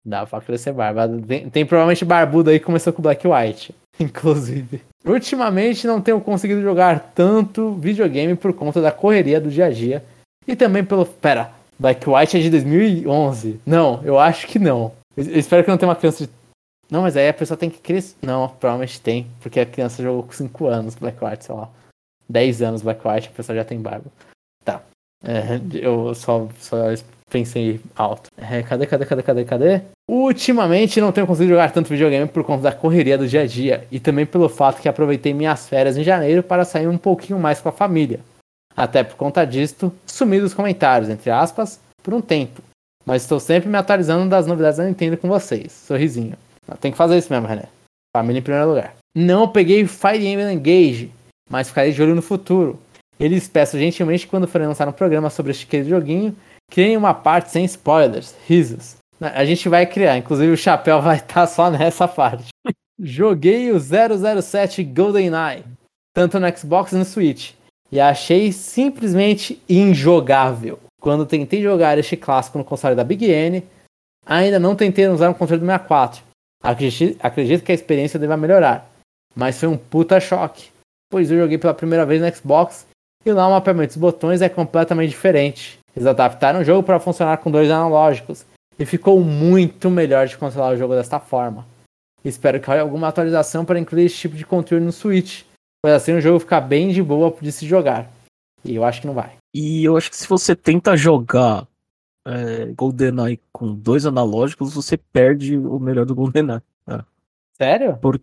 Dá 0.06 0.26
pra 0.26 0.42
crescer 0.42 0.74
barba. 0.74 1.08
Tem, 1.26 1.50
tem, 1.50 1.66
provavelmente 1.66 2.04
barbudo 2.04 2.50
aí 2.50 2.60
que 2.60 2.66
começou 2.66 2.92
com 2.92 3.02
Black 3.02 3.26
White, 3.26 3.74
inclusive. 4.00 4.82
Ultimamente 5.06 5.88
não 5.88 6.02
tenho 6.02 6.20
conseguido 6.20 6.62
jogar 6.62 7.12
tanto 7.16 7.74
videogame 7.76 8.36
por 8.36 8.54
conta 8.54 8.82
da 8.82 8.92
correria 8.92 9.40
do 9.40 9.50
dia 9.50 9.66
a 9.66 9.70
dia. 9.70 10.04
E 10.48 10.56
também 10.56 10.84
pelo. 10.84 11.06
Pera, 11.06 11.52
Black 11.80 12.10
White 12.10 12.38
é 12.38 12.42
de 12.42 12.50
2011. 12.50 13.60
Não, 13.66 14.02
eu 14.04 14.20
acho 14.20 14.48
que 14.48 14.60
não. 14.60 14.92
Eu 15.16 15.38
espero 15.38 15.64
que 15.64 15.70
não 15.70 15.78
tenha 15.78 15.90
uma 15.90 15.96
criança 15.96 16.26
de. 16.26 16.32
Não, 16.90 17.02
mas 17.02 17.16
aí 17.16 17.30
a 17.30 17.34
pessoa 17.34 17.58
tem 17.58 17.70
que 17.70 17.80
crescer. 17.80 18.16
Não, 18.22 18.50
provavelmente 18.50 19.00
tem. 19.00 19.28
Porque 19.42 19.60
a 19.60 19.66
criança 19.66 20.04
jogou 20.04 20.24
com 20.24 20.34
5 20.34 20.66
anos 20.68 20.96
Black 20.96 21.24
White, 21.24 21.46
sei 21.46 21.56
lá. 21.56 21.70
10 22.30 22.62
anos 22.62 22.82
Black 22.82 23.08
White, 23.08 23.30
a 23.30 23.36
pessoa 23.36 23.56
já 23.56 23.64
tem 23.64 23.80
barba. 23.80 24.06
Tá. 24.66 24.82
É, 25.24 25.60
eu 25.74 26.14
só, 26.14 26.48
só 26.60 26.92
pensei 27.34 27.82
alto. 27.96 28.30
É, 28.38 28.62
cadê, 28.62 28.86
cadê, 28.86 29.06
cadê, 29.06 29.24
cadê, 29.24 29.46
cadê? 29.46 29.82
Ultimamente 30.08 31.02
não 31.02 31.12
tenho 31.12 31.26
conseguido 31.26 31.54
jogar 31.54 31.72
tanto 31.72 31.90
videogame 31.90 32.28
por 32.28 32.44
conta 32.44 32.62
da 32.62 32.72
correria 32.72 33.18
do 33.18 33.28
dia 33.28 33.42
a 33.42 33.48
dia 33.48 33.88
e 33.92 34.00
também 34.00 34.26
pelo 34.26 34.48
fato 34.48 34.80
que 34.80 34.88
aproveitei 34.88 35.34
minhas 35.34 35.68
férias 35.68 35.98
em 35.98 36.04
janeiro 36.04 36.44
para 36.44 36.64
sair 36.64 36.88
um 36.88 36.98
pouquinho 36.98 37.40
mais 37.40 37.60
com 37.60 37.70
a 37.70 37.72
família. 37.72 38.20
Até 38.78 39.04
por 39.04 39.16
conta 39.16 39.44
disto, 39.46 39.92
sumi 40.06 40.40
dos 40.40 40.54
comentários, 40.54 41.10
entre 41.10 41.32
aspas, 41.32 41.80
por 42.04 42.14
um 42.14 42.22
tempo. 42.22 42.62
mas 43.06 43.24
estou 43.24 43.40
sempre 43.40 43.68
me 43.68 43.78
atualizando 43.78 44.30
das 44.30 44.48
novidades 44.48 44.78
da 44.78 44.86
Nintendo 44.86 45.18
com 45.18 45.28
vocês. 45.28 45.72
Sorrisinho. 45.72 46.38
Tem 46.80 46.92
que 46.92 46.98
fazer 46.98 47.18
isso 47.18 47.34
mesmo, 47.34 47.48
René. 47.48 47.66
Família 48.16 48.40
em 48.40 48.44
primeiro 48.44 48.70
lugar. 48.70 48.94
Não 49.16 49.48
peguei 49.48 49.86
Fire 49.86 50.26
Emblem 50.26 50.56
Engage, 50.56 51.12
mas 51.50 51.68
ficarei 51.68 51.92
de 51.92 52.02
olho 52.02 52.16
no 52.16 52.22
futuro. 52.22 52.80
Eles 53.20 53.48
peçam 53.48 53.80
gentilmente 53.80 54.26
que 54.26 54.30
quando 54.32 54.48
forem 54.48 54.68
lançar 54.68 54.88
um 54.88 54.94
programa 54.94 55.30
sobre 55.30 55.52
este 55.52 55.68
querido 55.68 55.90
joguinho, 55.90 56.36
criem 56.70 56.98
uma 56.98 57.14
parte 57.14 57.52
sem 57.52 57.66
spoilers, 57.66 58.36
risos. 58.48 58.98
A 59.20 59.46
gente 59.46 59.70
vai 59.70 59.86
criar, 59.86 60.18
inclusive 60.18 60.52
o 60.52 60.58
chapéu 60.58 61.02
vai 61.02 61.18
estar 61.18 61.34
tá 61.34 61.48
só 61.48 61.70
nessa 61.70 62.08
parte. 62.08 62.48
Joguei 63.00 63.72
o 63.72 63.80
007 63.80 64.84
GoldenEye, 64.84 65.64
tanto 66.14 66.40
no 66.40 66.58
Xbox 66.58 66.92
e 66.92 66.96
no 66.96 67.06
Switch, 67.06 67.54
e 67.92 68.00
achei 68.00 68.52
simplesmente 68.52 69.62
injogável. 69.68 70.80
Quando 71.02 71.26
tentei 71.26 71.62
jogar 71.62 71.98
este 71.98 72.16
clássico 72.16 72.58
no 72.58 72.64
console 72.64 72.96
da 72.96 73.04
Big 73.04 73.26
N, 73.26 73.64
ainda 74.26 74.60
não 74.60 74.76
tentei 74.76 75.08
usar 75.08 75.30
um 75.30 75.34
controle 75.34 75.60
do 75.60 75.66
64. 75.66 76.24
Acredito, 76.64 77.20
acredito 77.22 77.64
que 77.64 77.72
a 77.72 77.76
experiência 77.76 78.18
deva 78.18 78.38
melhorar, 78.38 78.90
mas 79.36 79.60
foi 79.60 79.68
um 79.68 79.78
puta 79.78 80.20
choque, 80.20 80.70
pois 81.10 81.30
eu 81.30 81.38
joguei 81.38 81.58
pela 81.58 81.74
primeira 81.74 82.06
vez 82.06 82.22
no 82.22 82.34
Xbox 82.34 82.88
e 83.26 83.32
lá 83.32 83.48
o 83.48 83.52
mapeamento 83.52 83.90
dos 83.90 83.98
botões 83.98 84.42
é 84.42 84.48
completamente 84.48 85.10
diferente. 85.10 85.80
Eles 85.96 86.08
adaptaram 86.08 86.62
o 86.62 86.64
jogo 86.64 86.84
para 86.84 87.00
funcionar 87.00 87.38
com 87.38 87.52
dois 87.52 87.70
analógicos 87.70 88.46
e 88.78 88.86
ficou 88.86 89.20
muito 89.20 89.90
melhor 89.90 90.28
de 90.28 90.38
controlar 90.38 90.74
o 90.74 90.78
jogo 90.78 90.96
desta 90.96 91.20
forma. 91.20 91.66
Espero 92.24 92.60
que 92.60 92.68
role 92.68 92.80
alguma 92.80 93.10
atualização 93.10 93.66
para 93.66 93.80
incluir 93.80 94.06
esse 94.06 94.16
tipo 94.16 94.36
de 94.36 94.46
controle 94.46 94.84
no 94.84 94.92
Switch, 94.92 95.44
pois 95.82 95.94
assim 95.94 96.14
o 96.14 96.22
jogo 96.22 96.40
ficar 96.40 96.62
bem 96.62 96.90
de 96.90 97.04
boa 97.04 97.36
de 97.42 97.52
se 97.52 97.68
jogar. 97.68 98.10
E 98.64 98.76
eu 98.76 98.84
acho 98.84 99.02
que 99.02 99.08
não 99.08 99.14
vai. 99.14 99.36
E 99.54 99.84
eu 99.84 99.98
acho 99.98 100.10
que 100.10 100.16
se 100.16 100.28
você 100.28 100.56
tenta 100.56 100.96
jogar 100.96 101.68
é, 102.26 102.68
GoldenEye 102.74 103.40
com 103.52 103.76
dois 103.76 104.06
analógicos, 104.06 104.74
você 104.74 104.98
perde 104.98 105.58
o 105.58 105.78
melhor 105.80 106.06
do 106.06 106.16
GoldenEye. 106.16 106.62
É. 106.88 107.04
Sério? 107.58 107.98
Por... 107.98 108.20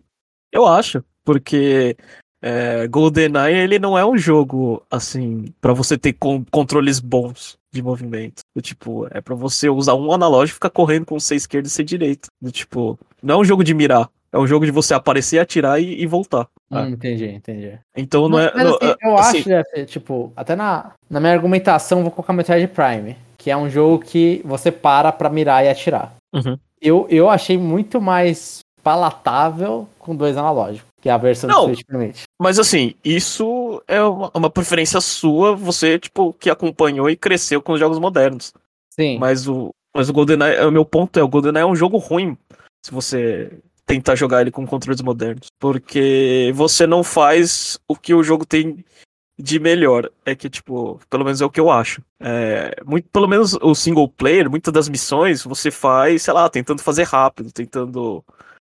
Eu 0.51 0.65
acho, 0.65 1.03
porque 1.23 1.95
é, 2.41 2.87
GoldenEye 2.87 3.55
ele 3.55 3.77
não 3.77 3.97
é 3.97 4.05
um 4.05 4.17
jogo 4.17 4.81
assim 4.89 5.45
para 5.61 5.73
você 5.73 5.97
ter 5.97 6.13
com, 6.13 6.43
controles 6.49 6.99
bons 6.99 7.57
de 7.71 7.81
movimento. 7.81 8.41
Do, 8.55 8.61
tipo, 8.61 9.07
é 9.11 9.21
para 9.21 9.35
você 9.35 9.69
usar 9.69 9.93
um 9.95 10.11
analógico 10.11 10.55
e 10.55 10.55
ficar 10.55 10.69
correndo 10.69 11.05
com 11.05 11.19
C 11.19 11.35
esquerdo 11.35 11.67
e 11.67 11.69
C 11.69 11.83
direito. 11.83 12.29
Do, 12.41 12.51
tipo, 12.51 12.99
não 13.21 13.35
é 13.35 13.37
um 13.37 13.45
jogo 13.45 13.63
de 13.63 13.73
mirar. 13.73 14.09
É 14.33 14.39
um 14.39 14.47
jogo 14.47 14.65
de 14.65 14.71
você 14.71 14.93
aparecer, 14.93 15.39
atirar 15.39 15.81
e, 15.81 16.01
e 16.01 16.07
voltar. 16.07 16.47
Hum, 16.69 16.77
ah. 16.77 16.89
Entendi, 16.89 17.27
entendi. 17.27 17.77
Então 17.95 18.29
não 18.29 18.39
é. 18.39 18.51
Mas, 18.53 18.63
não, 18.63 18.75
assim, 18.75 18.95
eu 19.01 19.17
assim, 19.17 19.37
acho, 19.39 19.49
Jeff, 19.49 19.85
tipo, 19.85 20.33
até 20.35 20.55
na, 20.55 20.91
na 21.09 21.19
minha 21.19 21.33
argumentação, 21.33 22.01
vou 22.01 22.11
colocar 22.11 22.31
Metroid 22.33 22.67
Prime, 22.67 23.17
que 23.37 23.51
é 23.51 23.57
um 23.57 23.69
jogo 23.69 23.99
que 23.99 24.41
você 24.45 24.71
para 24.71 25.11
pra 25.11 25.29
mirar 25.29 25.65
e 25.65 25.69
atirar. 25.69 26.13
Uhum. 26.33 26.57
Eu, 26.81 27.05
eu 27.09 27.29
achei 27.29 27.57
muito 27.57 27.99
mais 27.99 28.59
palatável 28.81 29.87
com 29.99 30.15
dois 30.15 30.35
analógicos, 30.37 30.89
que 31.01 31.09
é 31.09 31.11
a 31.11 31.17
versão 31.17 31.49
não, 31.49 31.61
do 31.61 31.73
Switch 31.73 31.85
permite. 31.85 32.23
Mas 32.39 32.59
assim, 32.59 32.93
isso 33.03 33.83
é 33.87 34.01
uma, 34.01 34.31
uma, 34.33 34.49
preferência 34.49 35.01
sua, 35.01 35.55
você, 35.55 35.97
tipo, 35.97 36.31
que 36.33 36.49
acompanhou 36.49 37.09
e 37.09 37.17
cresceu 37.17 37.61
com 37.61 37.73
os 37.73 37.79
jogos 37.79 37.97
modernos. 37.97 38.53
Sim. 38.91 39.17
Mas 39.17 39.47
o, 39.47 39.73
mas 39.95 40.09
o 40.09 40.13
GoldenEye, 40.13 40.63
o 40.65 40.71
meu 40.71 40.85
ponto 40.85 41.19
é, 41.19 41.23
o 41.23 41.27
GoldenEye 41.27 41.63
é 41.63 41.65
um 41.65 41.75
jogo 41.75 41.97
ruim 41.97 42.37
se 42.85 42.91
você 42.91 43.51
tentar 43.85 44.15
jogar 44.15 44.41
ele 44.41 44.51
com 44.51 44.65
controles 44.65 45.01
modernos. 45.01 45.47
Porque 45.59 46.51
você 46.53 46.85
não 46.85 47.03
faz 47.03 47.79
o 47.87 47.95
que 47.95 48.13
o 48.13 48.23
jogo 48.23 48.45
tem 48.45 48.85
de 49.37 49.59
melhor. 49.59 50.09
É 50.23 50.35
que, 50.35 50.49
tipo, 50.49 50.99
pelo 51.09 51.25
menos 51.25 51.41
é 51.41 51.45
o 51.45 51.49
que 51.49 51.59
eu 51.59 51.71
acho. 51.71 52.01
É, 52.19 52.75
muito, 52.85 53.09
pelo 53.09 53.27
menos 53.27 53.53
o 53.55 53.73
single 53.73 54.07
player, 54.07 54.49
muitas 54.49 54.71
das 54.71 54.87
missões 54.87 55.43
você 55.43 55.71
faz, 55.71 56.21
sei 56.21 56.33
lá, 56.33 56.49
tentando 56.49 56.81
fazer 56.81 57.03
rápido, 57.03 57.51
tentando 57.51 58.23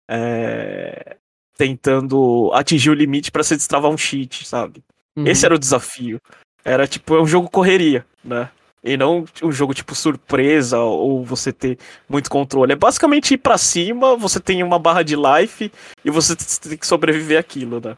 é, 0.08 1.16
tentando 1.56 2.50
atingir 2.52 2.90
o 2.90 2.94
limite 2.94 3.30
para 3.30 3.42
se 3.42 3.56
destravar 3.56 3.90
um 3.90 3.96
cheat, 3.96 4.46
sabe? 4.46 4.82
Uhum. 5.16 5.26
Esse 5.26 5.44
era 5.46 5.54
o 5.54 5.58
desafio. 5.58 6.20
Era 6.64 6.86
tipo, 6.86 7.14
é 7.14 7.22
um 7.22 7.26
jogo 7.26 7.50
correria, 7.50 8.04
né? 8.24 8.48
E 8.82 8.96
não 8.96 9.24
um 9.42 9.52
jogo 9.52 9.72
tipo 9.72 9.94
surpresa 9.94 10.78
ou 10.78 11.24
você 11.24 11.52
ter 11.52 11.78
muito 12.08 12.28
controle. 12.28 12.72
É 12.72 12.76
basicamente 12.76 13.34
ir 13.34 13.38
para 13.38 13.56
cima, 13.56 14.14
você 14.16 14.38
tem 14.38 14.62
uma 14.62 14.78
barra 14.78 15.02
de 15.02 15.16
life 15.16 15.72
e 16.04 16.10
você 16.10 16.36
tem 16.36 16.76
que 16.76 16.86
sobreviver 16.86 17.38
aquilo, 17.38 17.80
né? 17.80 17.96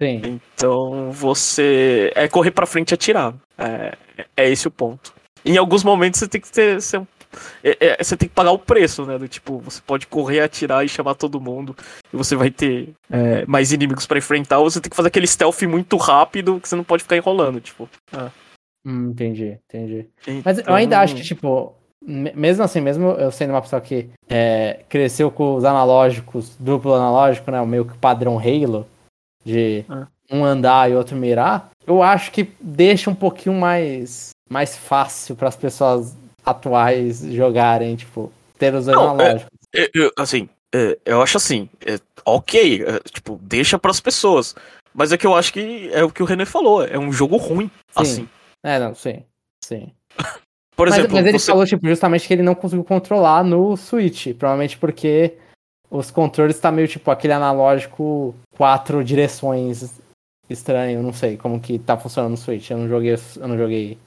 Sim. 0.00 0.40
Então 0.54 1.10
você 1.10 2.12
é 2.14 2.28
correr 2.28 2.50
para 2.50 2.66
frente 2.66 2.90
e 2.90 2.94
atirar. 2.94 3.34
É, 3.56 3.96
é 4.36 4.50
esse 4.50 4.68
o 4.68 4.70
ponto. 4.70 5.14
Em 5.42 5.56
alguns 5.56 5.82
momentos 5.82 6.20
você 6.20 6.28
tem 6.28 6.40
que 6.40 6.50
ter, 6.50 6.82
ser 6.82 6.98
um 6.98 7.06
é, 7.62 7.76
é, 7.80 8.02
você 8.02 8.16
tem 8.16 8.28
que 8.28 8.34
pagar 8.34 8.52
o 8.52 8.58
preço, 8.58 9.04
né? 9.04 9.18
Do 9.18 9.28
tipo, 9.28 9.58
você 9.58 9.80
pode 9.86 10.06
correr, 10.06 10.40
atirar 10.40 10.84
e 10.84 10.88
chamar 10.88 11.14
todo 11.14 11.40
mundo. 11.40 11.76
E 12.12 12.16
você 12.16 12.36
vai 12.36 12.50
ter 12.50 12.90
é, 13.10 13.44
mais 13.46 13.72
inimigos 13.72 14.06
para 14.06 14.18
enfrentar. 14.18 14.58
Ou 14.58 14.70
você 14.70 14.80
tem 14.80 14.90
que 14.90 14.96
fazer 14.96 15.08
aquele 15.08 15.26
stealth 15.26 15.62
muito 15.62 15.96
rápido 15.96 16.60
que 16.60 16.68
você 16.68 16.76
não 16.76 16.84
pode 16.84 17.02
ficar 17.02 17.16
enrolando, 17.16 17.60
tipo. 17.60 17.88
Ah. 18.12 18.30
Hum, 18.84 19.10
entendi, 19.10 19.58
entendi. 19.68 20.06
Então... 20.26 20.42
Mas 20.44 20.58
eu 20.58 20.74
ainda 20.74 21.00
acho 21.00 21.16
que, 21.16 21.22
tipo, 21.22 21.74
mesmo 22.06 22.62
assim, 22.62 22.80
mesmo 22.80 23.10
eu 23.12 23.32
sendo 23.32 23.50
uma 23.50 23.60
pessoa 23.60 23.80
que 23.80 24.08
é, 24.28 24.84
cresceu 24.88 25.30
com 25.30 25.56
os 25.56 25.64
analógicos, 25.64 26.56
duplo 26.58 26.94
analógico, 26.94 27.50
né? 27.50 27.60
O 27.60 27.66
meio 27.66 27.84
que 27.84 27.98
padrão 27.98 28.38
Halo, 28.38 28.86
de 29.44 29.84
ah. 29.88 30.06
um 30.30 30.44
andar 30.44 30.90
e 30.90 30.94
outro 30.94 31.16
mirar, 31.16 31.70
eu 31.86 32.02
acho 32.02 32.30
que 32.30 32.50
deixa 32.60 33.10
um 33.10 33.14
pouquinho 33.14 33.54
mais, 33.56 34.30
mais 34.48 34.76
fácil 34.76 35.34
para 35.34 35.48
as 35.48 35.56
pessoas 35.56 36.16
atuais 36.46 37.20
jogarem, 37.20 37.96
tipo, 37.96 38.32
ter 38.56 38.72
os 38.72 38.86
dois 38.86 38.96
analógicos. 38.96 39.50
É, 39.74 39.84
é, 39.84 40.10
assim, 40.16 40.48
é, 40.72 40.98
eu 41.04 41.20
acho 41.20 41.36
assim, 41.36 41.68
é, 41.84 41.98
ok, 42.24 42.84
é, 42.84 43.00
tipo, 43.10 43.38
deixa 43.42 43.78
para 43.78 43.90
as 43.90 44.00
pessoas. 44.00 44.54
Mas 44.94 45.12
é 45.12 45.18
que 45.18 45.26
eu 45.26 45.34
acho 45.34 45.52
que 45.52 45.90
é 45.92 46.02
o 46.02 46.10
que 46.10 46.22
o 46.22 46.26
René 46.26 46.44
falou, 46.44 46.84
é 46.84 46.98
um 46.98 47.12
jogo 47.12 47.36
ruim, 47.36 47.70
sim. 47.90 48.02
assim. 48.02 48.28
É, 48.62 48.78
não, 48.78 48.94
sim, 48.94 49.22
sim. 49.62 49.92
Por 50.76 50.88
exemplo, 50.88 51.12
mas, 51.12 51.22
mas 51.22 51.26
ele 51.26 51.38
você... 51.38 51.50
falou, 51.50 51.66
tipo, 51.66 51.86
justamente 51.88 52.26
que 52.26 52.34
ele 52.34 52.42
não 52.42 52.54
conseguiu 52.54 52.84
controlar 52.84 53.42
no 53.42 53.76
Switch, 53.78 54.34
provavelmente 54.34 54.76
porque 54.76 55.38
os 55.90 56.10
controles 56.10 56.60
tá 56.60 56.70
meio, 56.70 56.86
tipo, 56.86 57.10
aquele 57.10 57.32
analógico 57.32 58.34
quatro 58.50 59.02
direções 59.02 59.98
estranho, 60.50 61.02
não 61.02 61.14
sei 61.14 61.38
como 61.38 61.60
que 61.60 61.78
tá 61.78 61.96
funcionando 61.96 62.32
no 62.32 62.36
Switch, 62.36 62.70
eu 62.70 62.76
não 62.76 62.88
joguei, 62.88 63.14
eu 63.14 63.48
não 63.48 63.56
joguei 63.56 63.98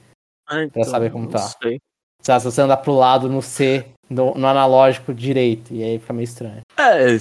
ah, 0.46 0.62
então, 0.62 0.80
pra 0.82 0.84
saber 0.84 1.10
como 1.10 1.28
tá. 1.28 1.38
Sei 1.38 1.80
se 2.22 2.44
você 2.44 2.60
andar 2.60 2.78
pro 2.78 2.92
lado 2.92 3.28
no 3.28 3.40
C, 3.40 3.84
no, 4.08 4.34
no, 4.34 4.46
analógico 4.46 5.14
direito, 5.14 5.72
e 5.72 5.82
aí 5.82 5.98
fica 5.98 6.12
meio 6.12 6.24
estranho. 6.24 6.60
É, 6.76 7.18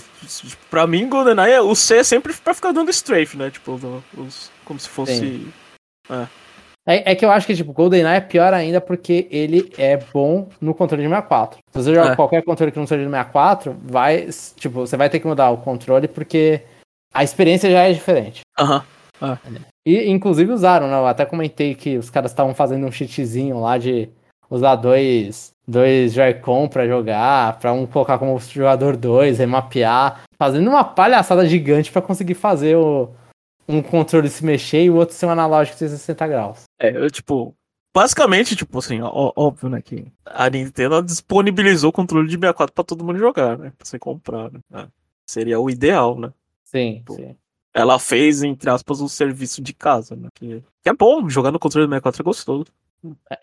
pra 0.70 0.88
mim, 0.88 1.08
GoldenEye, 1.08 1.60
o 1.60 1.76
C 1.76 1.98
é 1.98 2.04
sempre 2.04 2.34
pra 2.34 2.54
ficar 2.54 2.72
dando 2.72 2.90
strafe, 2.90 3.38
né? 3.38 3.50
Tipo, 3.50 3.80
os, 4.18 4.52
como 4.66 4.80
se 4.80 4.90
fosse. 4.90 5.48
É. 6.10 6.28
É, 6.88 7.12
é. 7.12 7.16
que 7.16 7.24
eu 7.24 7.32
acho 7.32 7.46
que, 7.46 7.56
tipo, 7.56 7.72
GoldenEye 7.72 8.18
é 8.18 8.22
pior 8.22 8.54
ainda 8.54 8.82
porque 8.82 9.28
ele 9.30 9.72
é 9.78 9.98
bom 9.98 10.50
no 10.60 10.74
controle 10.74 11.04
de 11.04 11.10
64. 11.10 11.60
Se 11.72 11.84
você 11.84 11.94
joga 11.94 12.14
é. 12.14 12.16
qualquer 12.16 12.44
controle 12.44 12.72
que 12.72 12.80
não 12.80 12.88
seja 12.88 13.04
de 13.04 13.10
64, 13.10 13.78
vai, 13.84 14.28
tipo, 14.56 14.80
você 14.80 14.98
vai 14.98 15.10
ter 15.10 15.20
que 15.20 15.28
mudar 15.28 15.52
o 15.52 15.58
controle 15.58 16.08
porque 16.08 16.64
a 17.14 17.24
experiência 17.24 17.70
já 17.70 17.84
é 17.84 17.94
diferente. 17.94 18.42
Aham. 18.58 18.84
Uhum. 19.22 19.58
E, 19.86 20.10
inclusive, 20.10 20.52
usaram, 20.52 20.88
né? 20.88 20.94
Eu 20.94 21.08
até 21.08 21.26
comentei 21.26 21.76
que 21.76 21.98
os 21.98 22.10
caras 22.10 22.32
estavam 22.32 22.54
fazendo 22.54 22.86
um 22.86 22.92
cheatzinho 22.92 23.60
lá 23.60 23.78
de 23.78 24.10
usar 24.50 24.76
dois, 24.76 25.54
dois 25.68 26.14
Joy-Con 26.14 26.68
pra 26.68 26.88
jogar, 26.88 27.60
pra 27.60 27.72
um 27.72 27.86
colocar 27.86 28.18
como 28.18 28.40
jogador 28.40 28.98
2, 28.98 29.38
remapear, 29.38 30.24
fazendo 30.38 30.70
uma 30.70 30.84
palhaçada 30.84 31.46
gigante 31.46 31.92
para 31.92 32.02
conseguir 32.02 32.34
fazer 32.34 32.76
o, 32.76 33.12
um 33.68 33.82
controle 33.82 34.30
se 34.30 34.44
mexer 34.44 34.84
e 34.84 34.90
o 34.90 34.96
outro 34.96 35.16
ser 35.16 35.28
um 35.28 35.30
analógico 35.30 35.76
de 35.76 35.80
360 35.80 36.28
graus. 36.28 36.64
É, 36.80 36.90
eu, 36.96 37.10
tipo, 37.12 37.56
basicamente, 37.94 38.56
tipo 38.56 38.80
assim, 38.80 39.00
ó, 39.02 39.32
óbvio, 39.36 39.70
né, 39.70 39.82
que 39.82 40.12
a 40.26 40.50
Nintendo 40.50 41.04
disponibilizou 41.04 41.92
o 41.92 41.94
controle 41.94 42.28
de 42.28 42.34
64 42.34 42.74
pra 42.74 42.84
todo 42.84 43.04
mundo 43.04 43.20
jogar, 43.20 43.58
né, 43.58 43.72
pra 43.78 43.86
você 43.86 44.00
comprar, 44.00 44.52
né. 44.52 44.60
É, 44.74 44.88
seria 45.28 45.60
o 45.60 45.70
ideal, 45.70 46.18
né. 46.20 46.34
Sim, 46.66 46.96
tipo, 46.98 47.14
sim. 47.14 47.36
Ela 47.72 48.00
fez, 48.00 48.42
entre 48.42 48.68
aspas, 48.70 49.00
um 49.00 49.08
serviço 49.08 49.62
de 49.62 49.74
casa, 49.74 50.16
né, 50.16 50.30
que, 50.34 50.64
que 50.82 50.90
é 50.90 50.94
bom, 50.94 51.30
jogar 51.30 51.52
no 51.52 51.60
controle 51.60 51.86
do 51.86 51.92
64 51.92 52.22
é 52.22 52.26
gostoso. 52.26 52.66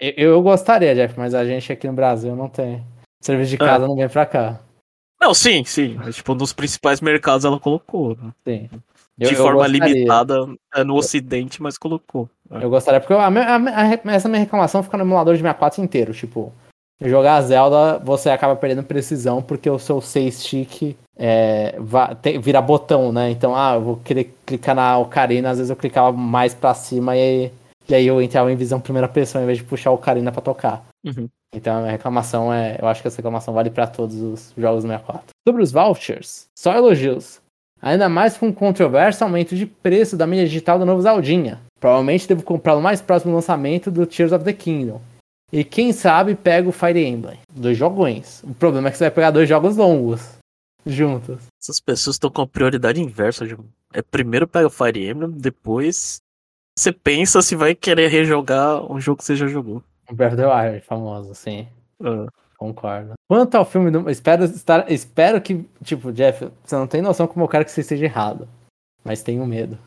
Eu, 0.01 0.13
eu 0.17 0.43
gostaria, 0.43 0.95
Jeff, 0.95 1.19
mas 1.19 1.35
a 1.35 1.45
gente 1.45 1.73
aqui 1.73 1.87
no 1.87 1.93
Brasil 1.93 2.35
não 2.37 2.49
tem. 2.49 2.85
Serviço 3.21 3.51
de 3.51 3.59
casa 3.59 3.85
é. 3.85 3.89
não 3.89 3.97
vem 3.97 4.09
pra 4.09 4.27
cá. 4.27 4.61
Não, 5.21 5.33
sim, 5.33 5.65
sim. 5.65 5.95
Mas, 5.95 6.17
tipo, 6.17 6.35
nos 6.35 6.53
principais 6.53 7.01
mercados 7.01 7.45
ela 7.45 7.59
colocou. 7.59 8.17
Né? 8.17 8.33
Sim. 8.47 8.71
De 9.17 9.33
eu, 9.33 9.37
forma 9.37 9.65
eu 9.65 9.71
limitada 9.71 10.47
é, 10.75 10.85
no 10.85 10.95
ocidente, 10.95 11.63
mas 11.63 11.79
colocou. 11.79 12.29
É. 12.51 12.63
Eu 12.63 12.69
gostaria, 12.69 13.01
porque 13.01 13.15
a, 13.15 13.27
a, 13.27 13.57
a, 13.57 14.13
essa 14.13 14.29
minha 14.29 14.41
reclamação 14.41 14.83
fica 14.83 14.97
no 14.99 15.05
emulador 15.05 15.35
de 15.35 15.41
64 15.41 15.83
inteiro. 15.83 16.13
Tipo, 16.13 16.53
jogar 17.01 17.41
Zelda, 17.41 17.99
você 17.99 18.29
acaba 18.29 18.55
perdendo 18.57 18.83
precisão 18.83 19.43
porque 19.43 19.71
o 19.71 19.79
seu 19.79 20.03
6 20.03 20.35
stick 20.35 20.97
é, 21.17 21.75
te, 22.21 22.39
vira 22.39 22.61
botão, 22.61 23.11
né? 23.11 23.31
Então, 23.31 23.57
ah, 23.57 23.75
eu 23.75 23.81
vou 23.81 23.97
querer 23.97 24.37
clicar 24.45 24.75
na 24.75 24.99
Ocarina, 24.99 25.51
às 25.51 25.57
vezes 25.59 25.71
eu 25.71 25.77
clicava 25.77 26.13
mais 26.13 26.55
pra 26.55 26.75
cima 26.75 27.17
e 27.17 27.51
e 27.89 27.95
aí 27.95 28.07
eu 28.07 28.21
entrava 28.21 28.51
em 28.51 28.57
visão 28.57 28.81
primeira 28.81 29.09
pessoa 29.09 29.43
em 29.43 29.47
vez 29.47 29.59
de 29.59 29.65
puxar 29.65 29.91
o 29.91 29.99
Karina 29.99 30.33
pra 30.33 30.43
tocar. 30.43 30.85
Uhum. 31.05 31.29
Então 31.55 31.85
a 31.85 31.91
reclamação 31.91 32.53
é. 32.53 32.77
Eu 32.81 32.89
acho 32.89 33.01
que 33.01 33.09
essa 33.09 33.19
reclamação 33.19 33.55
vale 33.55 33.71
para 33.71 33.87
todos 33.87 34.17
os 34.21 34.53
jogos 34.57 34.83
do 34.83 34.89
64. 34.89 35.29
Sobre 35.47 35.63
os 35.63 35.73
vouchers, 35.73 36.47
só 36.59 36.75
elogios. 36.75 37.41
Ainda 37.81 38.09
mais 38.09 38.37
com 38.37 38.49
o 38.49 38.55
controverso 38.55 39.23
aumento 39.23 39.55
de 39.55 39.67
preço 39.67 40.17
da 40.17 40.27
mídia 40.27 40.47
digital 40.47 40.79
do 40.79 40.87
novo 40.87 41.03
Zaldinha. 41.03 41.61
Provavelmente 41.79 42.27
devo 42.27 42.43
comprá-lo 42.43 42.81
mais 42.81 43.01
próximo 43.01 43.33
do 43.33 43.37
lançamento 43.37 43.91
do 43.91 44.07
Tears 44.07 44.33
of 44.33 44.45
the 44.45 44.53
Kingdom. 44.53 45.01
E 45.53 45.63
quem 45.63 45.93
sabe 45.93 46.35
pega 46.35 46.69
o 46.69 46.73
Fire 46.73 47.05
Emblem. 47.05 47.39
Dois 47.55 47.77
jogões. 47.77 48.43
O 48.43 48.55
problema 48.55 48.89
é 48.89 48.91
que 48.91 48.99
você 48.99 49.05
vai 49.05 49.11
pegar 49.11 49.31
dois 49.31 49.49
jogos 49.49 49.77
longos 49.77 50.37
juntos. 50.85 51.39
Essas 51.61 51.81
pessoas 51.81 52.17
estão 52.17 52.31
com 52.31 52.43
a 52.43 52.47
prioridade 52.47 53.01
inversa, 53.01 53.47
João. 53.47 53.65
É 53.93 54.03
primeiro 54.03 54.47
pega 54.47 54.67
o 54.67 54.71
Fire 54.71 55.09
Emblem, 55.09 55.31
depois 55.31 56.21
você 56.79 56.93
pensa 56.93 57.41
se 57.43 57.57
vai 57.57 57.75
querer 57.75 58.09
rejogar 58.09 58.91
um 58.91 59.01
jogo 59.01 59.19
que 59.19 59.25
você 59.25 59.35
já 59.35 59.47
jogou. 59.47 59.83
O 60.09 60.15
Breath 60.15 60.35
of 60.35 60.43
the 60.43 60.47
Wild, 60.47 60.81
famoso, 60.83 61.35
sim. 61.35 61.67
Ah, 62.03 62.27
Concordo. 62.57 63.15
Quanto 63.29 63.55
ao 63.55 63.65
filme 63.65 63.91
do. 63.91 64.09
Espero, 64.09 64.45
estar... 64.45 64.91
Espero 64.91 65.41
que. 65.41 65.65
Tipo, 65.85 66.13
Jeff, 66.13 66.49
você 66.65 66.77
não 66.77 66.87
tem 66.87 67.03
noção 67.03 67.27
como 67.27 67.45
eu 67.45 67.49
quero 67.49 67.65
que 67.65 67.71
você 67.71 67.83
esteja 67.83 68.05
errado. 68.05 68.49
Mas 69.05 69.23
tenho 69.23 69.47
medo. 69.47 69.79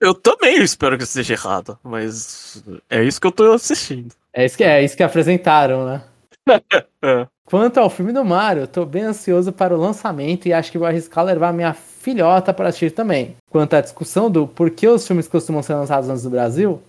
Eu 0.00 0.14
também 0.14 0.60
espero 0.62 0.96
que 0.98 1.04
esteja 1.04 1.34
errado, 1.34 1.78
mas 1.82 2.62
é 2.90 3.02
isso 3.02 3.20
que 3.20 3.26
eu 3.26 3.32
tô 3.32 3.52
assistindo. 3.52 4.14
É 4.32 4.44
isso 4.44 4.56
que, 4.56 4.64
é 4.64 4.82
isso 4.82 4.96
que 4.96 5.02
apresentaram, 5.02 5.86
né? 5.86 6.02
É. 7.02 7.26
Quanto 7.44 7.78
ao 7.78 7.90
filme 7.90 8.14
do 8.14 8.24
Mario, 8.24 8.62
eu 8.62 8.66
tô 8.66 8.86
bem 8.86 9.02
ansioso 9.02 9.52
para 9.52 9.74
o 9.74 9.78
lançamento 9.78 10.48
e 10.48 10.54
acho 10.54 10.72
que 10.72 10.78
vou 10.78 10.88
arriscar 10.88 11.22
levar 11.22 11.52
minha 11.52 11.74
filhota 12.04 12.52
para 12.52 12.68
assistir 12.68 12.90
também. 12.90 13.34
Quanto 13.50 13.74
à 13.74 13.80
discussão 13.80 14.30
do 14.30 14.46
por 14.46 14.70
que 14.70 14.86
os 14.86 15.06
filmes 15.06 15.26
costumam 15.26 15.62
ser 15.62 15.74
lançados 15.74 16.10
antes 16.10 16.22
do 16.22 16.30
Brasil, 16.30 16.80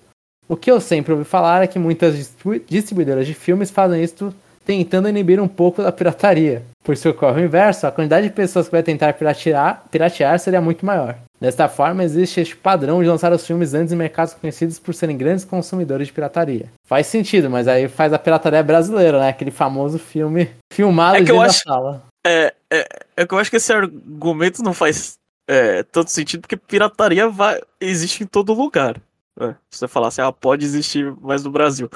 o 0.48 0.56
que 0.58 0.70
eu 0.70 0.82
sempre 0.82 1.14
ouvi 1.14 1.24
falar 1.24 1.64
é 1.64 1.68
que 1.68 1.80
muitas 1.80 2.16
distribu- 2.16 2.64
distribuidoras 2.68 3.26
de 3.26 3.34
filmes 3.34 3.72
fazem 3.72 4.04
isso 4.04 4.34
tentando 4.66 5.08
inibir 5.08 5.40
um 5.40 5.48
pouco 5.48 5.82
da 5.82 5.92
pirataria. 5.92 6.64
Por 6.84 6.98
se 6.98 7.08
ocorre 7.08 7.42
o 7.42 7.46
inverso, 7.46 7.86
a 7.88 7.92
quantidade 7.92 8.28
de 8.28 8.34
pessoas 8.34 8.66
que 8.66 8.72
vai 8.72 8.82
tentar 8.84 9.14
piratear, 9.14 9.84
piratear 9.92 10.38
seria 10.40 10.60
muito 10.60 10.86
maior. 10.86 11.16
Desta 11.40 11.68
forma, 11.68 12.04
existe 12.04 12.40
este 12.40 12.56
padrão 12.56 13.02
de 13.04 13.08
lançar 13.10 13.32
os 13.32 13.46
filmes 13.46 13.74
antes 13.74 13.94
em 13.94 13.96
mercados 13.96 14.34
conhecidos 14.34 14.80
por 14.80 14.94
serem 14.96 15.18
grandes 15.18 15.46
consumidores 15.46 16.08
de 16.08 16.14
pirataria. 16.14 16.66
Faz 16.88 17.06
sentido, 17.08 17.50
mas 17.50 17.68
aí 17.68 17.88
faz 17.88 18.12
a 18.14 18.18
pirataria 18.20 18.64
brasileira, 18.64 19.20
né? 19.20 19.30
Aquele 19.30 19.52
famoso 19.52 20.00
filme 20.00 20.50
filmado 20.74 21.18
É 21.18 21.20
dentro 21.20 21.38
da 21.38 21.46
acho- 21.46 21.62
sala. 21.64 22.04
É, 22.26 22.56
é, 22.72 22.88
é 23.18 23.28
que 23.28 23.34
eu 23.34 23.38
acho 23.38 23.52
que 23.52 23.58
esse 23.58 23.72
argumento 23.72 24.64
não 24.64 24.74
faz 24.74 25.20
é, 25.48 25.84
tanto 25.84 26.10
sentido, 26.10 26.42
porque 26.42 26.58
pirataria 26.58 27.30
vai, 27.30 27.62
existe 27.80 28.24
em 28.24 28.28
todo 28.28 28.54
lugar. 28.54 29.00
né? 29.40 29.56
Se 29.70 29.80
você 29.80 29.88
falar 29.88 30.08
assim, 30.08 30.22
ah, 30.22 30.32
pode 30.32 30.66
existir 30.66 31.16
mais 31.22 31.44
no 31.44 31.52
Brasil. 31.52 31.90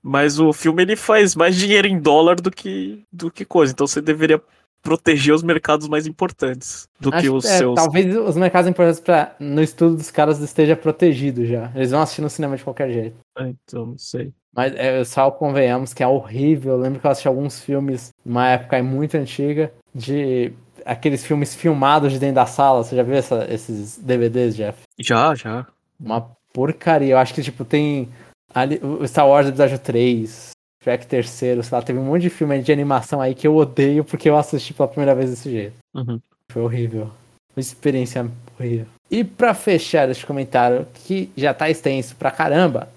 Mas 0.00 0.38
o 0.38 0.52
filme 0.52 0.82
ele 0.82 0.94
faz 0.94 1.34
mais 1.34 1.56
dinheiro 1.56 1.88
em 1.88 1.98
dólar 1.98 2.36
do 2.36 2.50
que, 2.50 3.04
do 3.12 3.28
que 3.28 3.44
coisa. 3.44 3.72
Então 3.72 3.88
você 3.88 4.00
deveria 4.00 4.40
proteger 4.86 5.34
os 5.34 5.42
mercados 5.42 5.88
mais 5.88 6.06
importantes 6.06 6.88
do 7.00 7.10
que 7.10 7.16
Acho- 7.18 7.34
os 7.34 7.44
é, 7.44 7.58
seus. 7.58 7.74
Talvez 7.74 8.16
os 8.16 8.36
mercados 8.36 8.70
importantes 8.70 9.00
pra, 9.00 9.34
no 9.40 9.62
estudo 9.62 9.96
dos 9.96 10.10
caras 10.10 10.38
esteja 10.40 10.76
protegido 10.76 11.44
já. 11.44 11.70
Eles 11.74 11.90
vão 11.90 12.00
assistir 12.00 12.22
no 12.22 12.30
cinema 12.30 12.56
de 12.56 12.62
qualquer 12.64 12.90
jeito. 12.90 13.16
É, 13.38 13.48
Então, 13.48 13.86
não 13.86 13.98
sei. 13.98 14.32
Mas 14.54 14.72
é, 14.76 15.04
só 15.04 15.30
convenhamos 15.30 15.92
que 15.92 16.02
é 16.02 16.06
horrível. 16.06 16.72
Eu 16.74 16.78
lembro 16.80 16.98
que 17.00 17.06
eu 17.06 17.10
assisti 17.10 17.28
alguns 17.28 17.60
filmes, 17.60 18.10
numa 18.24 18.48
época 18.48 18.82
muito 18.82 19.16
antiga, 19.16 19.70
de 19.94 20.52
aqueles 20.84 21.26
filmes 21.26 21.54
filmados 21.54 22.12
de 22.12 22.18
dentro 22.18 22.36
da 22.36 22.46
sala. 22.46 22.82
Você 22.82 22.96
já 22.96 23.02
viu 23.02 23.16
essa- 23.16 23.46
esses 23.50 23.98
DVDs, 23.98 24.54
Jeff? 24.56 24.78
Já, 24.98 25.34
já. 25.34 25.66
Uma 26.00 26.30
porcaria. 26.52 27.12
Eu 27.12 27.18
acho 27.18 27.34
que, 27.34 27.42
tipo, 27.42 27.64
tem 27.64 28.08
ali, 28.54 28.80
o 28.82 29.06
Star 29.06 29.28
Wars 29.28 29.46
Episódio 29.48 29.78
3, 29.78 30.50
Shrek 30.86 31.04
terceiro, 31.08 31.64
sei 31.64 31.76
lá, 31.76 31.82
teve 31.82 31.98
um 31.98 32.04
monte 32.04 32.22
de 32.22 32.30
filme 32.30 32.62
de 32.62 32.70
animação 32.70 33.20
aí 33.20 33.34
que 33.34 33.44
eu 33.44 33.56
odeio 33.56 34.04
porque 34.04 34.30
eu 34.30 34.36
assisti 34.36 34.72
pela 34.72 34.88
primeira 34.88 35.16
vez 35.16 35.30
desse 35.30 35.50
jeito. 35.50 35.74
Uhum. 35.92 36.20
Foi 36.52 36.62
horrível. 36.62 37.10
Uma 37.56 37.60
experiência 37.60 38.30
horrível. 38.58 38.86
E 39.10 39.24
pra 39.24 39.52
fechar 39.52 40.08
este 40.08 40.24
comentário, 40.24 40.86
que 40.94 41.28
já 41.36 41.52
tá 41.52 41.68
extenso 41.68 42.14
pra 42.14 42.30
caramba, 42.30 42.88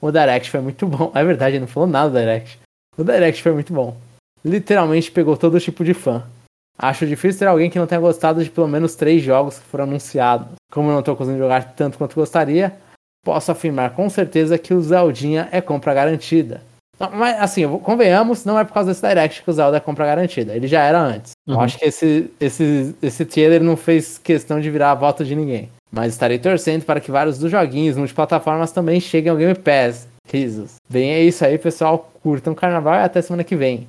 o 0.00 0.10
Direct 0.10 0.50
foi 0.50 0.60
muito 0.60 0.86
bom. 0.86 1.12
É 1.14 1.22
verdade, 1.22 1.56
ele 1.56 1.60
não 1.60 1.68
falou 1.68 1.86
nada 1.86 2.08
do 2.08 2.18
Direct. 2.18 2.58
O 2.96 3.04
Direct 3.04 3.42
foi 3.42 3.52
muito 3.52 3.74
bom. 3.74 3.94
Literalmente 4.42 5.10
pegou 5.10 5.36
todo 5.36 5.60
tipo 5.60 5.84
de 5.84 5.92
fã. 5.92 6.24
Acho 6.78 7.06
difícil 7.06 7.40
ter 7.40 7.46
alguém 7.46 7.68
que 7.68 7.78
não 7.78 7.86
tenha 7.86 8.00
gostado 8.00 8.42
de 8.42 8.48
pelo 8.48 8.68
menos 8.68 8.94
três 8.94 9.22
jogos 9.22 9.58
que 9.58 9.66
foram 9.66 9.84
anunciados. 9.84 10.48
Como 10.72 10.88
eu 10.88 10.94
não 10.94 11.02
tô 11.02 11.14
conseguindo 11.14 11.42
jogar 11.42 11.74
tanto 11.74 11.98
quanto 11.98 12.14
gostaria, 12.14 12.74
posso 13.22 13.52
afirmar 13.52 13.94
com 13.94 14.08
certeza 14.08 14.56
que 14.56 14.72
o 14.72 14.80
Zeldinha 14.80 15.48
é 15.52 15.60
compra 15.60 15.92
garantida. 15.92 16.62
Não, 16.98 17.10
mas 17.10 17.40
assim, 17.40 17.62
eu 17.62 17.78
convenhamos, 17.78 18.44
não 18.44 18.58
é 18.58 18.64
por 18.64 18.72
causa 18.72 18.90
desse 18.90 19.06
Direct 19.06 19.42
que 19.42 19.50
o 19.50 19.52
Zelda 19.52 19.76
é 19.76 19.80
compra 19.80 20.06
garantida. 20.06 20.54
Ele 20.54 20.66
já 20.68 20.82
era 20.82 20.98
antes. 21.00 21.32
Eu 21.46 21.54
Uhum. 21.54 21.60
acho 21.60 21.78
que 21.78 21.84
esse, 21.84 22.30
esse, 22.40 22.94
esse 23.02 23.24
trailer 23.24 23.62
não 23.62 23.76
fez 23.76 24.18
questão 24.18 24.60
de 24.60 24.70
virar 24.70 24.92
a 24.92 24.94
volta 24.94 25.24
de 25.24 25.34
ninguém. 25.34 25.68
Mas 25.90 26.12
estarei 26.12 26.38
torcendo 26.38 26.84
para 26.84 27.00
que 27.00 27.10
vários 27.10 27.38
dos 27.38 27.50
joguinhos 27.50 27.96
multiplataformas 27.96 28.72
também 28.72 29.00
cheguem 29.00 29.30
ao 29.30 29.36
Game 29.36 29.54
Pass. 29.54 30.08
Risos. 30.26 30.76
Bem, 30.88 31.10
é 31.10 31.22
isso 31.22 31.44
aí, 31.44 31.58
pessoal. 31.58 32.10
Curtam 32.22 32.52
o 32.54 32.56
carnaval 32.56 32.94
e 32.94 33.02
até 33.02 33.20
semana 33.20 33.44
que 33.44 33.54
vem. 33.54 33.86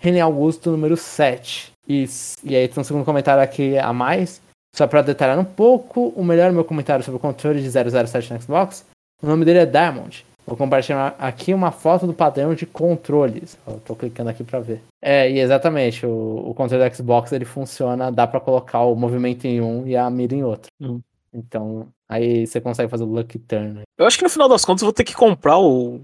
René 0.00 0.20
Augusto, 0.20 0.70
número 0.70 0.96
7. 0.96 1.70
E, 1.88 2.04
e 2.42 2.56
aí 2.56 2.66
tem 2.66 2.80
um 2.80 2.84
segundo 2.84 3.04
comentário 3.04 3.42
aqui 3.42 3.78
a 3.78 3.92
mais. 3.92 4.40
Só 4.74 4.86
para 4.86 5.00
detalhar 5.00 5.38
um 5.38 5.44
pouco 5.44 6.08
o 6.16 6.24
melhor 6.24 6.50
meu 6.52 6.64
comentário 6.64 7.04
sobre 7.04 7.16
o 7.16 7.20
controle 7.20 7.62
de 7.62 7.70
007 7.70 8.34
no 8.34 8.42
Xbox. 8.42 8.84
O 9.22 9.26
nome 9.26 9.44
dele 9.44 9.60
é 9.60 9.66
Diamond. 9.66 10.25
Vou 10.46 10.56
compartilhar 10.56 11.16
aqui 11.18 11.52
uma 11.52 11.72
foto 11.72 12.06
do 12.06 12.14
padrão 12.14 12.54
de 12.54 12.64
controles. 12.66 13.58
Eu 13.66 13.80
tô 13.80 13.96
clicando 13.96 14.30
aqui 14.30 14.44
para 14.44 14.60
ver. 14.60 14.80
É, 15.02 15.28
e 15.28 15.40
exatamente, 15.40 16.06
o, 16.06 16.50
o 16.50 16.54
controle 16.54 16.88
do 16.88 16.94
Xbox 16.96 17.32
ele 17.32 17.44
funciona, 17.44 18.12
dá 18.12 18.26
para 18.26 18.38
colocar 18.40 18.82
o 18.82 18.94
movimento 18.94 19.44
em 19.44 19.60
um 19.60 19.86
e 19.86 19.96
a 19.96 20.08
mira 20.08 20.34
em 20.34 20.44
outro. 20.44 20.70
Hum. 20.80 21.00
Então, 21.34 21.88
aí 22.08 22.46
você 22.46 22.60
consegue 22.60 22.88
fazer 22.88 23.02
o 23.04 23.08
Lucky 23.12 23.38
Turn. 23.40 23.82
Eu 23.98 24.06
acho 24.06 24.16
que 24.16 24.22
no 24.24 24.30
final 24.30 24.48
das 24.48 24.64
contas 24.64 24.82
eu 24.82 24.86
vou 24.86 24.92
ter 24.92 25.04
que 25.04 25.14
comprar 25.14 25.58
o, 25.58 26.00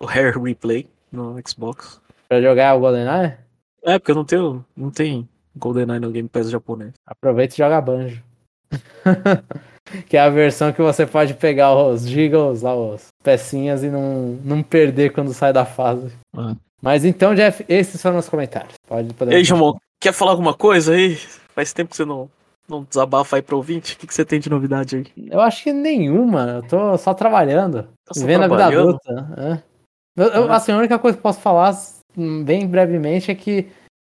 o 0.00 0.08
Hair 0.08 0.38
Replay 0.42 0.88
no 1.12 1.36
Xbox. 1.46 2.00
Pra 2.28 2.42
jogar 2.42 2.74
o 2.76 2.80
GoldenEye, 2.80 3.36
É, 3.84 3.98
porque 3.98 4.10
eu 4.10 4.16
não 4.16 4.24
tenho. 4.24 4.64
Não 4.76 4.90
tem 4.90 5.28
GoldenEye 5.56 6.00
no 6.00 6.10
Game 6.10 6.28
Pass 6.28 6.50
japonês. 6.50 6.92
aproveita 7.06 7.54
e 7.54 7.58
joga 7.58 7.80
Banjo. 7.80 8.22
que 10.08 10.16
é 10.16 10.20
a 10.20 10.28
versão 10.30 10.72
que 10.72 10.80
você 10.82 11.06
pode 11.06 11.34
pegar 11.34 11.74
os 11.74 12.06
jiggles 12.08 12.62
lá, 12.62 12.72
as 12.94 13.08
pecinhas 13.22 13.82
e 13.84 13.88
não, 13.88 14.38
não 14.44 14.62
perder 14.62 15.12
quando 15.12 15.32
sai 15.34 15.52
da 15.52 15.64
fase. 15.64 16.12
Ah. 16.36 16.54
Mas 16.82 17.04
então, 17.04 17.34
Jeff, 17.34 17.64
esses 17.68 18.00
foram 18.00 18.18
os 18.18 18.28
comentários. 18.28 18.74
Pode 18.86 19.08
E 19.10 19.14
poder. 19.14 19.34
aí, 19.36 19.44
Jamon, 19.44 19.74
quer 20.02 20.12
falar 20.12 20.32
alguma 20.32 20.54
coisa 20.54 20.92
aí? 20.94 21.16
Faz 21.54 21.72
tempo 21.72 21.90
que 21.90 21.96
você 21.96 22.04
não, 22.04 22.28
não 22.68 22.82
desabafa 22.84 23.36
aí 23.36 23.42
pro 23.42 23.56
ouvinte. 23.56 23.94
O 23.94 23.98
que, 23.98 24.06
que 24.06 24.14
você 24.14 24.24
tem 24.24 24.38
de 24.40 24.50
novidade 24.50 24.96
aí? 24.96 25.28
Eu 25.30 25.40
acho 25.40 25.62
que 25.62 25.72
nenhuma. 25.72 26.56
Eu 26.56 26.62
tô 26.62 26.98
só 26.98 27.14
trabalhando. 27.14 27.84
Tá 28.04 28.12
só 28.14 28.20
vivendo 28.20 28.42
a 28.42 28.48
vida 28.48 28.56
trabalhando? 28.58 28.88
adulta. 29.06 29.34
é. 29.38 29.74
Eu- 30.16 30.28
eu- 30.28 30.52
Ah. 30.52 30.56
assim, 30.56 30.72
a 30.72 30.76
única 30.78 30.98
coisa 30.98 31.16
que 31.16 31.20
eu 31.20 31.22
posso 31.22 31.40
falar 31.40 31.74
hum, 32.16 32.44
bem 32.44 32.66
brevemente 32.66 33.30
é 33.30 33.34
que 33.34 33.66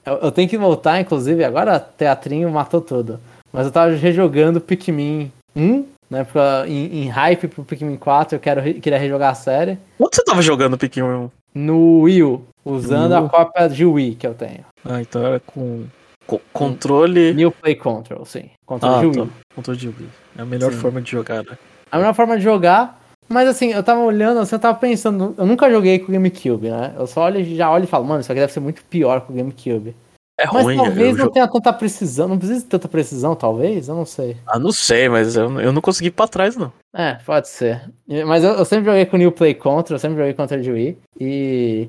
eu, 0.07 0.15
eu 0.15 0.33
tenho 0.33 0.49
que 0.49 0.57
voltar, 0.59 1.01
inclusive, 1.01 1.45
agora 1.45 1.79
teatrinho 1.79 2.51
matou 2.51 2.81
tudo. 2.81 3.21
Mas 3.53 3.67
eu 3.67 3.73
tava 3.73 3.95
rejogando 3.95 4.61
Pikmin 4.61 5.31
1, 5.57 5.85
né? 6.11 6.27
Em, 6.67 7.03
em 7.05 7.09
hype 7.09 7.49
pro 7.49 7.65
Pikmin 7.65 7.97
4, 7.97 8.37
eu 8.37 8.41
quero, 8.41 8.63
queria 8.81 8.99
rejogar 8.99 9.31
a 9.33 9.35
série. 9.35 9.79
Onde 9.99 10.17
você 10.17 10.25
tava 10.25 10.43
jogando 10.43 10.77
Pikmin 10.79 11.05
1? 11.07 11.31
No 11.55 12.01
Wii 12.03 12.23
U, 12.25 12.43
usando 12.65 13.11
No 13.11 13.17
Wii 13.17 13.23
U? 13.25 13.27
a 13.27 13.29
cópia 13.31 13.69
de 13.69 13.85
Wii 13.87 14.15
que 14.17 14.27
eu 14.27 14.35
tenho. 14.35 14.65
Ah, 14.85 15.01
então 15.01 15.25
era 15.25 15.41
com, 15.41 15.85
co- 16.27 16.41
controle. 16.53 17.33
New 17.35 17.53
Play 17.53 17.75
Control, 17.77 18.25
sim. 18.25 18.51
Controle 18.67 18.95
Ah, 18.97 19.01
de 19.01 19.07
Wii. 19.07 19.27
tá. 19.29 19.33
Controle 19.55 19.79
de 19.79 19.89
Wii. 19.89 20.09
É 20.39 20.43
a 20.43 20.45
melhor 20.45 20.73
Sim. 20.73 20.79
forma 20.79 21.01
de 21.01 21.11
jogar, 21.11 21.45
né? 21.45 21.57
A 21.93 21.99
melhor 21.99 22.15
forma 22.15 22.37
de 22.37 22.43
jogar. 22.43 23.01
Mas 23.29 23.49
assim, 23.49 23.69
eu 23.73 23.83
tava 23.83 24.01
olhando, 24.01 24.41
assim, 24.41 24.55
eu 24.55 24.59
tava 24.59 24.77
pensando, 24.79 25.35
eu 25.39 25.47
nunca 25.47 25.71
joguei 25.71 25.99
com 25.99 26.11
o 26.11 26.13
GameCube, 26.13 26.69
né? 26.69 26.93
Eu 26.99 27.07
só 27.07 27.23
olho, 27.23 27.43
já 27.57 27.71
olho 27.71 27.85
e 27.85 27.87
falo, 27.87 28.05
mano, 28.05 28.21
isso 28.21 28.31
aqui 28.31 28.41
deve 28.41 28.53
ser 28.53 28.61
muito 28.61 28.83
pior 28.85 29.23
que 29.23 29.33
o 29.33 29.35
GameCube. 29.35 29.95
É 30.39 30.47
Mas 30.53 30.65
ruim. 30.65 30.77
talvez 30.77 31.17
não 31.17 31.27
jo- 31.27 31.31
tenha 31.31 31.47
tanta 31.47 31.73
precisão, 31.73 32.27
não 32.29 32.37
precisa 32.39 32.61
de 32.61 32.67
tanta 32.67 32.89
precisão, 32.89 33.37
talvez, 33.37 33.89
eu 33.89 33.95
não 33.95 34.05
sei. 34.05 34.37
Ah, 34.47 34.59
não 34.59 34.73
sei, 34.73 35.09
mas 35.09 35.37
eu, 35.37 35.61
eu 35.61 35.73
não 35.73 35.81
consegui 35.81 36.09
ir 36.09 36.11
pra 36.13 36.27
trás, 36.27 36.57
não. 36.57 36.73
É, 36.93 37.15
pode 37.25 37.49
ser. 37.49 37.89
Mas 38.27 38.43
eu, 38.43 38.51
eu 38.55 38.65
sempre 38.65 38.87
joguei 38.87 39.07
com 39.07 39.17
o 39.17 39.19
New 39.19 39.31
Play 39.31 39.55
Control, 39.55 39.95
eu 39.95 39.99
sempre 40.01 40.17
joguei 40.19 40.35
contra 40.35 40.61
de 40.61 40.71
Wii, 40.73 40.99
e, 41.21 41.89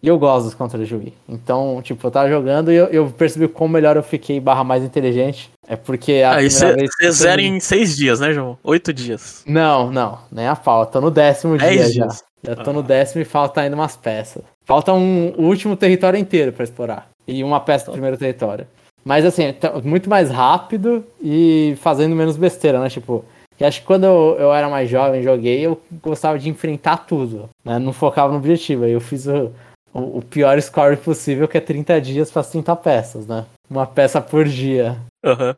e 0.00 0.06
eu 0.08 0.16
gosto 0.20 0.44
dos 0.44 0.54
controles 0.54 0.86
de 0.86 0.94
Wii. 0.94 1.14
Então, 1.28 1.80
tipo, 1.82 2.06
eu 2.06 2.10
tava 2.12 2.28
jogando 2.28 2.70
e 2.70 2.76
eu, 2.76 2.86
eu 2.86 3.10
percebi 3.10 3.48
quão 3.48 3.68
melhor 3.68 3.96
eu 3.96 4.04
fiquei 4.04 4.38
barra 4.38 4.62
mais 4.62 4.84
inteligente. 4.84 5.50
É 5.66 5.74
porque 5.74 6.22
a 6.24 6.36
Aí 6.36 6.48
primeira 6.48 6.50
você 6.68 6.74
vez 6.76 6.90
eu 7.02 7.12
zera 7.12 7.42
em 7.42 7.58
seis 7.58 7.96
dias, 7.96 8.20
né, 8.20 8.32
João? 8.32 8.56
Oito 8.62 8.92
dias. 8.92 9.42
Não, 9.44 9.90
não, 9.90 10.18
nem 10.30 10.46
a 10.46 10.54
pau. 10.54 10.82
Eu 10.82 10.86
tô 10.86 11.00
no 11.00 11.10
décimo 11.10 11.58
Dez 11.58 11.86
dia 11.86 11.88
já. 11.92 12.06
dias. 12.06 12.24
Já 12.42 12.54
tô 12.56 12.70
Ah. 12.70 12.72
no 12.72 12.82
décimo 12.84 13.20
e 13.20 13.24
falta 13.24 13.60
ainda 13.60 13.74
umas 13.76 13.96
peças. 13.96 14.42
Falta 14.64 14.92
um 14.92 15.34
o 15.36 15.42
último 15.46 15.76
território 15.76 16.18
inteiro 16.18 16.52
pra 16.52 16.62
explorar. 16.64 17.08
E 17.30 17.44
uma 17.44 17.60
peça 17.60 17.86
do 17.86 17.92
primeiro 17.92 18.16
território. 18.18 18.66
Mas 19.04 19.24
assim, 19.24 19.52
tá 19.52 19.72
muito 19.82 20.10
mais 20.10 20.30
rápido 20.30 21.04
e 21.22 21.74
fazendo 21.80 22.14
menos 22.14 22.36
besteira, 22.36 22.80
né? 22.80 22.88
Tipo, 22.90 23.24
que 23.56 23.64
acho 23.64 23.80
que 23.80 23.86
quando 23.86 24.04
eu, 24.04 24.36
eu 24.38 24.52
era 24.52 24.68
mais 24.68 24.90
jovem, 24.90 25.22
joguei, 25.22 25.60
eu 25.64 25.80
gostava 26.02 26.38
de 26.38 26.48
enfrentar 26.48 26.98
tudo. 26.98 27.48
Né? 27.64 27.78
Não 27.78 27.92
focava 27.92 28.32
no 28.32 28.38
objetivo. 28.38 28.84
Aí 28.84 28.92
eu 28.92 29.00
fiz 29.00 29.26
o, 29.26 29.52
o, 29.94 30.18
o 30.18 30.22
pior 30.22 30.60
score 30.60 30.96
possível, 30.96 31.46
que 31.48 31.56
é 31.56 31.60
30 31.60 32.00
dias 32.00 32.30
para 32.30 32.42
30 32.42 32.74
peças, 32.76 33.26
né? 33.26 33.46
Uma 33.70 33.86
peça 33.86 34.20
por 34.20 34.46
dia. 34.46 34.98
Aham. 35.24 35.56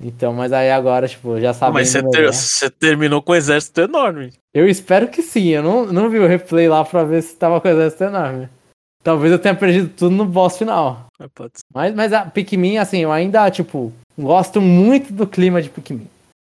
Então, 0.00 0.32
mas 0.32 0.52
aí 0.52 0.70
agora, 0.70 1.08
tipo, 1.08 1.40
já 1.40 1.52
sabendo... 1.52 1.74
Mas 1.74 1.88
você, 1.88 2.02
ter- 2.08 2.32
você 2.32 2.70
terminou 2.70 3.20
com 3.20 3.32
um 3.32 3.34
exército 3.34 3.80
enorme. 3.80 4.32
Eu 4.54 4.68
espero 4.68 5.08
que 5.08 5.22
sim, 5.22 5.48
eu 5.48 5.62
não, 5.62 5.86
não 5.86 6.08
vi 6.08 6.20
o 6.20 6.26
replay 6.26 6.68
lá 6.68 6.84
pra 6.84 7.02
ver 7.02 7.20
se 7.20 7.34
tava 7.34 7.60
com 7.60 7.66
o 7.66 7.70
exército 7.72 8.04
enorme. 8.04 8.48
Talvez 9.02 9.32
eu 9.32 9.38
tenha 9.38 9.54
perdido 9.54 9.88
tudo 9.96 10.14
no 10.14 10.24
boss 10.26 10.58
final. 10.58 11.06
Mas 11.18 11.28
ser. 11.30 11.62
Mas, 11.72 11.94
mas 11.94 12.12
a 12.12 12.24
Pikmin, 12.26 12.78
assim, 12.78 12.98
eu 12.98 13.12
ainda, 13.12 13.50
tipo, 13.50 13.92
gosto 14.18 14.60
muito 14.60 15.12
do 15.12 15.26
clima 15.26 15.62
de 15.62 15.70
Pikmin. 15.70 16.06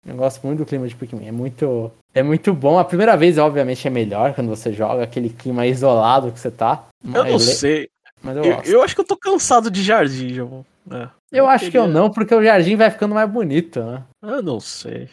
Eu 0.05 0.15
gosto 0.15 0.45
muito 0.45 0.59
do 0.59 0.65
clima 0.65 0.87
de 0.87 0.95
Pikmin. 0.95 1.27
É 1.27 1.31
muito, 1.31 1.91
é 2.13 2.23
muito 2.23 2.53
bom. 2.53 2.79
A 2.79 2.83
primeira 2.85 3.15
vez, 3.15 3.37
obviamente, 3.37 3.87
é 3.87 3.91
melhor 3.91 4.33
quando 4.33 4.47
você 4.49 4.73
joga 4.73 5.03
aquele 5.03 5.29
clima 5.29 5.65
isolado 5.67 6.31
que 6.31 6.39
você 6.39 6.49
tá. 6.49 6.83
Eu 7.03 7.23
não 7.25 7.39
sei. 7.39 7.87
Mas 8.23 8.37
eu, 8.37 8.43
Eu, 8.43 8.55
gosto. 8.55 8.67
eu 8.69 8.83
acho 8.83 8.95
que 8.95 9.01
eu 9.01 9.05
tô 9.05 9.15
cansado 9.17 9.69
de 9.71 9.83
jardim, 9.83 10.29
João. 10.29 10.65
É. 10.91 11.07
Eu 11.31 11.47
acho 11.47 11.69
que 11.71 11.77
eu 11.77 11.83
queria- 11.83 11.93
não, 11.99 12.09
porque 12.09 12.33
o 12.33 12.43
jardim 12.43 12.75
vai 12.75 12.89
ficando 12.89 13.13
mais 13.15 13.29
bonito, 13.29 13.81
né? 13.83 14.03
Eu 14.23 14.41
não 14.41 14.59
sei. 14.59 15.07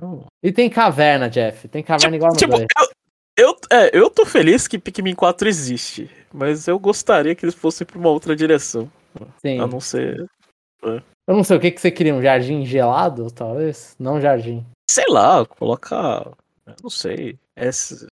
Eu- 0.00 0.24
E 0.42 0.52
tem 0.52 0.68
caverna, 0.68 1.28
Jeff. 1.30 1.66
Tem 1.68 1.82
caverna 1.82 2.16
igual 2.16 2.32
no 2.32 2.36
Tipo, 2.38 2.56
eu, 2.56 2.66
eu, 3.36 3.56
é, 3.72 3.90
eu 3.98 4.10
tô 4.10 4.24
feliz 4.26 4.68
que 4.68 4.78
Pikmin 4.78 5.14
4 5.14 5.48
existe, 5.48 6.10
mas 6.34 6.66
eu 6.66 6.78
gostaria 6.78 7.34
que 7.34 7.44
eles 7.44 7.54
fossem 7.54 7.86
pra 7.86 7.96
uma 7.96 8.08
outra 8.08 8.34
direção. 8.34 8.90
Sim. 9.40 9.60
A 9.60 9.66
não 9.66 9.80
ser. 9.80 10.26
Eu 10.82 11.34
não 11.34 11.44
sei 11.44 11.56
o 11.56 11.60
que, 11.60 11.70
que 11.70 11.80
você 11.80 11.90
queria, 11.90 12.14
um 12.14 12.20
jardim 12.20 12.66
gelado, 12.66 13.30
talvez? 13.30 13.94
Não 13.98 14.20
jardim. 14.20 14.66
Sei 14.90 15.06
lá, 15.08 15.46
colocar. 15.46 16.26
eu 16.66 16.74
Não 16.82 16.90
sei. 16.90 17.38
É, 17.56 17.70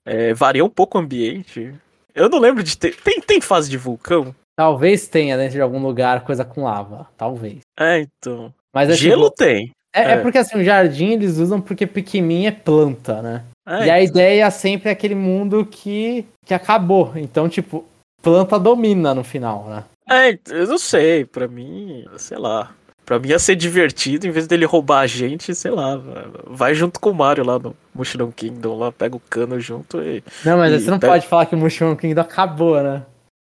é, 0.04 0.34
varia 0.34 0.64
um 0.64 0.68
pouco 0.68 0.98
o 0.98 1.00
ambiente. 1.00 1.72
Eu 2.12 2.28
não 2.28 2.40
lembro 2.40 2.62
de 2.64 2.76
ter. 2.76 2.96
Tem, 2.96 3.20
tem 3.20 3.40
fase 3.40 3.70
de 3.70 3.78
vulcão? 3.78 4.34
Talvez 4.56 5.06
tenha 5.06 5.36
dentro 5.36 5.54
de 5.54 5.60
algum 5.60 5.80
lugar 5.80 6.24
coisa 6.24 6.44
com 6.44 6.64
lava. 6.64 7.06
Talvez. 7.16 7.60
É, 7.78 8.00
então. 8.00 8.52
Mas 8.74 8.90
é 8.90 8.94
Gelo 8.94 9.30
tipo, 9.30 9.36
tem. 9.36 9.72
é, 9.94 10.02
é 10.02 10.10
é. 10.14 10.16
porque 10.20 10.38
assim, 10.38 10.58
o 10.58 10.64
jardim 10.64 11.12
eles 11.12 11.38
usam 11.38 11.60
porque 11.60 11.86
Pikmin 11.86 12.46
é 12.46 12.50
planta, 12.50 13.22
né? 13.22 13.44
É, 13.64 13.86
e 13.86 13.90
a 13.90 14.02
ideia 14.02 14.50
sempre 14.50 14.88
é 14.88 14.92
aquele 14.92 15.14
mundo 15.14 15.64
que, 15.64 16.26
que 16.44 16.52
acabou. 16.52 17.12
Então, 17.14 17.48
tipo, 17.48 17.84
planta 18.22 18.58
domina 18.58 19.14
no 19.14 19.24
final, 19.24 19.64
né? 19.68 19.84
É, 20.08 20.38
eu 20.50 20.66
não 20.66 20.78
sei, 20.78 21.24
pra 21.24 21.46
mim, 21.46 22.04
sei 22.16 22.38
lá. 22.38 22.70
Pra 23.04 23.18
mim 23.18 23.28
ia 23.28 23.38
ser 23.38 23.56
divertido, 23.56 24.26
em 24.26 24.30
vez 24.30 24.46
dele 24.46 24.66
roubar 24.66 25.00
a 25.00 25.06
gente, 25.06 25.54
sei 25.54 25.70
lá, 25.70 25.98
vai 26.46 26.74
junto 26.74 27.00
com 27.00 27.10
o 27.10 27.14
Mario 27.14 27.44
lá 27.44 27.58
no 27.58 27.74
Mushroom 27.94 28.30
Kingdom, 28.30 28.76
lá, 28.78 28.92
pega 28.92 29.16
o 29.16 29.20
cano 29.20 29.58
junto 29.58 30.02
e, 30.02 30.22
Não, 30.44 30.58
mas 30.58 30.72
E 30.72 30.80
você 30.80 30.90
não 30.90 30.98
pega- 30.98 31.14
pode 31.14 31.26
falar 31.26 31.46
que 31.46 31.54
o 31.54 31.58
Mushroom 31.58 31.96
Kingdom 31.96 32.20
acabou, 32.20 32.82
né? 32.82 33.02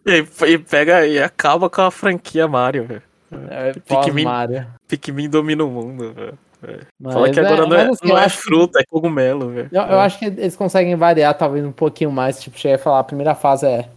e, 0.06 0.26
e 0.46 0.58
pega 0.58 1.08
e 1.08 1.20
acaba 1.22 1.70
com 1.70 1.82
a 1.82 1.90
franquia 1.92 2.48
Mario, 2.48 2.84
velho. 2.86 3.02
É 3.50 3.72
Pikmin- 3.74 4.24
pós-Mario. 4.24 4.68
Pikmin 4.88 5.30
domina 5.30 5.64
o 5.64 5.70
mundo, 5.70 6.14
velho. 6.14 6.38
Mas 7.00 7.14
Fala 7.14 7.30
que 7.32 7.40
agora 7.40 7.66
não 7.68 7.76
é, 7.78 7.86
mas, 7.88 7.98
assim, 7.98 8.08
não 8.10 8.18
é 8.18 8.26
acho 8.26 8.38
que- 8.38 8.44
fruta, 8.44 8.80
é 8.80 8.84
cogumelo, 8.90 9.50
velho. 9.50 9.70
Eu, 9.72 9.82
eu 9.84 10.00
acho 10.00 10.20
que 10.20 10.26
eles 10.26 10.56
conseguem 10.56 10.96
variar 10.96 11.34
talvez 11.38 11.64
um 11.66 11.72
pouquinho 11.72 12.12
mais. 12.12 12.42
Tipo, 12.42 12.58
cheguei 12.58 12.76
a 12.76 12.80
falar, 12.80 13.00
a 13.00 13.04
primeira 13.04 13.36
fase 13.36 13.66
é 13.66 13.88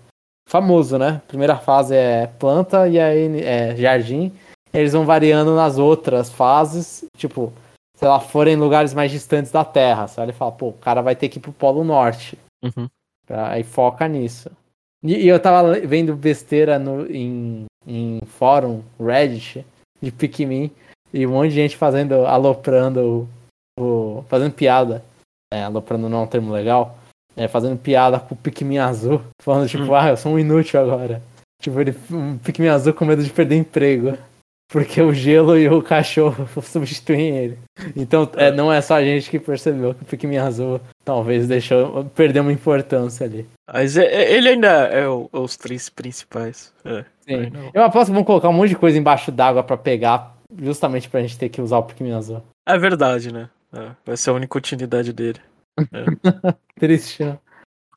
famoso, 0.48 0.98
né? 0.98 1.20
Primeira 1.28 1.56
fase 1.56 1.94
é 1.94 2.26
planta 2.26 2.88
e 2.88 2.98
aí 2.98 3.40
é 3.44 3.76
jardim. 3.76 4.32
Eles 4.72 4.92
vão 4.92 5.04
variando 5.06 5.54
nas 5.54 5.78
outras 5.78 6.30
fases, 6.30 7.04
tipo, 7.16 7.52
sei 7.94 8.08
lá, 8.08 8.18
forem 8.20 8.54
em 8.54 8.58
lugares 8.58 8.92
mais 8.92 9.10
distantes 9.10 9.52
da 9.52 9.64
Terra. 9.64 10.06
Você 10.08 10.20
olha 10.20 10.30
e 10.30 10.34
fala, 10.34 10.52
pô, 10.52 10.68
o 10.68 10.72
cara 10.74 11.00
vai 11.00 11.14
ter 11.14 11.28
que 11.28 11.38
ir 11.38 11.40
pro 11.42 11.52
Polo 11.52 11.84
Norte. 11.84 12.38
Uhum. 12.62 12.88
Pra, 13.26 13.50
aí 13.52 13.62
foca 13.62 14.06
nisso. 14.08 14.50
E, 15.02 15.14
e 15.14 15.28
eu 15.28 15.38
tava 15.38 15.78
vendo 15.80 16.16
besteira 16.16 16.78
no, 16.78 17.06
em, 17.10 17.66
em 17.86 18.20
fórum, 18.26 18.82
Reddit, 18.98 19.64
de 20.02 20.10
Pikmin, 20.10 20.70
e 21.12 21.26
um 21.26 21.30
monte 21.30 21.50
de 21.50 21.54
gente 21.54 21.76
fazendo, 21.76 22.26
aloprando, 22.26 23.28
o, 23.78 24.18
o- 24.18 24.24
fazendo 24.28 24.52
piada. 24.52 25.02
É, 25.52 25.62
aloprando 25.62 26.08
não 26.08 26.18
é 26.18 26.22
um 26.22 26.26
termo 26.26 26.52
legal. 26.52 26.98
É, 27.38 27.48
fazendo 27.48 27.78
piada 27.78 28.18
com 28.18 28.34
o 28.34 28.38
Pikmin 28.38 28.78
azul. 28.78 29.22
Falando, 29.40 29.68
tipo, 29.68 29.84
Hum. 29.84 29.94
ah, 29.94 30.08
eu 30.10 30.16
sou 30.16 30.32
um 30.32 30.38
inútil 30.38 30.80
agora. 30.80 31.22
Tipo, 31.62 31.80
ele, 31.80 31.94
um 32.10 32.36
Pikmin 32.38 32.68
azul 32.68 32.92
com 32.92 33.04
medo 33.04 33.22
de 33.22 33.30
perder 33.30 33.56
emprego. 33.56 34.18
Porque 34.70 35.00
o 35.00 35.14
gelo 35.14 35.56
e 35.56 35.66
o 35.66 35.80
cachorro 35.80 36.46
substituem 36.62 37.34
ele. 37.38 37.58
Então, 37.96 38.28
é, 38.36 38.50
não 38.50 38.70
é 38.70 38.82
só 38.82 38.96
a 38.96 39.02
gente 39.02 39.30
que 39.30 39.38
percebeu 39.38 39.94
que 39.94 40.02
o 40.02 40.04
Pikmin 40.04 40.36
azul 40.36 40.78
talvez 41.06 41.48
deixou 41.48 42.04
perder 42.14 42.40
uma 42.40 42.52
importância 42.52 43.24
ali. 43.24 43.46
Mas 43.72 43.96
é- 43.96 44.04
é- 44.04 44.34
ele 44.34 44.50
ainda 44.50 44.68
é 44.68 45.08
o- 45.08 45.26
os 45.32 45.56
três 45.56 45.88
principais. 45.88 46.70
É. 46.84 47.02
Sim. 47.26 47.50
Eu 47.72 47.82
aposto 47.82 48.08
que 48.08 48.14
vão 48.14 48.24
colocar 48.24 48.50
um 48.50 48.52
monte 48.52 48.68
de 48.70 48.76
coisa 48.76 48.98
embaixo 48.98 49.32
d'água 49.32 49.62
pra 49.62 49.76
pegar, 49.78 50.34
justamente 50.60 51.08
pra 51.08 51.22
gente 51.22 51.38
ter 51.38 51.48
que 51.48 51.62
usar 51.62 51.78
o 51.78 51.84
Pikmin 51.84 52.12
azul. 52.12 52.42
É 52.68 52.76
verdade, 52.76 53.32
né? 53.32 53.48
É, 53.72 53.88
vai 54.04 54.16
ser 54.18 54.28
a 54.30 54.34
única 54.34 54.58
utilidade 54.58 55.14
dele. 55.14 55.40
Triste, 56.78 57.24
né? 57.24 57.38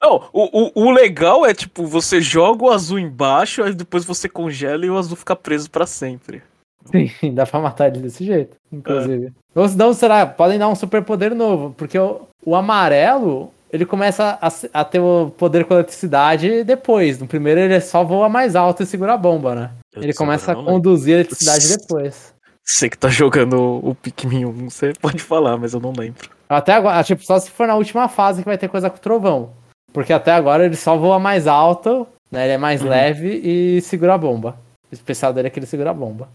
Não, 0.02 0.30
o, 0.34 0.82
o, 0.84 0.88
o 0.88 0.92
legal 0.92 1.46
é, 1.46 1.54
tipo, 1.54 1.86
você 1.86 2.20
joga 2.20 2.64
o 2.64 2.72
azul 2.72 2.98
embaixo, 2.98 3.64
aí 3.64 3.74
depois 3.74 4.04
você 4.04 4.28
congela 4.28 4.84
e 4.84 4.90
o 4.90 4.98
azul 4.98 5.16
fica 5.16 5.36
preso 5.36 5.70
pra 5.70 5.86
sempre. 5.86 6.42
Sim, 6.86 7.12
dá 7.34 7.46
pra 7.46 7.60
matar 7.60 7.88
ele 7.88 8.00
desse 8.00 8.26
jeito, 8.26 8.58
inclusive. 8.72 9.32
Ou 9.54 9.70
senão, 9.70 9.94
será, 9.94 10.26
podem 10.26 10.58
dar 10.58 10.70
um 10.70 10.76
superpoder 10.76 11.36
novo, 11.36 11.76
porque 11.78 12.00
o, 12.00 12.22
o 12.44 12.56
amarelo, 12.56 13.52
ele 13.72 13.86
começa 13.86 14.40
a, 14.42 14.82
a 14.82 14.84
ter 14.84 15.00
o 15.00 15.32
poder 15.38 15.66
com 15.66 15.76
eletricidade 15.76 16.64
depois. 16.64 17.20
No 17.20 17.28
primeiro 17.28 17.60
ele 17.60 17.80
só 17.80 18.04
voa 18.04 18.28
mais 18.28 18.56
alto 18.56 18.82
e 18.82 18.88
segura 18.88 19.14
a 19.14 19.18
bomba, 19.18 19.54
né? 19.54 19.72
Ele 19.96 20.14
começa 20.14 20.54
a 20.54 20.56
Não, 20.56 20.66
conduzir 20.66 21.14
a 21.14 21.20
eletricidade 21.20 21.78
depois. 21.78 22.34
Você 22.64 22.90
que 22.90 22.98
tá 22.98 23.10
jogando 23.10 23.60
o, 23.60 23.90
o 23.90 23.96
Pikmin 23.96 24.46
1, 24.46 24.70
você 24.70 24.94
pode 25.00 25.22
falar, 25.22 25.58
mas 25.58 25.74
eu 25.74 25.80
não 25.80 25.94
lembro. 25.96 26.30
Até 26.54 26.74
agora, 26.74 27.02
tipo, 27.04 27.24
só 27.24 27.40
se 27.40 27.50
for 27.50 27.66
na 27.68 27.76
última 27.76 28.08
fase 28.10 28.42
que 28.42 28.46
vai 28.50 28.58
ter 28.58 28.68
coisa 28.68 28.90
com 28.90 28.98
o 28.98 29.00
trovão. 29.00 29.54
Porque 29.94 30.12
até 30.12 30.32
agora 30.34 30.66
ele 30.66 30.76
só 30.76 30.98
voa 30.98 31.18
mais 31.20 31.48
alto, 31.48 32.06
né? 32.32 32.44
Ele 32.46 32.54
é 32.54 32.58
mais 32.58 32.82
Uhum. 32.82 32.90
leve 32.90 33.42
e 33.44 33.82
segura 33.82 34.16
a 34.16 34.18
bomba. 34.18 34.58
O 34.92 34.94
especial 34.94 35.32
dele 35.34 35.48
é 35.48 35.52
que 35.52 35.60
ele 35.60 35.66
segura 35.66 35.92
a 35.92 35.94
bomba. 35.94 36.30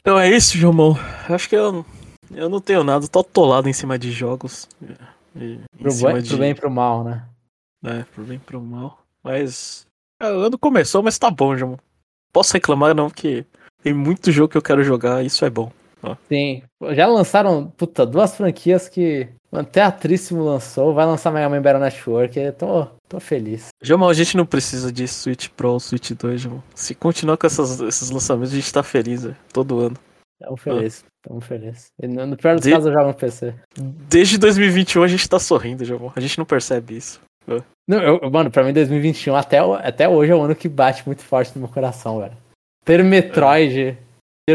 Então 0.00 0.18
é 0.18 0.30
isso, 0.30 0.56
Jomão. 0.56 0.96
Acho 1.28 1.48
que 1.48 1.56
eu, 1.56 1.84
eu 2.32 2.48
não 2.48 2.60
tenho 2.60 2.84
nada, 2.84 3.08
tô 3.08 3.18
atolado 3.20 3.68
em 3.68 3.72
cima 3.72 3.98
de 3.98 4.12
jogos. 4.12 4.68
E, 5.34 5.54
em 5.54 5.60
Pro, 5.82 5.92
bem, 5.94 6.22
de, 6.22 6.28
pro 6.28 6.38
bem 6.38 6.50
e 6.50 6.54
pro 6.54 6.70
mal, 6.70 7.02
né? 7.02 7.24
É, 7.84 8.04
pro 8.14 8.22
bem 8.24 8.36
e 8.36 8.40
pro 8.40 8.60
mal. 8.60 8.98
Mas. 9.24 9.86
é, 10.20 10.26
O 10.30 10.40
ano 10.42 10.56
começou, 10.58 11.02
mas 11.02 11.18
tá 11.18 11.30
bom, 11.30 11.56
Jomão. 11.56 11.78
Posso 12.32 12.52
reclamar 12.52 12.94
não, 12.94 13.08
porque 13.08 13.44
tem 13.82 13.92
muito 13.92 14.30
jogo 14.30 14.48
que 14.50 14.56
eu 14.58 14.62
quero 14.62 14.84
jogar 14.84 15.22
e 15.22 15.26
isso 15.26 15.44
é 15.44 15.50
bom. 15.50 15.70
Sim. 16.28 16.62
Já 16.92 17.06
lançaram, 17.06 17.66
puta, 17.76 18.04
duas 18.04 18.36
franquias 18.36 18.88
que 18.88 19.28
até 19.52 19.82
a 19.82 19.90
Trissimo 19.92 20.42
lançou. 20.44 20.92
Vai 20.94 21.06
lançar 21.06 21.30
Mega 21.30 21.48
Man 21.48 21.62
Battle 21.62 21.80
Network. 21.82 22.38
Eu 22.38 22.52
tô, 22.52 22.86
tô 23.08 23.20
feliz. 23.20 23.68
Jomão, 23.82 24.08
a 24.08 24.14
gente 24.14 24.36
não 24.36 24.46
precisa 24.46 24.92
de 24.92 25.06
Switch 25.06 25.48
Pro 25.50 25.72
ou 25.72 25.80
Switch 25.80 26.10
2, 26.12 26.40
Jomão. 26.40 26.62
Se 26.74 26.94
continuar 26.94 27.36
com 27.36 27.46
essas, 27.46 27.80
esses 27.80 28.10
lançamentos, 28.10 28.52
a 28.52 28.56
gente 28.56 28.72
tá 28.72 28.82
feliz, 28.82 29.22
velho, 29.24 29.36
todo 29.52 29.78
ano. 29.80 29.96
Tamo 30.40 30.56
feliz. 30.56 31.04
Tamo 31.22 31.40
feliz. 31.40 31.86
E 32.02 32.08
no, 32.08 32.36
pior 32.36 32.56
dos 32.56 32.64
De- 32.64 32.70
casos 32.72 32.86
eu 32.86 32.92
jogo 32.92 33.06
no 33.08 33.14
PC. 33.14 33.54
Desde 34.08 34.38
2021 34.38 35.02
a 35.04 35.08
gente 35.08 35.28
tá 35.28 35.38
sorrindo, 35.38 35.84
Jomão. 35.84 36.12
A 36.16 36.20
gente 36.20 36.36
não 36.36 36.44
percebe 36.44 36.96
isso. 36.96 37.20
Não, 37.88 38.00
eu- 38.00 38.30
mano, 38.30 38.50
pra 38.50 38.64
mim 38.64 38.72
2021 38.72 39.34
até, 39.36 39.62
o- 39.62 39.74
até 39.74 40.08
hoje 40.08 40.32
é 40.32 40.34
um 40.36 40.42
ano 40.42 40.54
que 40.56 40.68
bate 40.68 41.02
muito 41.06 41.22
forte 41.22 41.52
no 41.54 41.60
meu 41.62 41.68
coração, 41.68 42.18
velho. 42.20 42.36
Ter 42.84 43.04
Metroid, 43.04 43.74
ter 43.74 43.98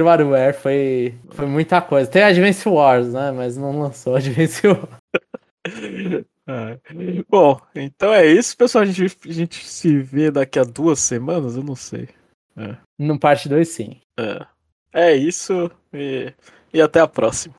WarioWare 0.03 0.53
foi, 0.53 1.15
foi 1.29 1.45
muita 1.45 1.81
coisa. 1.81 2.09
Tem 2.09 2.23
Advance 2.23 2.67
Wars, 2.67 3.13
né? 3.13 3.31
Mas 3.31 3.57
não 3.57 3.79
lançou 3.79 4.15
Advance 4.17 4.67
Wars. 4.67 4.89
É. 6.47 6.79
Bom, 7.29 7.59
então 7.75 8.13
é 8.13 8.25
isso, 8.25 8.55
pessoal. 8.55 8.83
A 8.83 8.85
gente, 8.87 9.17
a 9.25 9.31
gente 9.31 9.65
se 9.65 9.99
vê 9.99 10.31
daqui 10.31 10.59
a 10.59 10.63
duas 10.63 10.99
semanas, 10.99 11.55
eu 11.55 11.63
não 11.63 11.75
sei. 11.75 12.09
No 12.97 13.19
parte 13.19 13.47
2, 13.47 13.67
sim. 13.67 14.01
É, 14.17 14.45
é 14.93 15.15
isso 15.15 15.69
e, 15.93 16.33
e 16.73 16.81
até 16.81 16.99
a 16.99 17.07
próxima. 17.07 17.55